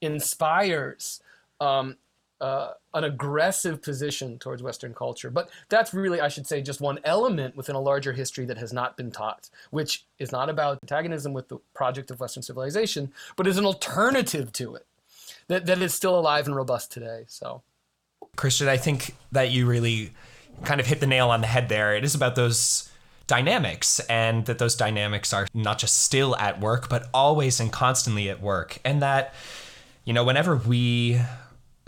inspires 0.00 1.20
um, 1.60 1.96
uh, 2.40 2.72
an 2.94 3.04
aggressive 3.04 3.82
position 3.82 4.38
towards 4.38 4.62
Western 4.62 4.94
culture. 4.94 5.30
But 5.30 5.50
that's 5.68 5.92
really, 5.92 6.20
I 6.20 6.28
should 6.28 6.46
say, 6.46 6.62
just 6.62 6.80
one 6.80 6.98
element 7.04 7.56
within 7.56 7.74
a 7.74 7.80
larger 7.80 8.12
history 8.12 8.44
that 8.46 8.58
has 8.58 8.72
not 8.72 8.96
been 8.96 9.10
taught, 9.10 9.50
which 9.70 10.04
is 10.18 10.32
not 10.32 10.48
about 10.48 10.78
antagonism 10.82 11.32
with 11.32 11.48
the 11.48 11.58
project 11.74 12.10
of 12.10 12.20
Western 12.20 12.42
civilization, 12.42 13.12
but 13.36 13.46
is 13.46 13.58
an 13.58 13.66
alternative 13.66 14.52
to 14.52 14.74
it 14.74 14.86
that, 15.48 15.66
that 15.66 15.82
is 15.82 15.94
still 15.94 16.18
alive 16.18 16.46
and 16.46 16.54
robust 16.54 16.92
today. 16.92 17.24
So, 17.26 17.62
Christian, 18.36 18.68
I 18.68 18.76
think 18.76 19.14
that 19.32 19.50
you 19.50 19.66
really 19.66 20.12
kind 20.64 20.80
of 20.80 20.86
hit 20.86 21.00
the 21.00 21.06
nail 21.06 21.30
on 21.30 21.40
the 21.40 21.46
head 21.46 21.68
there. 21.68 21.94
It 21.94 22.04
is 22.04 22.14
about 22.14 22.34
those 22.34 22.90
dynamics 23.26 24.00
and 24.08 24.46
that 24.46 24.58
those 24.58 24.74
dynamics 24.74 25.32
are 25.32 25.46
not 25.52 25.78
just 25.78 26.02
still 26.02 26.34
at 26.36 26.60
work, 26.60 26.88
but 26.88 27.08
always 27.12 27.60
and 27.60 27.72
constantly 27.72 28.30
at 28.30 28.40
work. 28.40 28.78
And 28.84 29.02
that, 29.02 29.34
you 30.04 30.12
know, 30.12 30.24
whenever 30.24 30.56
we 30.56 31.20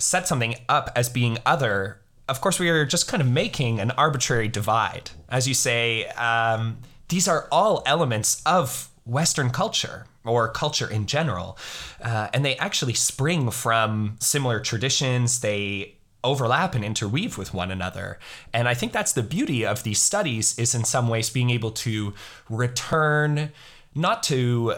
set 0.00 0.26
something 0.26 0.56
up 0.68 0.90
as 0.96 1.08
being 1.08 1.38
other, 1.46 2.00
of 2.28 2.40
course, 2.40 2.58
we 2.58 2.68
are 2.68 2.84
just 2.84 3.08
kind 3.08 3.20
of 3.20 3.28
making 3.28 3.80
an 3.80 3.90
arbitrary 3.92 4.48
divide. 4.48 5.10
As 5.28 5.46
you 5.46 5.54
say, 5.54 6.06
um, 6.10 6.78
these 7.08 7.28
are 7.28 7.48
all 7.50 7.82
elements 7.86 8.40
of 8.46 8.88
Western 9.04 9.50
culture 9.50 10.06
or 10.24 10.48
culture 10.48 10.88
in 10.88 11.06
general. 11.06 11.58
Uh, 12.00 12.28
and 12.32 12.44
they 12.44 12.56
actually 12.56 12.94
spring 12.94 13.50
from 13.50 14.16
similar 14.20 14.60
traditions. 14.60 15.40
They 15.40 15.96
overlap 16.22 16.74
and 16.74 16.84
interweave 16.84 17.38
with 17.38 17.54
one 17.54 17.70
another. 17.70 18.18
And 18.52 18.68
I 18.68 18.74
think 18.74 18.92
that's 18.92 19.12
the 19.12 19.22
beauty 19.22 19.64
of 19.64 19.82
these 19.82 20.00
studies 20.00 20.58
is 20.58 20.74
in 20.74 20.84
some 20.84 21.08
ways 21.08 21.30
being 21.30 21.50
able 21.50 21.72
to 21.72 22.14
return 22.48 23.52
not 23.94 24.22
to 24.24 24.74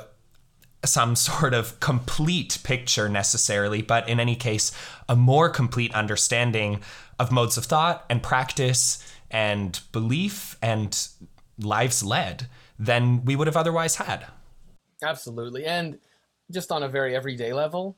some 0.85 1.14
sort 1.16 1.55
of 1.55 1.78
complete 1.80 2.59
picture 2.64 3.09
necessarily, 3.09 3.83
but 3.83 4.09
in 4.09 4.18
any 4.18 4.35
case, 4.37 4.72
a 5.09 5.16
more 5.16 5.49
complete 5.49 5.95
understanding 5.95 6.80
of 7.18 7.30
modes 7.30 7.57
of 7.57 7.64
thought 7.64 8.05
and 8.11 8.22
practice 8.22 9.05
and 9.30 9.80
belief 9.93 10.57
and 10.61 11.09
lives 11.59 12.03
led 12.03 12.49
than 12.78 13.24
we 13.24 13.37
would 13.37 13.47
have 13.47 13.57
otherwise 13.57 13.97
had. 13.97 14.26
Absolutely. 15.03 15.64
And 15.64 15.99
just 16.51 16.72
on 16.72 16.83
a 16.83 16.89
very 16.89 17.14
everyday 17.14 17.53
level, 17.53 17.97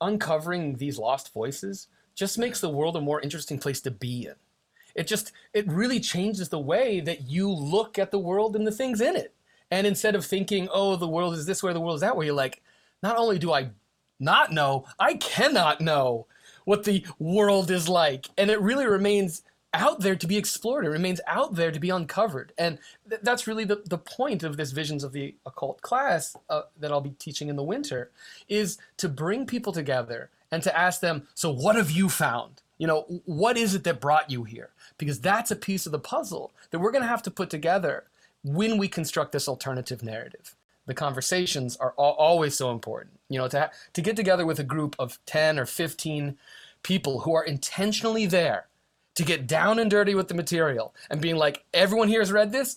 uncovering 0.00 0.76
these 0.76 0.98
lost 0.98 1.32
voices 1.32 1.88
just 2.14 2.38
makes 2.38 2.60
the 2.60 2.68
world 2.68 2.96
a 2.96 3.00
more 3.00 3.20
interesting 3.20 3.58
place 3.58 3.80
to 3.82 3.90
be 3.90 4.26
in. 4.26 4.34
It 4.94 5.06
just, 5.06 5.32
it 5.54 5.68
really 5.68 6.00
changes 6.00 6.48
the 6.48 6.58
way 6.58 7.00
that 7.00 7.28
you 7.28 7.48
look 7.50 7.98
at 7.98 8.10
the 8.10 8.18
world 8.18 8.56
and 8.56 8.66
the 8.66 8.72
things 8.72 9.00
in 9.00 9.16
it. 9.16 9.34
And 9.70 9.86
instead 9.86 10.14
of 10.14 10.24
thinking, 10.24 10.68
oh, 10.72 10.96
the 10.96 11.08
world 11.08 11.34
is 11.34 11.46
this 11.46 11.62
way, 11.62 11.72
the 11.72 11.80
world 11.80 11.96
is 11.96 12.00
that 12.00 12.16
way, 12.16 12.26
you're 12.26 12.34
like, 12.34 12.62
not 13.02 13.16
only 13.16 13.38
do 13.38 13.52
I 13.52 13.70
not 14.18 14.52
know, 14.52 14.84
I 14.98 15.14
cannot 15.14 15.80
know 15.80 16.26
what 16.64 16.84
the 16.84 17.06
world 17.18 17.70
is 17.70 17.88
like. 17.88 18.26
And 18.36 18.50
it 18.50 18.60
really 18.60 18.86
remains 18.86 19.42
out 19.72 20.00
there 20.00 20.16
to 20.16 20.26
be 20.26 20.36
explored. 20.36 20.84
It 20.84 20.90
remains 20.90 21.20
out 21.26 21.54
there 21.54 21.70
to 21.70 21.78
be 21.78 21.90
uncovered. 21.90 22.52
And 22.58 22.78
th- 23.08 23.22
that's 23.22 23.46
really 23.46 23.64
the, 23.64 23.82
the 23.86 23.98
point 23.98 24.42
of 24.42 24.56
this 24.56 24.72
Visions 24.72 25.04
of 25.04 25.12
the 25.12 25.34
Occult 25.46 25.80
class 25.80 26.36
uh, 26.48 26.62
that 26.80 26.90
I'll 26.90 27.00
be 27.00 27.14
teaching 27.18 27.48
in 27.48 27.56
the 27.56 27.62
winter, 27.62 28.10
is 28.48 28.78
to 28.96 29.08
bring 29.08 29.46
people 29.46 29.72
together 29.72 30.30
and 30.50 30.62
to 30.64 30.76
ask 30.76 31.00
them, 31.00 31.28
so 31.34 31.52
what 31.52 31.76
have 31.76 31.90
you 31.90 32.08
found? 32.08 32.62
You 32.78 32.88
know, 32.88 33.02
what 33.24 33.56
is 33.56 33.74
it 33.74 33.84
that 33.84 34.00
brought 34.00 34.30
you 34.30 34.42
here? 34.42 34.70
Because 34.98 35.20
that's 35.20 35.50
a 35.50 35.56
piece 35.56 35.86
of 35.86 35.92
the 35.92 35.98
puzzle 35.98 36.52
that 36.70 36.80
we're 36.80 36.92
going 36.92 37.02
to 37.02 37.08
have 37.08 37.22
to 37.22 37.30
put 37.30 37.48
together 37.48 38.04
when 38.42 38.78
we 38.78 38.88
construct 38.88 39.32
this 39.32 39.48
alternative 39.48 40.02
narrative. 40.02 40.56
the 40.86 40.94
conversations 40.94 41.76
are 41.76 41.92
always 41.92 42.56
so 42.56 42.72
important. 42.72 43.20
You 43.28 43.38
know, 43.38 43.48
to, 43.48 43.60
ha- 43.60 43.70
to 43.92 44.02
get 44.02 44.16
together 44.16 44.44
with 44.44 44.58
a 44.58 44.64
group 44.64 44.96
of 44.98 45.18
10 45.26 45.58
or 45.58 45.66
15 45.66 46.36
people 46.82 47.20
who 47.20 47.32
are 47.34 47.44
intentionally 47.44 48.26
there 48.26 48.66
to 49.14 49.22
get 49.22 49.46
down 49.46 49.78
and 49.78 49.88
dirty 49.90 50.14
with 50.16 50.28
the 50.28 50.34
material 50.34 50.92
and 51.08 51.20
being 51.20 51.36
like, 51.36 51.64
everyone 51.72 52.08
here 52.08 52.20
has 52.20 52.32
read 52.32 52.50
this, 52.50 52.76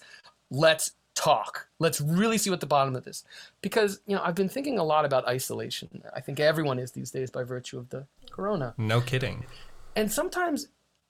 let's 0.52 0.92
talk. 1.16 1.68
Let's 1.80 2.02
really 2.02 2.38
see 2.38 2.50
what 2.50 2.60
the 2.60 2.68
bottom 2.68 2.96
of 2.96 3.04
this. 3.04 3.24
Because, 3.62 4.02
you 4.06 4.16
know, 4.16 4.22
I've 4.24 4.36
been 4.36 4.50
thinking 4.50 4.78
a 4.78 4.84
lot 4.84 5.06
about 5.06 5.28
isolation. 5.28 6.04
I 6.14 6.22
think 6.22 6.40
everyone 6.40 6.80
is 6.80 6.92
these 6.92 7.10
days 7.10 7.32
by 7.32 7.44
virtue 7.44 7.80
of 7.80 7.90
the 7.90 8.06
corona. 8.30 8.74
No 8.78 9.02
kidding. 9.02 9.46
And 9.96 10.12
sometimes 10.12 10.68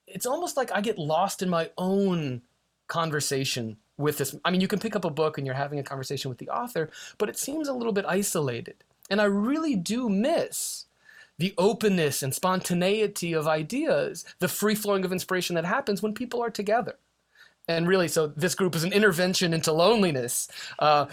it's 0.08 0.26
almost 0.26 0.56
like 0.56 0.72
I 0.72 0.82
get 0.82 0.98
lost 0.98 1.42
in 1.42 1.50
my 1.50 1.72
own 1.78 2.44
conversation 2.88 3.78
with 4.04 4.18
this. 4.20 4.36
I 4.46 4.52
mean, 4.52 4.62
you 4.62 4.68
can 4.68 4.80
pick 4.80 4.96
up 4.96 5.06
a 5.06 5.10
book 5.10 5.38
and 5.38 5.48
you're 5.48 5.56
having 5.56 5.80
a 5.80 5.84
conversation 5.84 6.30
with 6.30 6.38
the 6.38 6.50
author, 6.50 6.90
but 7.18 7.30
it 7.30 7.38
seems 7.38 7.68
a 7.68 7.74
little 7.74 7.94
bit 7.94 8.06
isolated. 8.08 8.84
And 9.10 9.20
I 9.20 9.26
really 9.26 9.76
do 9.76 10.10
miss 10.10 10.86
the 11.38 11.54
openness 11.58 12.22
and 12.22 12.34
spontaneity 12.34 13.34
of 13.34 13.48
ideas, 13.48 14.24
the 14.40 14.48
free 14.48 14.76
flowing 14.76 15.04
of 15.04 15.12
inspiration 15.12 15.56
that 15.56 15.66
happens 15.66 16.02
when 16.02 16.14
people 16.14 16.42
are 16.44 16.52
together. 16.52 16.98
And 17.68 17.88
really, 17.88 18.10
so 18.10 18.28
this 18.28 18.56
group 18.56 18.76
is 18.76 18.84
an 18.84 18.92
intervention 18.92 19.54
into 19.54 19.72
loneliness, 19.72 20.50
uh, 20.80 21.06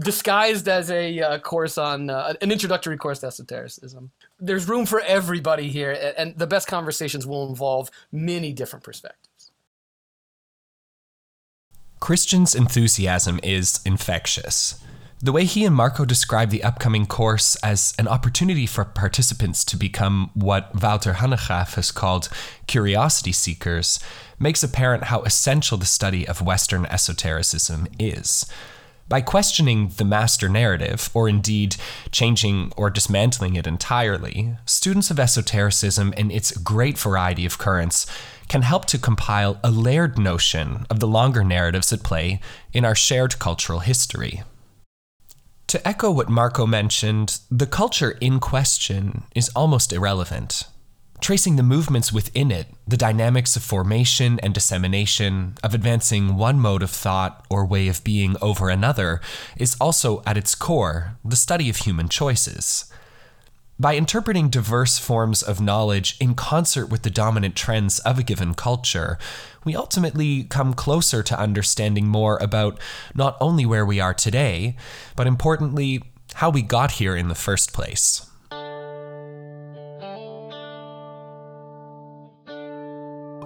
disguised 0.00 0.66
as 0.66 0.90
a 0.90 1.20
uh, 1.20 1.38
course 1.38 1.76
on 1.76 2.08
uh, 2.08 2.32
an 2.40 2.50
introductory 2.50 2.96
course 2.96 3.18
to 3.20 3.26
esotericism. 3.26 4.10
There's 4.40 4.68
room 4.68 4.86
for 4.86 5.00
everybody 5.00 5.68
here, 5.68 6.14
and 6.16 6.36
the 6.38 6.46
best 6.46 6.66
conversations 6.66 7.26
will 7.26 7.48
involve 7.48 7.90
many 8.10 8.54
different 8.54 8.84
perspectives. 8.84 9.27
Christian's 12.08 12.54
enthusiasm 12.54 13.38
is 13.42 13.80
infectious. 13.84 14.82
The 15.20 15.30
way 15.30 15.44
he 15.44 15.66
and 15.66 15.76
Marco 15.76 16.06
describe 16.06 16.48
the 16.48 16.64
upcoming 16.64 17.04
course 17.04 17.54
as 17.56 17.92
an 17.98 18.08
opportunity 18.08 18.64
for 18.64 18.86
participants 18.86 19.62
to 19.66 19.76
become 19.76 20.30
what 20.32 20.74
Wouter 20.74 21.12
Hanegraaff 21.12 21.74
has 21.74 21.92
called 21.92 22.30
curiosity 22.66 23.32
seekers 23.32 24.00
makes 24.38 24.62
apparent 24.62 25.04
how 25.04 25.20
essential 25.24 25.76
the 25.76 25.84
study 25.84 26.26
of 26.26 26.40
Western 26.40 26.86
esotericism 26.86 27.86
is. 27.98 28.46
By 29.10 29.20
questioning 29.20 29.88
the 29.98 30.04
master 30.06 30.48
narrative, 30.48 31.10
or 31.12 31.28
indeed 31.28 31.76
changing 32.10 32.72
or 32.74 32.88
dismantling 32.88 33.56
it 33.56 33.66
entirely, 33.66 34.56
students 34.64 35.10
of 35.10 35.20
esotericism 35.20 36.14
and 36.16 36.32
its 36.32 36.56
great 36.56 36.98
variety 36.98 37.44
of 37.44 37.58
currents 37.58 38.06
can 38.48 38.62
help 38.62 38.86
to 38.86 38.98
compile 38.98 39.58
a 39.62 39.70
layered 39.70 40.18
notion 40.18 40.86
of 40.90 41.00
the 41.00 41.06
longer 41.06 41.44
narratives 41.44 41.92
at 41.92 42.02
play 42.02 42.40
in 42.72 42.84
our 42.84 42.94
shared 42.94 43.38
cultural 43.38 43.80
history. 43.80 44.42
To 45.68 45.86
echo 45.86 46.10
what 46.10 46.30
Marco 46.30 46.66
mentioned, 46.66 47.40
the 47.50 47.66
culture 47.66 48.12
in 48.22 48.40
question 48.40 49.24
is 49.34 49.50
almost 49.50 49.92
irrelevant. 49.92 50.64
Tracing 51.20 51.56
the 51.56 51.62
movements 51.62 52.12
within 52.12 52.50
it, 52.50 52.68
the 52.86 52.96
dynamics 52.96 53.56
of 53.56 53.62
formation 53.62 54.38
and 54.40 54.54
dissemination, 54.54 55.56
of 55.62 55.74
advancing 55.74 56.36
one 56.36 56.60
mode 56.60 56.82
of 56.82 56.90
thought 56.90 57.44
or 57.50 57.66
way 57.66 57.88
of 57.88 58.04
being 58.04 58.36
over 58.40 58.70
another, 58.70 59.20
is 59.56 59.76
also 59.80 60.22
at 60.24 60.38
its 60.38 60.54
core 60.54 61.18
the 61.24 61.36
study 61.36 61.68
of 61.68 61.76
human 61.78 62.08
choices. 62.08 62.87
By 63.80 63.94
interpreting 63.94 64.48
diverse 64.48 64.98
forms 64.98 65.40
of 65.40 65.60
knowledge 65.60 66.16
in 66.18 66.34
concert 66.34 66.86
with 66.86 67.02
the 67.02 67.10
dominant 67.10 67.54
trends 67.54 68.00
of 68.00 68.18
a 68.18 68.24
given 68.24 68.54
culture, 68.54 69.18
we 69.64 69.76
ultimately 69.76 70.44
come 70.44 70.74
closer 70.74 71.22
to 71.22 71.38
understanding 71.38 72.08
more 72.08 72.38
about 72.38 72.80
not 73.14 73.36
only 73.40 73.64
where 73.64 73.86
we 73.86 74.00
are 74.00 74.14
today, 74.14 74.74
but 75.14 75.28
importantly, 75.28 76.02
how 76.34 76.50
we 76.50 76.60
got 76.60 76.92
here 76.92 77.14
in 77.16 77.28
the 77.28 77.36
first 77.36 77.72
place. 77.72 78.28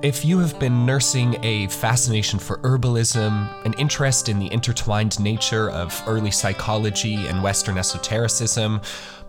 If 0.02 0.24
you 0.24 0.40
have 0.40 0.58
been 0.58 0.84
nursing 0.84 1.36
a 1.44 1.68
fascination 1.68 2.40
for 2.40 2.58
herbalism, 2.58 3.64
an 3.64 3.72
interest 3.74 4.28
in 4.28 4.40
the 4.40 4.52
intertwined 4.52 5.20
nature 5.20 5.70
of 5.70 6.02
early 6.08 6.32
psychology 6.32 7.28
and 7.28 7.40
Western 7.40 7.78
esotericism, 7.78 8.80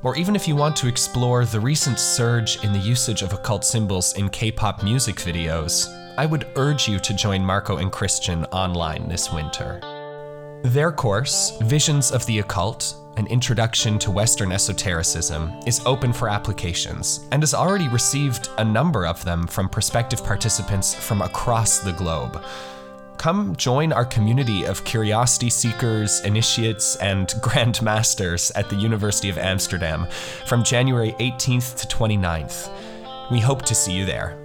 or 0.02 0.16
even 0.18 0.36
if 0.36 0.48
you 0.48 0.56
want 0.56 0.76
to 0.78 0.88
explore 0.88 1.46
the 1.46 1.60
recent 1.60 2.00
surge 2.00 2.64
in 2.64 2.74
the 2.74 2.80
usage 2.80 3.22
of 3.22 3.34
occult 3.34 3.64
symbols 3.64 4.18
in 4.18 4.30
K 4.30 4.52
pop 4.52 4.82
music 4.82 5.18
videos, 5.18 5.94
I 6.18 6.26
would 6.26 6.48
urge 6.56 6.88
you 6.88 6.98
to 7.02 7.14
join 7.14 7.46
Marco 7.46 7.78
and 7.78 7.92
Christian 7.92 8.46
online 8.46 9.08
this 9.08 9.32
winter. 9.32 9.80
Their 10.64 10.92
course, 10.92 11.56
Visions 11.62 12.12
of 12.12 12.26
the 12.26 12.40
Occult 12.40 12.96
An 13.16 13.28
Introduction 13.28 14.00
to 14.00 14.10
Western 14.10 14.52
Esotericism, 14.52 15.52
is 15.68 15.86
open 15.86 16.12
for 16.12 16.30
applications 16.30 17.28
and 17.32 17.44
has 17.44 17.54
already 17.54 17.88
received 17.88 18.50
a 18.58 18.66
number 18.66 19.06
of 19.06 19.24
them 19.24 19.46
from 19.46 19.70
prospective 19.70 20.24
participants 20.24 20.96
from 20.96 21.22
across 21.22 21.78
the 21.80 21.92
globe. 21.92 22.44
Come 23.18 23.56
join 23.56 23.94
our 23.94 24.04
community 24.04 24.66
of 24.66 24.84
curiosity 24.84 25.52
seekers, 25.52 26.22
initiates, 26.22 26.96
and 26.96 27.32
grand 27.42 27.84
masters 27.84 28.52
at 28.56 28.68
the 28.70 28.76
University 28.76 29.30
of 29.30 29.38
Amsterdam 29.38 30.08
from 30.46 30.64
January 30.64 31.16
18th 31.20 31.82
to 31.82 31.96
29th. 31.96 32.72
We 33.30 33.40
hope 33.40 33.62
to 33.66 33.76
see 33.76 33.94
you 33.94 34.06
there. 34.06 34.43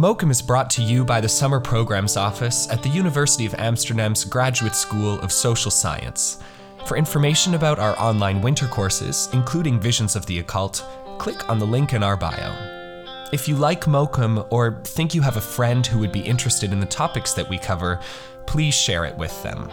Mokum 0.00 0.30
is 0.30 0.40
brought 0.40 0.70
to 0.70 0.82
you 0.82 1.04
by 1.04 1.20
the 1.20 1.28
Summer 1.28 1.60
Programs 1.60 2.16
Office 2.16 2.70
at 2.70 2.82
the 2.82 2.88
University 2.88 3.44
of 3.44 3.54
Amsterdam's 3.58 4.24
Graduate 4.24 4.74
School 4.74 5.20
of 5.20 5.30
Social 5.30 5.70
Science. 5.70 6.38
For 6.86 6.96
information 6.96 7.52
about 7.52 7.78
our 7.78 7.94
online 8.00 8.40
winter 8.40 8.66
courses, 8.66 9.28
including 9.34 9.78
Visions 9.78 10.16
of 10.16 10.24
the 10.24 10.38
Occult, 10.38 10.82
click 11.18 11.46
on 11.50 11.58
the 11.58 11.66
link 11.66 11.92
in 11.92 12.02
our 12.02 12.16
bio. 12.16 12.50
If 13.30 13.46
you 13.46 13.56
like 13.56 13.84
Mokum 13.84 14.46
or 14.48 14.80
think 14.84 15.14
you 15.14 15.20
have 15.20 15.36
a 15.36 15.42
friend 15.42 15.86
who 15.86 15.98
would 15.98 16.12
be 16.12 16.20
interested 16.20 16.72
in 16.72 16.80
the 16.80 16.86
topics 16.86 17.34
that 17.34 17.50
we 17.50 17.58
cover, 17.58 18.00
please 18.46 18.72
share 18.72 19.04
it 19.04 19.18
with 19.18 19.42
them. 19.42 19.70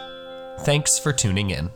Thanks 0.60 0.98
for 0.98 1.12
tuning 1.12 1.50
in. 1.50 1.70